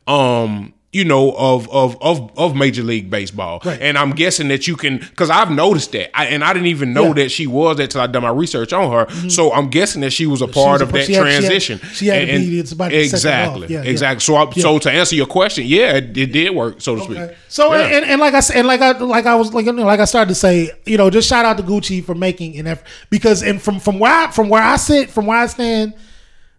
Um, 0.06 0.72
you 0.96 1.04
know, 1.04 1.32
of 1.32 1.68
of 1.70 1.96
of 2.00 2.30
of 2.38 2.56
Major 2.56 2.82
League 2.82 3.10
Baseball, 3.10 3.60
Right. 3.64 3.80
and 3.80 3.98
I'm 3.98 4.12
guessing 4.12 4.48
that 4.48 4.66
you 4.66 4.76
can 4.76 4.98
because 4.98 5.30
I've 5.30 5.50
noticed 5.50 5.92
that, 5.92 6.16
I, 6.18 6.26
and 6.26 6.42
I 6.42 6.52
didn't 6.52 6.68
even 6.68 6.92
know 6.92 7.02
Yeah. 7.02 7.08
Mm-hmm. 7.10 7.18
that 7.18 7.30
she 7.30 7.46
was 7.46 7.76
that 7.76 7.90
till 7.90 8.00
I 8.00 8.06
done 8.06 8.22
my 8.22 8.30
research 8.30 8.72
on 8.72 8.90
her. 8.92 9.28
So 9.28 9.52
I'm 9.52 9.68
guessing 9.68 10.00
that 10.00 10.12
she 10.12 10.26
was 10.26 10.40
a 10.42 10.46
part 10.48 10.80
was 10.80 10.82
of 10.82 10.92
that 10.92 11.04
she 11.06 11.12
had- 11.12 11.26
she 11.26 11.32
had- 11.32 11.40
transition. 11.40 11.80
she 11.92 12.06
had 12.06 12.28
And- 12.28 12.44
be- 12.50 12.58
it's 12.60 12.72
about 12.72 12.90
to 12.90 13.08
set 13.08 13.22
that 13.22 13.44
exactly. 13.46 13.66
Yeah, 13.74 13.82
yeah. 13.82 13.90
exactly. 13.90 14.20
So, 14.22 14.36
I, 14.36 14.50
so 14.52 14.78
to 14.78 14.90
answer 14.90 15.14
your 15.16 15.26
question, 15.26 15.64
yeah, 15.66 15.96
it, 15.98 16.16
it 16.16 16.32
did 16.32 16.50
work, 16.54 16.80
so 16.80 16.96
to 16.96 17.02
speak. 17.02 17.18
So 17.48 17.74
Yeah. 17.74 17.96
and, 17.96 18.04
and 18.04 18.20
like 18.20 18.34
I 18.34 18.40
said, 18.40 18.56
and 18.56 18.66
like 18.66 18.80
I 18.80 18.92
like 18.92 19.26
I 19.26 19.34
was 19.34 19.52
like 19.54 19.66
you 19.66 19.72
know, 19.72 19.84
like 19.84 20.00
I 20.00 20.04
started 20.06 20.28
to 20.30 20.34
say, 20.34 20.70
you 20.86 20.96
know, 20.96 21.10
just 21.10 21.28
shout 21.28 21.44
out 21.44 21.56
to 21.58 21.62
Gucci 21.62 22.02
for 22.04 22.14
making 22.14 22.58
an 22.58 22.66
effort 22.66 22.86
because 23.10 23.42
and 23.42 23.60
from 23.60 23.80
from 23.80 23.98
where 23.98 24.12
I, 24.12 24.30
from 24.30 24.48
where 24.48 24.62
I 24.62 24.76
sit, 24.76 25.10
from 25.10 25.26
where 25.26 25.38
I 25.38 25.46
stand, 25.46 25.92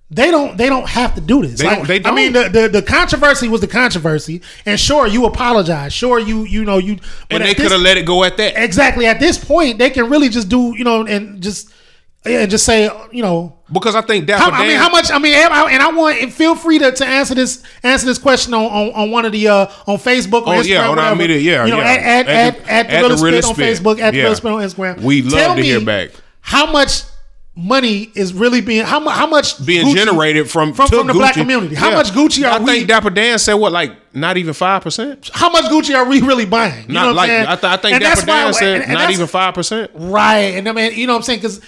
they 0.10 0.32
don't 0.32 0.58
they 0.58 0.68
don't 0.70 0.88
have 0.88 1.16
to 1.16 1.22
do 1.22 1.42
this. 1.46 1.60
They 1.60 1.66
Like, 1.68 1.78
don't- 1.80 1.88
they 1.88 2.04
I 2.10 2.14
mean, 2.14 2.32
the, 2.34 2.48
the 2.50 2.70
the 2.70 2.82
controversy 2.82 3.48
was 3.50 3.62
the 3.62 3.68
controversy, 3.68 4.42
and 4.66 4.80
sure, 4.80 5.06
you 5.08 5.26
apologize. 5.26 5.92
Sure, 5.94 6.18
you 6.20 6.44
you 6.44 6.64
know 6.64 6.78
you. 6.78 6.96
but 7.30 7.42
and 7.42 7.44
they 7.46 7.54
could 7.54 7.72
have 7.72 7.82
let 7.82 7.98
it 7.98 8.06
go 8.06 8.24
at 8.24 8.38
that. 8.38 8.54
exactly 8.56 9.06
at 9.06 9.20
this 9.20 9.38
point 9.44 9.78
they 9.80 9.90
can 9.90 10.10
really 10.10 10.30
just 10.30 10.48
do 10.50 10.74
you 10.78 10.84
know 10.86 11.06
and 11.06 11.42
just 11.44 11.74
yeah, 12.26 12.40
and 12.42 12.52
just 12.52 12.66
say 12.66 12.90
you 13.12 13.22
know 13.22 13.58
Because 13.72 13.96
I 13.96 14.02
think 14.02 14.30
how, 14.30 14.50
I 14.52 14.68
mean, 14.68 14.78
how 14.78 14.90
much? 14.90 15.12
I 15.12 15.18
mean, 15.20 15.34
and 15.34 15.54
I, 15.54 15.92
want 15.92 16.22
and 16.22 16.34
feel 16.34 16.56
free 16.56 16.80
to, 16.80 16.92
to 16.92 17.06
answer 17.06 17.36
this 17.36 17.64
answer 17.84 18.06
this 18.06 18.18
question 18.18 18.54
on, 18.54 18.66
on, 18.66 18.94
on 18.94 19.12
one 19.12 19.26
of 19.26 19.32
the 19.34 19.48
uh, 19.48 19.68
on 19.88 19.98
Facebook 19.98 20.44
or 20.48 20.56
Oh, 20.56 20.60
Instagram. 20.60 20.68
yeah, 20.68 20.90
on 20.90 21.00
our 21.00 21.16
media, 21.16 21.38
yeah, 21.38 21.66
you 21.66 21.72
know, 21.72 21.80
yeah. 21.80 21.86
at 21.86 22.00
at 22.00 22.28
At 22.28 22.28
at, 22.28 22.66
the- 22.66 22.72
at, 22.94 23.02
the 23.04 23.08
the 23.10 23.18
Spit 23.18 23.46
on. 23.46 23.56
Facebook, 23.56 24.00
at 24.00 24.12
the 24.12 24.18
Yeah. 24.20 24.34
Spit 24.34 24.52
on 24.52 24.62
Instagram. 24.62 25.02
We'd 25.02 25.26
love 25.26 25.34
Tell 25.34 25.56
to 25.56 25.62
hear 25.62 25.80
back. 25.82 26.12
How 26.42 26.70
much 26.72 27.04
money 27.60 28.12
is 28.14 28.34
really 28.36 28.62
being 28.62 28.86
how 28.86 29.00
much 29.00 29.16
how 29.18 29.26
much 29.26 29.66
being 29.66 29.88
Gucci- 29.88 29.96
generated 29.96 30.50
from 30.50 30.74
from, 30.74 30.90
from 30.90 31.08
the 31.08 31.14
black 31.14 31.34
community? 31.34 31.74
How 31.74 31.90
Yeah. 31.90 31.96
much 31.96 32.12
Gucci 32.12 32.44
are 32.48 32.60
I 32.60 32.60
we? 32.60 32.66
think 32.72 32.88
Dapper 32.88 33.10
Dan 33.10 33.40
said 33.40 33.56
what, 33.56 33.72
like 33.72 33.94
not 34.14 34.38
even 34.38 34.54
five 34.54 34.84
percent. 34.84 35.32
how 35.34 35.50
much 35.50 35.66
Gucci 35.66 35.96
are 35.96 36.06
we 36.08 36.22
really 36.22 36.46
buying? 36.46 36.88
You 36.88 36.94
know 36.94 37.02
Not 37.02 37.06
what 37.08 37.16
like 37.16 37.30
I'm 37.32 37.36
saying? 37.36 37.48
I, 37.48 37.56
th- 37.56 37.64
I 37.64 37.78
think 37.78 37.94
And 37.96 38.04
Dapper 38.04 38.16
that's 38.18 38.28
why- 38.28 38.44
Dan 38.44 38.54
said 38.54 38.74
and- 38.82 38.84
and 38.84 38.94
not 38.94 39.10
even 39.10 39.28
five 39.28 39.54
percent. 39.56 39.92
Right, 39.96 40.54
and 40.56 40.70
I 40.70 40.72
mean, 40.72 40.94
you 40.94 41.08
know 41.08 41.14
what 41.14 41.18
I'm 41.18 41.24
saying? 41.24 41.40
Because 41.40 41.60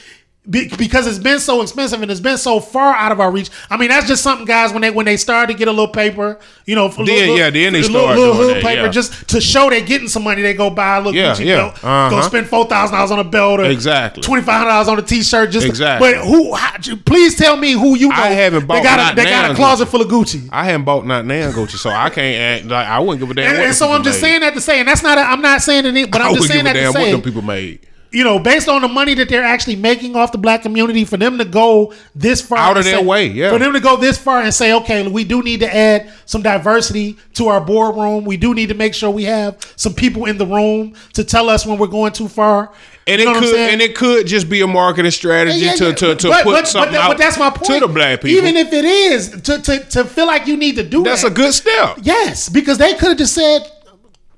because 0.50 1.06
it's 1.06 1.20
been 1.20 1.39
so 1.39 1.62
expensive 1.62 2.02
and 2.02 2.10
it's 2.10 2.20
been 2.20 2.38
so 2.38 2.60
far 2.60 2.95
out 2.95 3.12
of 3.12 3.20
our 3.20 3.32
reach. 3.32 3.50
I 3.70 3.78
mean, 3.78 3.89
that's 3.89 4.08
just 4.08 4.24
something, 4.24 4.45
guys. 4.45 4.72
When 4.74 4.82
they 4.82 4.89
when 4.89 5.06
they 5.06 5.18
start 5.18 5.50
to 5.50 5.56
get 5.56 5.68
a 5.68 5.72
little 5.72 5.88
paper, 5.88 6.39
you 6.66 6.76
know, 6.76 6.89
for 6.89 7.06
Then, 7.06 7.38
yeah, 7.38 7.50
then 7.50 7.74
they 7.74 7.80
a 7.80 7.82
little, 7.84 8.02
start 8.02 8.18
little 8.18 8.34
doing 8.34 8.47
hood 8.47 8.56
that, 8.58 8.64
paper 8.64 8.86
yeah. 8.86 8.89
just 8.89 9.30
to 9.30 9.41
show 9.41 9.70
they're 9.70 9.82
getting 9.82 10.08
some 10.08 10.24
money. 10.24 10.41
They 10.41 10.54
go 10.54 10.70
buy 10.70 10.97
a 10.97 11.00
little 11.00 11.14
Yeah, 11.14 11.34
Gucci 11.34 11.45
yeah, 11.45 11.56
belt, 11.58 11.82
go 11.82 11.88
uh-huh. 11.88 12.22
spend 12.24 12.47
four 12.47 12.66
thousand 12.66 12.95
dollars 12.95 13.12
on 13.12 13.20
a 13.20 13.24
belt, 13.24 13.60
or 13.60 13.66
Exactly. 13.66 14.24
twenty 14.24 14.41
five 14.41 14.60
hundred 14.60 14.72
dollars 14.72 14.88
on 14.88 15.00
a 15.00 15.02
t 15.04 15.22
shirt. 15.22 15.52
Just 15.52 15.68
Exactly. 15.68 16.14
but 16.14 16.26
who? 16.26 16.54
How, 16.56 16.78
please 17.06 17.36
tell 17.36 17.56
me 17.56 17.74
who 17.74 17.95
you 17.95 18.10
know. 18.10 18.16
I 18.16 18.30
haven't 18.30 18.62
They 18.62 18.66
bought 18.66 18.84
got 18.84 19.14
a, 19.14 19.16
they 19.16 19.26
got 19.26 19.52
a 19.52 19.56
closet 19.56 19.86
full 19.88 20.02
of 20.02 20.08
Gucci. 20.08 20.50
I 20.52 20.66
haven't 20.66 20.86
bought 20.86 21.06
not 21.06 21.26
now 21.26 21.52
Gucci, 21.52 21.78
so 21.78 21.89
I 21.89 22.10
can't 22.10 22.64
act 22.64 22.72
like 22.72 22.88
I 22.88 23.00
wouldn't 23.00 23.20
give 23.20 23.30
a 23.30 23.34
damn. 23.34 23.56
And, 23.56 23.64
and 23.66 23.76
so 23.76 23.91
I'm 23.91 24.04
just 24.04 24.22
made. 24.22 24.30
saying 24.30 24.41
that 24.41 24.54
to 24.56 24.62
say, 24.62 24.80
and 24.80 24.88
that's 24.88 25.04
not. 25.04 25.18
A, 25.18 25.22
I'm 25.22 25.41
not 25.41 25.62
saying 25.62 25.86
it, 25.86 26.12
but 26.12 26.22
I 26.22 26.30
I'm 26.30 26.36
just 26.36 26.47
saying 26.47 26.66
give 26.66 26.72
a 26.72 26.74
that 26.74 26.74
to 26.74 26.80
damn 26.80 26.93
what 26.93 27.04
say 27.04 27.12
them 27.12 27.22
people 27.22 27.41
made. 27.43 27.86
You 28.12 28.24
know, 28.24 28.39
based 28.39 28.68
on 28.68 28.82
the 28.82 28.88
money 28.88 29.14
that 29.14 29.30
they're 29.30 29.43
actually 29.43 29.76
making 29.76 30.16
off 30.16 30.32
the 30.32 30.38
black 30.38 30.62
community, 30.64 31.05
for 31.05 31.18
them 31.18 31.38
to 31.38 31.45
go 31.45 31.93
this 32.16 32.41
far 32.41 32.57
Out 32.57 32.78
of 32.78 32.84
their 32.84 32.99
say- 32.99 33.05
way, 33.05 33.26
yeah. 33.28 33.51
For 33.51 33.60
them 33.60 33.74
to 33.74 33.80
go 33.80 33.97
this 33.97 34.18
far 34.18 34.41
and 34.41 34.53
say, 34.53 34.74
okay, 34.74 35.07
we 35.07 35.24
do 35.24 35.43
need 35.43 35.60
to 35.60 35.76
add 35.76 36.12
some 36.26 36.41
diversity 36.41 37.18
to 37.36 37.47
our 37.49 37.62
boardroom. 37.62 38.26
We 38.26 38.38
do 38.38 38.53
need 38.53 38.70
to 38.70 38.76
make 38.76 38.93
sure 38.93 39.10
we 39.12 39.24
have 39.26 39.57
some 39.76 39.93
people 39.93 40.26
in 40.26 40.38
the 40.38 40.45
room 40.45 40.95
to 41.14 41.24
tell 41.24 41.49
us 41.49 41.66
when 41.66 41.78
we're 41.78 41.88
going 41.88 42.12
too 42.14 42.28
far. 42.28 42.72
And 43.07 43.20
You 43.20 43.32
it 43.32 43.39
could 43.39 43.55
and 43.55 43.82
it 43.82 43.95
could 43.95 44.28
just 44.28 44.49
be 44.49 44.62
a 44.62 44.68
marketing 44.68 45.10
strategy 45.10 45.57
Yeah, 45.60 45.72
yeah, 45.72 45.76
to, 45.78 45.93
to, 45.93 46.16
to 46.16 46.28
But- 46.30 46.43
put 46.43 46.51
but- 46.53 46.68
something 46.68 46.93
but, 46.93 47.01
out 47.01 47.07
but 47.10 47.18
that's 47.18 47.39
my 47.39 47.49
point. 47.49 47.66
to 47.66 47.80
the 47.80 47.88
black 47.88 48.22
people. 48.22 48.38
Even 48.38 48.55
if 48.55 48.72
it 48.72 48.86
is 48.86 49.30
to, 49.41 49.60
to, 49.62 49.80
to 49.86 50.05
feel 50.05 50.28
like 50.28 50.45
you 50.47 50.55
need 50.57 50.76
to 50.76 50.84
do 50.84 51.03
that's 51.03 51.24
that, 51.24 51.32
a 51.32 51.34
good 51.34 51.53
step. 51.53 51.97
Yes, 52.03 52.49
because 52.49 52.78
they 52.78 52.93
could 52.93 53.10
have 53.10 53.18
just 53.18 53.34
said, 53.34 53.62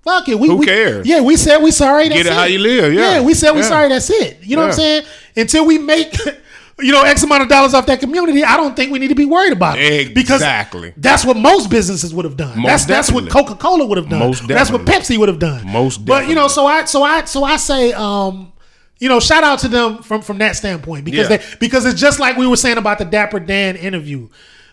"Fuck 0.03 0.29
it." 0.29 0.39
We, 0.39 0.47
Who 0.47 0.55
we- 0.57 0.65
cares? 0.65 1.07
Yeah, 1.07 1.21
we 1.21 1.35
said 1.35 1.57
we 1.59 1.71
sorry. 1.71 2.09
That's 2.09 2.23
Get 2.23 2.25
it 2.27 2.33
how 2.33 2.43
you 2.45 2.59
live, 2.59 2.93
yeah. 2.93 3.13
yeah 3.15 3.21
we 3.21 3.33
said 3.33 3.51
we 3.51 3.61
Yeah. 3.61 3.67
sorry. 3.67 3.89
That's 3.89 4.09
it. 4.09 4.39
You 4.41 4.55
know 4.55 4.63
what 4.63 4.71
I'm 4.71 4.75
saying? 4.77 5.03
Until 5.37 5.65
we 5.65 5.77
make, 5.77 6.15
you 6.79 6.91
know, 6.91 7.03
X 7.03 7.23
amount 7.23 7.43
of 7.43 7.49
dollars 7.49 7.73
off 7.73 7.85
that 7.85 7.99
community, 7.99 8.43
I 8.43 8.57
don't 8.57 8.75
think 8.75 8.91
we 8.91 8.99
need 8.99 9.09
to 9.09 9.15
be 9.15 9.25
worried 9.25 9.53
about 9.53 9.77
it. 9.79 10.17
Exactly. 10.17 10.81
Because 10.89 10.93
that's 10.97 11.23
what 11.25 11.37
most 11.37 11.69
businesses 11.69 12.13
would 12.13 12.25
have 12.25 12.37
done. 12.37 12.57
Most 12.59 12.87
that's 12.87 13.09
that's 13.09 13.11
what. 13.11 13.29
Coca 13.29 13.55
Cola 13.55 13.85
would 13.85 13.97
have 13.97 14.09
done. 14.09 14.19
Most 14.19 14.47
That's 14.47 14.71
what. 14.71 14.81
Pepsi 14.85 15.17
would 15.17 15.29
have 15.29 15.39
done. 15.39 15.65
Most 15.67 16.05
Definitely. 16.05 16.25
But 16.25 16.29
you 16.29 16.35
know, 16.35 16.47
so 16.47 16.65
I 16.65 16.85
so 16.85 17.03
I 17.03 17.25
so 17.25 17.43
I 17.43 17.57
say, 17.57 17.93
um, 17.93 18.51
you 18.99 19.09
know, 19.09 19.19
shout 19.19 19.43
out 19.43 19.59
to 19.59 19.67
them 19.67 20.01
from 20.03 20.21
from 20.21 20.37
that 20.39 20.55
standpoint 20.55 21.05
because 21.05 21.29
Yeah. 21.29 21.37
they 21.37 21.43
because 21.59 21.85
it's 21.85 21.99
just 21.99 22.19
like 22.19 22.37
we 22.37 22.47
were 22.47 22.57
saying 22.57 22.77
about 22.77 22.97
the 22.99 23.05
Dapper 23.05 23.39
Dan 23.39 23.75
interview, 23.75 24.29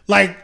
like. 0.07 0.37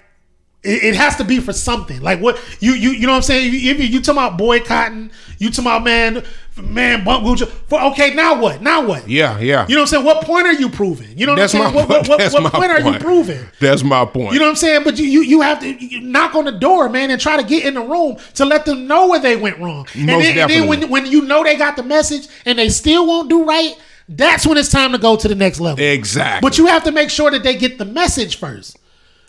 It, 0.65 0.83
it 0.83 0.95
has 0.95 1.17
to 1.17 1.25
be 1.25 1.41
for 1.41 1.53
something. 1.53 2.01
Like 2.01 2.21
what 2.21 2.41
you 2.61 2.73
you 2.73 2.91
you 2.91 3.07
know 3.07 3.12
what 3.12 3.17
I'm 3.17 3.23
saying? 3.23 3.53
You, 3.53 3.71
if 3.71 3.79
you, 3.79 3.85
you 3.85 4.01
talking 4.01 4.19
about 4.23 4.39
boycotting, 4.39 5.11
you 5.39 5.51
talking 5.51 5.65
about 5.65 5.85
man 5.85 6.25
man 6.57 7.05
bump 7.05 7.25
Gucci. 7.25 7.49
For 7.49 7.81
okay, 7.93 8.15
now 8.15 8.41
what? 8.41 8.62
Now 8.62 8.87
what? 8.87 9.09
Yeah, 9.09 9.39
yeah. 9.39 9.67
You 9.69 9.75
know 9.75 9.83
what 9.83 9.85
I'm 9.85 9.87
saying? 9.89 10.05
What 10.05 10.25
point 10.25 10.47
are 10.47 10.53
you 10.53 10.69
proving? 10.69 11.19
You 11.19 11.27
know 11.27 11.33
what 11.33 11.41
That's 11.41 11.55
I'm 11.55 11.61
my 11.61 11.65
saying? 11.67 11.75
What, 11.77 11.89
what, 11.89 12.09
what, 12.09 12.19
that's 12.19 12.35
what 12.35 12.43
my 12.45 12.51
point 12.51 12.71
are 12.71 12.81
you 12.81 12.99
proving? 12.99 13.47
That's 13.61 13.83
my 13.83 14.05
point. 14.05 14.33
You 14.33 14.39
know 14.39 14.47
what 14.47 14.51
I'm 14.51 14.57
saying? 14.57 14.85
But 14.85 14.99
you, 14.99 15.05
you 15.05 15.23
you 15.23 15.41
have 15.43 15.61
to 15.61 15.69
you 15.69 16.01
knock 16.01 16.35
on 16.35 16.45
the 16.45 16.53
door, 16.53 16.89
man, 16.89 17.11
and 17.11 17.21
try 17.21 17.37
to 17.37 17.47
get 17.47 17.65
in 17.65 17.75
the 17.75 17.83
room 17.83 18.17
to 18.35 18.45
let 18.45 18.65
them 18.65 18.87
know 18.87 19.09
where 19.09 19.21
they 19.21 19.37
went 19.37 19.59
wrong. 19.59 19.87
And 19.95 20.07
Most 20.07 20.23
then, 20.23 20.39
and 20.39 20.51
then 20.51 20.69
when 20.69 20.89
when 20.89 21.07
you 21.07 21.23
know 21.23 21.45
they 21.45 21.57
got 21.57 21.77
the 21.77 21.83
message 21.83 22.29
and 22.47 22.59
they 22.59 22.69
still 22.69 23.07
won't 23.07 23.29
do 23.29 23.45
right, 23.45 23.75
that's 24.09 24.47
when 24.47 24.57
it's 24.59 24.71
time 24.71 24.93
to 24.93 24.99
go 24.99 25.17
to 25.17 25.29
the 25.29 25.35
next 25.35 25.61
level. 25.61 25.85
Exactly. 25.85 26.47
But 26.47 26.59
you 26.59 26.67
have 26.67 26.85
to 26.85 26.93
make 26.93 27.11
sure 27.11 27.31
that 27.31 27.43
they 27.43 27.57
get 27.57 27.79
the 27.79 27.85
message 27.85 28.37
first. 28.37 28.79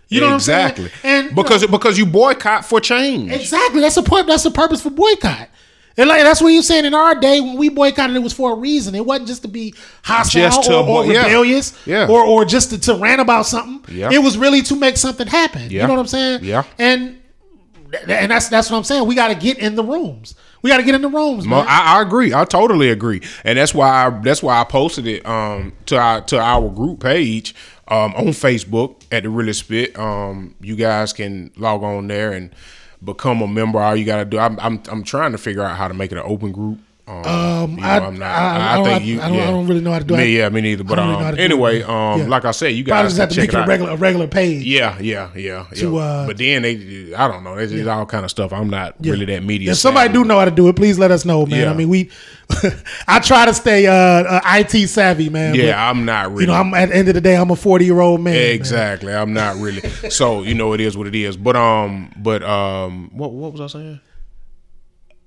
You 0.08 0.22
know 0.22 0.36
exactly. 0.36 0.86
what 0.86 0.94
I'm 0.94 1.00
saying? 1.02 1.26
And 1.28 1.36
because 1.36 1.66
because 1.68 1.98
you 1.98 2.06
boycott 2.06 2.66
for 2.66 2.80
change. 2.80 3.32
Exactly. 3.32 3.82
That's 3.82 3.96
the 3.96 4.04
point. 4.04 4.28
That's 4.28 4.44
the 4.44 4.52
purpose 4.52 4.82
for 4.82 4.92
boycott. 4.92 5.50
And 5.98 6.10
like 6.10 6.24
that's 6.24 6.42
what 6.42 6.50
you're 6.50 6.62
saying. 6.62 6.86
In 6.86 6.94
our 6.94 7.16
day, 7.16 7.40
when 7.40 7.58
we 7.58 7.70
boycotted, 7.70 8.16
it 8.16 8.20
was 8.20 8.34
for 8.34 8.54
a 8.54 8.56
reason. 8.56 8.96
It 8.96 9.06
wasn't 9.06 9.28
just 9.28 9.44
to 9.44 9.48
be 9.48 9.74
hostile 10.04 10.42
Just 10.42 10.64
to 10.64 10.78
or, 10.78 10.88
or 10.88 11.06
yeah. 11.06 11.24
rebellious, 11.24 11.74
Yeah. 11.86 12.08
or 12.08 12.22
or 12.22 12.44
just 12.44 12.72
to, 12.72 12.80
to 12.80 12.96
rant 12.96 13.22
about 13.22 13.46
something. 13.46 13.96
Yeah. 13.96 14.12
It 14.12 14.20
was 14.20 14.38
really 14.38 14.62
to 14.64 14.76
make 14.76 14.98
something 14.98 15.28
happen. 15.28 15.72
You 15.72 15.80
know 15.80 15.90
what 15.90 16.00
I'm 16.00 16.08
saying? 16.08 16.44
Yeah. 16.44 16.64
And 16.78 17.22
and 18.08 18.32
that's 18.32 18.50
that's 18.50 18.70
what 18.70 18.78
I'm 18.78 18.84
saying. 18.84 19.06
We 19.08 19.16
got 19.16 19.30
to 19.30 19.36
get 19.36 19.58
in 19.58 19.76
the 19.76 19.84
rooms. 19.84 20.36
We 20.62 20.70
got 20.70 20.78
to 20.78 20.84
get 20.84 20.96
in 20.96 21.02
the 21.02 21.10
rooms, 21.10 21.46
man. 21.46 21.66
I, 21.68 21.98
I 21.98 22.02
agree. 22.02 22.34
I 22.34 22.44
totally 22.44 22.90
agree, 22.90 23.22
and 23.44 23.58
that's 23.58 23.74
why 23.74 24.08
I, 24.08 24.10
that's 24.10 24.42
why 24.42 24.60
I 24.60 24.64
posted 24.64 25.06
it 25.06 25.26
um, 25.26 25.74
to 25.86 25.98
our 25.98 26.22
to 26.22 26.40
our 26.40 26.70
group 26.70 27.02
page 27.02 27.56
um, 27.88 28.14
on 28.16 28.28
Facebook 28.28 29.04
at 29.12 29.24
the 29.24 29.30
Really 29.30 29.54
Spit. 29.54 29.98
Um, 29.98 30.56
you 30.62 30.76
guys 30.76 31.14
can 31.14 31.52
log 31.58 31.84
on 31.84 32.08
there 32.08 32.32
and 32.32 32.52
become 33.04 33.42
a 33.42 33.48
member. 33.48 33.80
All 33.80 33.96
you 33.96 34.06
got 34.06 34.18
to 34.18 34.26
do. 34.26 34.40
I'm, 34.40 34.60
I'm 34.60 34.82
I'm 34.90 35.04
trying 35.04 35.32
to 35.32 35.38
figure 35.38 35.64
out 35.64 35.78
how 35.78 35.88
to 35.88 35.94
make 35.94 36.12
it 36.12 36.18
an 36.18 36.24
open 36.26 36.52
group. 36.52 36.80
Um, 37.08 37.72
you 37.72 37.78
know, 37.78 37.88
I- 37.88 38.00
I'm 38.00 38.18
not. 38.18 38.26
I- 38.26 38.58
I 38.58 38.74
I, 38.74 38.76
don't- 38.78 38.86
think 38.86 39.02
I- 39.02 39.06
you. 39.06 39.22
I 39.22 39.30
don't- 39.30 39.40
I 39.40 39.46
don't 39.52 39.68
really 39.68 39.82
know 39.82 39.92
how 39.92 40.00
to 40.00 40.06
do 40.06 40.18
Me, 40.18 40.24
it. 40.24 40.38
yeah, 40.40 40.50
me 40.50 40.62
neither. 40.62 40.84
But 40.84 40.96
don't 40.96 41.06
really 41.10 41.20
know 41.20 41.24
how 41.24 41.30
um, 41.30 41.36
do 41.36 41.42
anyway, 41.44 41.82
um, 41.84 42.20
Yeah. 42.22 42.28
like 42.28 42.46
I 42.46 42.52
said, 42.52 42.70
you 42.70 42.84
guys 42.84 43.06
just 43.06 43.18
have 43.18 43.30
to 43.30 43.36
check 43.36 43.44
make 43.44 43.54
it 43.54 43.64
a 43.64 43.68
regular 43.68 43.92
a 43.92 43.96
regular 43.96 44.28
page. 44.28 44.64
Yeah, 44.66 44.98
yeah, 45.00 45.30
yeah. 45.36 45.66
To, 45.76 45.98
uh, 45.98 46.26
but 46.26 46.38
then 46.40 46.64
they, 46.64 47.14
I 47.16 47.28
don't 47.28 47.44
know. 47.44 47.56
There's 47.56 47.72
just 47.72 47.88
all 47.88 48.08
kind 48.08 48.26
of 48.26 48.32
stuff. 48.32 48.52
I'm 48.52 48.72
not 48.72 48.96
Yeah. 49.02 49.12
really 49.12 49.26
that 49.26 49.44
media. 49.44 49.72
If 49.72 49.78
somebody 49.78 50.08
savvy. 50.08 50.18
do 50.20 50.26
know 50.26 50.40
how 50.40 50.46
to 50.46 50.52
do 50.52 50.68
it, 50.68 50.76
please 50.76 50.98
let 50.98 51.12
us 51.12 51.26
know, 51.26 51.46
man. 51.46 51.60
Yeah. 51.62 51.72
I 51.72 51.74
mean, 51.76 51.90
we. 51.90 52.10
I 53.08 53.20
try 53.20 53.46
to 53.46 53.54
stay 53.54 53.86
uh, 53.88 53.94
uh, 53.94 54.40
IT 54.46 54.88
savvy, 54.88 55.30
man. 55.30 55.54
but, 55.54 55.60
yeah, 55.60 55.90
I'm 55.90 56.06
not 56.06 56.30
really. 56.32 56.42
you 56.42 56.48
know, 56.48 56.54
I'm 56.54 56.74
at 56.74 56.90
the 56.90 56.96
end 56.96 57.08
of 57.08 57.14
the 57.16 57.22
day, 57.22 57.36
I'm 57.36 57.50
a 57.52 57.56
40 57.56 57.86
year 57.86 58.00
old 58.02 58.22
man. 58.22 58.34
man. 58.34 58.52
Exactly. 58.52 59.14
I'm 59.14 59.34
not 59.34 59.56
really. 59.58 59.82
so 60.10 60.42
you 60.42 60.54
know, 60.56 60.74
it 60.74 60.80
is 60.82 60.96
what 60.98 61.06
it 61.08 61.16
is. 61.16 61.38
But 61.38 61.56
um, 61.56 62.12
but 62.18 62.42
um, 62.44 63.10
what 63.14 63.32
what 63.32 63.52
was 63.52 63.62
I 63.62 63.68
saying? 63.68 64.00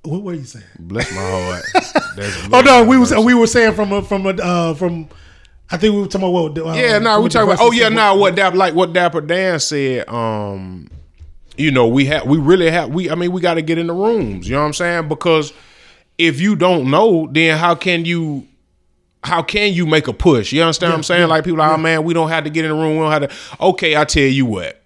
What 0.09 0.23
were 0.23 0.35
you 0.35 0.45
saying? 0.45 0.65
Bless 0.79 1.11
my 1.13 1.21
heart. 1.21 1.65
Oh 2.53 2.63
no, 2.65 2.85
we 2.85 2.99
was 2.99 3.15
we 3.15 3.33
were 3.35 3.47
saying 3.47 3.75
from 3.75 3.93
a, 3.93 4.03
from 4.03 4.27
a, 4.27 4.31
uh, 4.31 4.75
from. 4.75 5.09
I 5.71 5.77
think 5.77 5.95
we 5.95 6.01
were 6.01 6.07
talking 6.09 6.29
about 6.29 6.55
what. 6.55 6.59
Uh, 6.59 6.73
Yeah, 6.73 6.99
no, 6.99 7.21
we 7.21 7.29
talking 7.29 7.49
about. 7.51 7.61
Oh 7.61 7.71
yeah, 7.71 7.85
verses- 7.85 7.97
no, 7.97 8.15
what 8.17 8.35
Dapper 8.35 8.57
like 8.57 8.75
what 8.75 8.93
Dapper 8.93 9.21
Dan 9.21 9.61
said. 9.61 10.09
Um, 10.09 10.89
you 11.57 11.71
know, 11.71 11.87
we 11.87 12.07
have 12.07 12.27
we 12.27 12.39
really 12.39 12.71
have 12.71 12.89
we. 12.91 13.09
I 13.11 13.15
mean, 13.15 13.31
we 13.33 13.41
got 13.41 13.55
to 13.55 13.63
get 13.63 13.79
in 13.79 13.87
the 13.87 13.93
rooms. 13.93 14.49
You 14.49 14.55
know 14.57 14.63
what 14.63 14.67
I'm 14.69 14.73
saying? 14.75 15.09
Because 15.09 15.53
if 16.17 16.41
you 16.41 16.57
don't 16.57 16.91
know, 16.91 17.29
then 17.31 17.57
how 17.59 17.75
can 17.77 18.05
you? 18.05 18.47
How 19.23 19.43
can 19.43 19.73
you 19.75 19.85
make 19.87 20.09
a 20.09 20.13
push? 20.13 20.53
You 20.53 20.63
understand 20.63 20.93
what 20.93 20.97
I'm 20.99 21.03
saying? 21.03 21.29
like 21.29 21.45
people, 21.45 21.59
like, 21.59 21.73
oh 21.73 21.77
man, 21.77 22.03
we 22.05 22.15
don't 22.15 22.29
have 22.31 22.45
to 22.45 22.51
get 22.51 22.65
in 22.65 22.71
the 22.71 22.77
room. 22.77 22.97
We 22.97 23.03
don't 23.03 23.13
have 23.13 23.29
to. 23.31 23.65
Okay, 23.65 23.97
I 23.97 24.05
tell 24.05 24.23
you 24.23 24.47
what. 24.47 24.81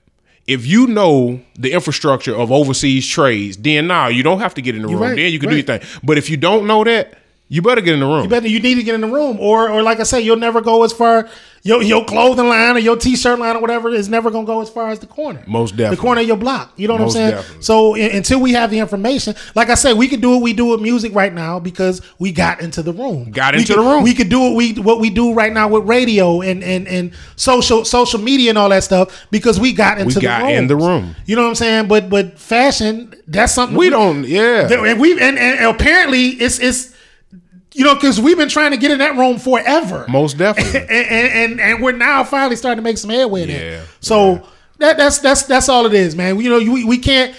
If 0.47 0.67
you 0.67 0.89
know 0.89 1.41
the 1.55 1.73
infrastructure 1.73 2.35
of 2.35 2.51
overseas 2.51 3.07
trades, 3.07 3.57
then 3.57 3.87
now 3.87 4.09
you 4.09 4.23
don't 4.23 4.41
have 4.41 4.55
to 4.55 4.63
get 4.63 4.75
in 4.75 4.83
the 4.83 4.89
room. 4.89 5.01
right, 5.01 5.17
then 5.17 5.33
you 5.33 5.39
can 5.39 5.49
right. 5.49 5.65
do 5.65 5.73
your 5.73 5.79
thing. 5.79 6.01
But 6.03 6.19
if 6.19 6.29
you 6.29 6.37
don't 6.37 6.67
know 6.67 6.83
that, 6.85 7.19
you 7.49 7.63
better 7.63 7.81
get 7.81 7.95
in 7.95 8.01
the 8.01 8.07
room. 8.07 8.25
You 8.25 8.29
better 8.29 8.49
you 8.49 8.61
need 8.61 8.77
to 8.77 8.83
get 8.83 8.95
in 8.95 9.03
the 9.03 9.09
room, 9.09 9.39
or 9.39 9.69
or 9.69 9.83
like 9.83 10.01
I 10.01 10.05
say, 10.05 10.21
you'll 10.21 10.37
never 10.37 10.61
go 10.61 10.85
as 10.85 10.93
far. 10.93 11.29
Your 11.65 11.81
your 11.81 12.05
clothing 12.05 12.49
line 12.49 12.75
or 12.75 12.81
your 12.81 12.97
t 12.97 13.15
shirt 13.15 13.39
line 13.39 13.55
or 13.55 13.61
whatever 13.61 13.89
is 13.89 14.09
never 14.09 14.33
gonna 14.33 14.45
go 14.45 14.63
as 14.63 14.69
far 14.69 14.89
as 14.91 14.99
the 14.99 15.07
corner. 15.07 15.45
Most 15.47 15.77
definitely, 15.77 15.95
the 15.97 16.03
corner 16.03 16.21
of 16.23 16.27
your 16.27 16.37
block. 16.37 16.73
You 16.77 16.89
know 16.89 16.95
what 16.95 17.03
Most 17.03 17.15
I'm 17.17 17.21
saying? 17.21 17.31
definitely. 17.37 17.63
So 17.63 17.95
in, 17.95 18.17
until 18.17 18.41
we 18.41 18.53
have 18.55 18.71
the 18.73 18.81
information, 18.81 19.37
like 19.55 19.71
I 19.71 19.75
said, 19.75 19.97
we 19.97 20.09
can 20.09 20.21
do 20.21 20.31
what 20.31 20.43
we 20.43 20.55
do 20.55 20.67
with 20.67 20.81
music 20.81 21.15
right 21.15 21.33
now 21.33 21.61
because 21.61 22.03
we 22.19 22.33
got 22.33 22.61
into 22.61 22.83
the 22.83 22.93
room. 22.93 23.31
Got 23.31 23.55
We 23.55 23.61
into 23.61 23.75
could- 23.75 23.85
the 23.85 23.89
room. 23.89 24.03
We 24.03 24.13
could 24.13 24.29
do 24.29 24.41
what 24.41 24.55
we 24.57 24.73
what 24.75 24.99
we 24.99 25.09
do 25.09 25.35
right 25.35 25.53
now 25.53 25.69
with 25.69 25.85
radio 25.89 26.41
and 26.41 26.65
and 26.65 26.89
and 26.89 27.13
social 27.37 27.85
social 27.85 28.19
media 28.21 28.49
and 28.51 28.59
all 28.59 28.71
that 28.71 28.83
stuff 28.83 29.27
because 29.31 29.61
we 29.61 29.73
got 29.73 29.99
into 30.01 30.15
the 30.17 30.21
got 30.23 30.43
room. 30.43 30.51
in 30.51 30.67
the 30.67 30.75
room. 30.77 31.15
You 31.27 31.37
know 31.37 31.43
what 31.43 31.49
I'm 31.51 31.55
saying? 31.55 31.87
But 31.87 32.11
but 32.11 32.41
fashion, 32.41 33.15
that's 33.29 33.53
something 33.53 33.79
we 33.79 33.89
don't. 33.89 34.25
Yeah. 34.27 34.69
and 34.69 35.01
we 35.01 35.13
and, 35.13 35.39
and 35.39 35.65
apparently 35.65 36.31
it's 36.31 36.59
it's 36.59 36.92
you 37.75 37.85
know 37.85 37.95
because 37.95 38.21
we've 38.21 38.37
been 38.37 38.49
trying 38.49 38.71
to 38.73 38.77
get 38.77 38.91
in 38.91 38.99
that 38.99 39.17
room 39.17 39.39
forever. 39.39 40.05
Most 40.09 40.39
definitely. 40.39 40.81
and, 40.81 40.91
and 40.91 41.33
and 41.53 41.61
and 41.61 41.83
we're 41.83 41.93
now 41.93 42.25
finally 42.25 42.57
starting 42.57 42.83
to 42.83 42.83
make 42.83 42.99
some 42.99 43.11
headway 43.11 43.41
Yeah, 43.43 43.47
there. 43.47 43.85
So 44.01 44.47
that 44.79 44.97
that's 44.97 45.19
that's 45.19 45.43
that's 45.45 45.69
all 45.69 45.87
it 45.87 45.95
is, 45.95 46.15
man. 46.17 46.39
You 46.41 46.51
know, 46.51 46.73
we, 46.73 46.85
we 46.85 46.99
can't 46.99 47.35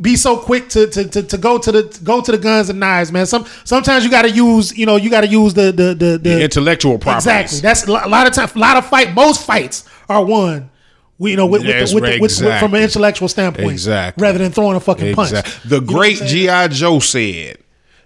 be 0.00 0.16
so 0.16 0.36
quick 0.36 0.68
to, 0.70 0.88
to 0.88 1.08
to 1.08 1.22
to 1.22 1.38
go 1.38 1.56
to 1.58 1.70
the 1.72 1.88
to 1.88 2.04
go 2.04 2.20
to 2.20 2.32
the 2.32 2.38
guns 2.38 2.68
and 2.68 2.80
knives, 2.80 3.12
man. 3.12 3.26
Some 3.26 3.46
sometimes 3.64 4.04
you 4.04 4.10
got 4.10 4.22
to 4.22 4.30
use 4.30 4.76
you 4.76 4.86
know 4.86 4.96
you 4.96 5.08
got 5.10 5.20
to 5.22 5.28
use 5.28 5.54
the 5.54 5.72
the 5.72 5.94
the, 5.94 6.18
the 6.18 6.42
intellectual 6.42 6.98
properties. 6.98 7.26
exactly. 7.60 7.60
That's 7.60 7.86
a 8.06 8.08
lot 8.08 8.26
of 8.26 8.32
times. 8.32 8.54
A 8.54 8.58
lot 8.58 8.76
of 8.76 8.86
fight. 8.86 9.14
Most 9.14 9.46
fights 9.46 9.88
are 10.08 10.24
won. 10.24 10.70
We, 11.16 11.30
you 11.30 11.36
know, 11.36 11.46
with, 11.46 11.62
with, 11.62 11.92
the, 11.92 12.18
with, 12.20 12.36
the, 12.38 12.56
from 12.58 12.74
an 12.74 12.82
intellectual 12.82 13.28
standpoint, 13.28 13.70
Exactly. 13.70 14.20
rather 14.20 14.38
than 14.38 14.50
throwing 14.50 14.76
a 14.76 14.80
fucking 14.80 15.14
punch. 15.14 15.30
Exactly. 15.30 15.68
The 15.70 15.76
You 15.76 15.80
know 15.82 15.86
great 15.86 16.16
GI 16.18 16.68
Joe 16.74 16.98
said, 16.98 17.58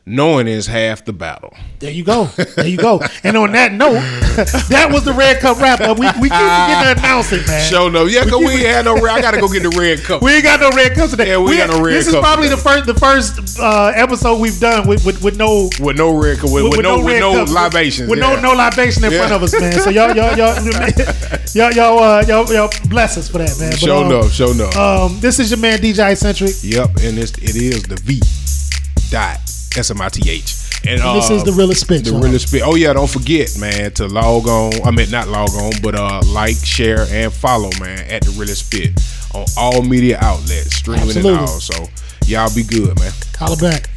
"Knowing 0.08 0.48
is 0.48 0.66
half 0.66 1.04
the 1.04 1.12
battle." 1.12 1.54
There 1.78 1.90
you 1.92 2.02
go. 2.04 2.24
There 2.56 2.66
you 2.66 2.76
go. 2.76 3.00
And 3.22 3.36
on 3.36 3.52
that 3.52 3.72
note, 3.72 3.92
that 4.68 4.88
was 4.90 5.04
the 5.04 5.12
Red 5.12 5.38
Cup 5.40 5.58
wrap 5.60 5.80
up. 5.80 5.98
We, 5.98 6.06
we 6.20 6.28
keep 6.28 6.38
forgetting 6.38 6.94
to 6.94 6.98
announce 7.00 7.32
it, 7.32 7.46
man. 7.46 7.70
Show 7.70 7.88
no, 7.88 8.06
yeah, 8.06 8.24
cause 8.24 8.38
we 8.40 8.46
ain't 8.48 8.66
had 8.66 8.84
no. 8.84 8.94
red- 9.00 9.14
I 9.18 9.20
gotta 9.20 9.40
go 9.40 9.48
get 9.48 9.62
the 9.62 9.70
red 9.78 10.00
cup. 10.02 10.22
We 10.22 10.32
ain't 10.32 10.44
got 10.44 10.60
no 10.60 10.70
red 10.70 10.94
cups 10.94 11.10
today. 11.12 11.28
Yeah, 11.28 11.38
we 11.38 11.56
got 11.56 11.70
no 11.70 11.76
red 11.82 11.92
cup. 11.92 11.98
This 12.04 12.08
is 12.08 12.14
probably 12.16 12.48
today. 12.48 12.56
the 12.56 12.62
first 12.62 12.86
the 12.86 12.94
first 12.94 13.60
uh, 13.60 13.92
episode 13.94 14.40
we've 14.40 14.58
done 14.58 14.88
with 14.88 15.04
with, 15.06 15.22
with 15.22 15.36
no 15.36 15.70
with 15.80 15.96
no 15.96 16.16
red 16.18 16.38
cup, 16.38 16.50
with, 16.50 16.64
with, 16.64 16.80
no, 16.82 17.02
with 17.04 17.20
no 17.20 17.34
cups, 17.34 17.52
libations, 17.52 18.10
with 18.10 18.18
yeah. 18.18 18.34
no 18.34 18.40
no 18.40 18.52
libation 18.54 19.04
in 19.04 19.12
Yeah. 19.12 19.18
front 19.18 19.32
of 19.34 19.42
us, 19.42 19.52
man. 19.60 19.72
So 19.80 19.90
y'all 19.90 20.14
y'all 20.16 20.36
y'all 20.36 20.56
y'all 21.54 21.72
y'all, 21.72 21.98
uh, 21.98 22.24
y'all, 22.26 22.52
y'all 22.52 22.70
bless 22.88 23.16
us 23.16 23.28
for 23.28 23.38
that, 23.38 23.56
man. 23.60 23.70
But, 23.70 23.78
Show 23.78 24.02
um, 24.02 24.08
no, 24.08 24.28
show 24.28 24.52
no. 24.52 24.68
Um, 24.70 25.20
this 25.20 25.38
is 25.38 25.50
your 25.50 25.60
man 25.60 25.78
DJ 25.78 26.10
Eccentric. 26.12 26.54
yep, 26.62 26.88
and 27.02 27.18
it's, 27.18 27.32
it 27.38 27.56
is 27.56 27.82
the 27.84 27.96
V 27.96 28.20
dot 29.10 29.38
S 29.76 29.90
M 29.90 30.00
I 30.00 30.08
T 30.08 30.30
H. 30.30 30.54
And 30.86 31.00
uh, 31.00 31.14
This 31.14 31.30
is 31.30 31.42
the 31.44 31.52
realest 31.52 31.80
spit. 31.82 32.04
The 32.04 32.12
y'all. 32.12 32.20
realest 32.22 32.48
spit. 32.48 32.62
Oh 32.64 32.74
yeah, 32.76 32.92
don't 32.92 33.10
forget, 33.10 33.56
man, 33.58 33.90
to 33.92 34.06
log 34.06 34.46
on. 34.46 34.72
I 34.86 34.90
mean, 34.90 35.10
not 35.10 35.28
log 35.28 35.50
on, 35.50 35.72
but 35.82 35.94
uh, 35.94 36.22
like, 36.26 36.56
share, 36.56 37.06
and 37.10 37.32
follow, 37.32 37.70
man, 37.80 37.98
at 38.10 38.22
the 38.22 38.30
realest 38.38 38.66
spit 38.66 38.98
on 39.34 39.44
all 39.56 39.82
media 39.82 40.18
outlets, 40.20 40.76
streaming 40.76 41.02
Absolutely. 41.02 41.30
and 41.32 41.40
all. 41.40 41.60
So 41.60 41.88
y'all 42.26 42.54
be 42.54 42.62
good, 42.62 42.98
man. 42.98 43.12
Holla 43.38 43.56
back. 43.56 43.90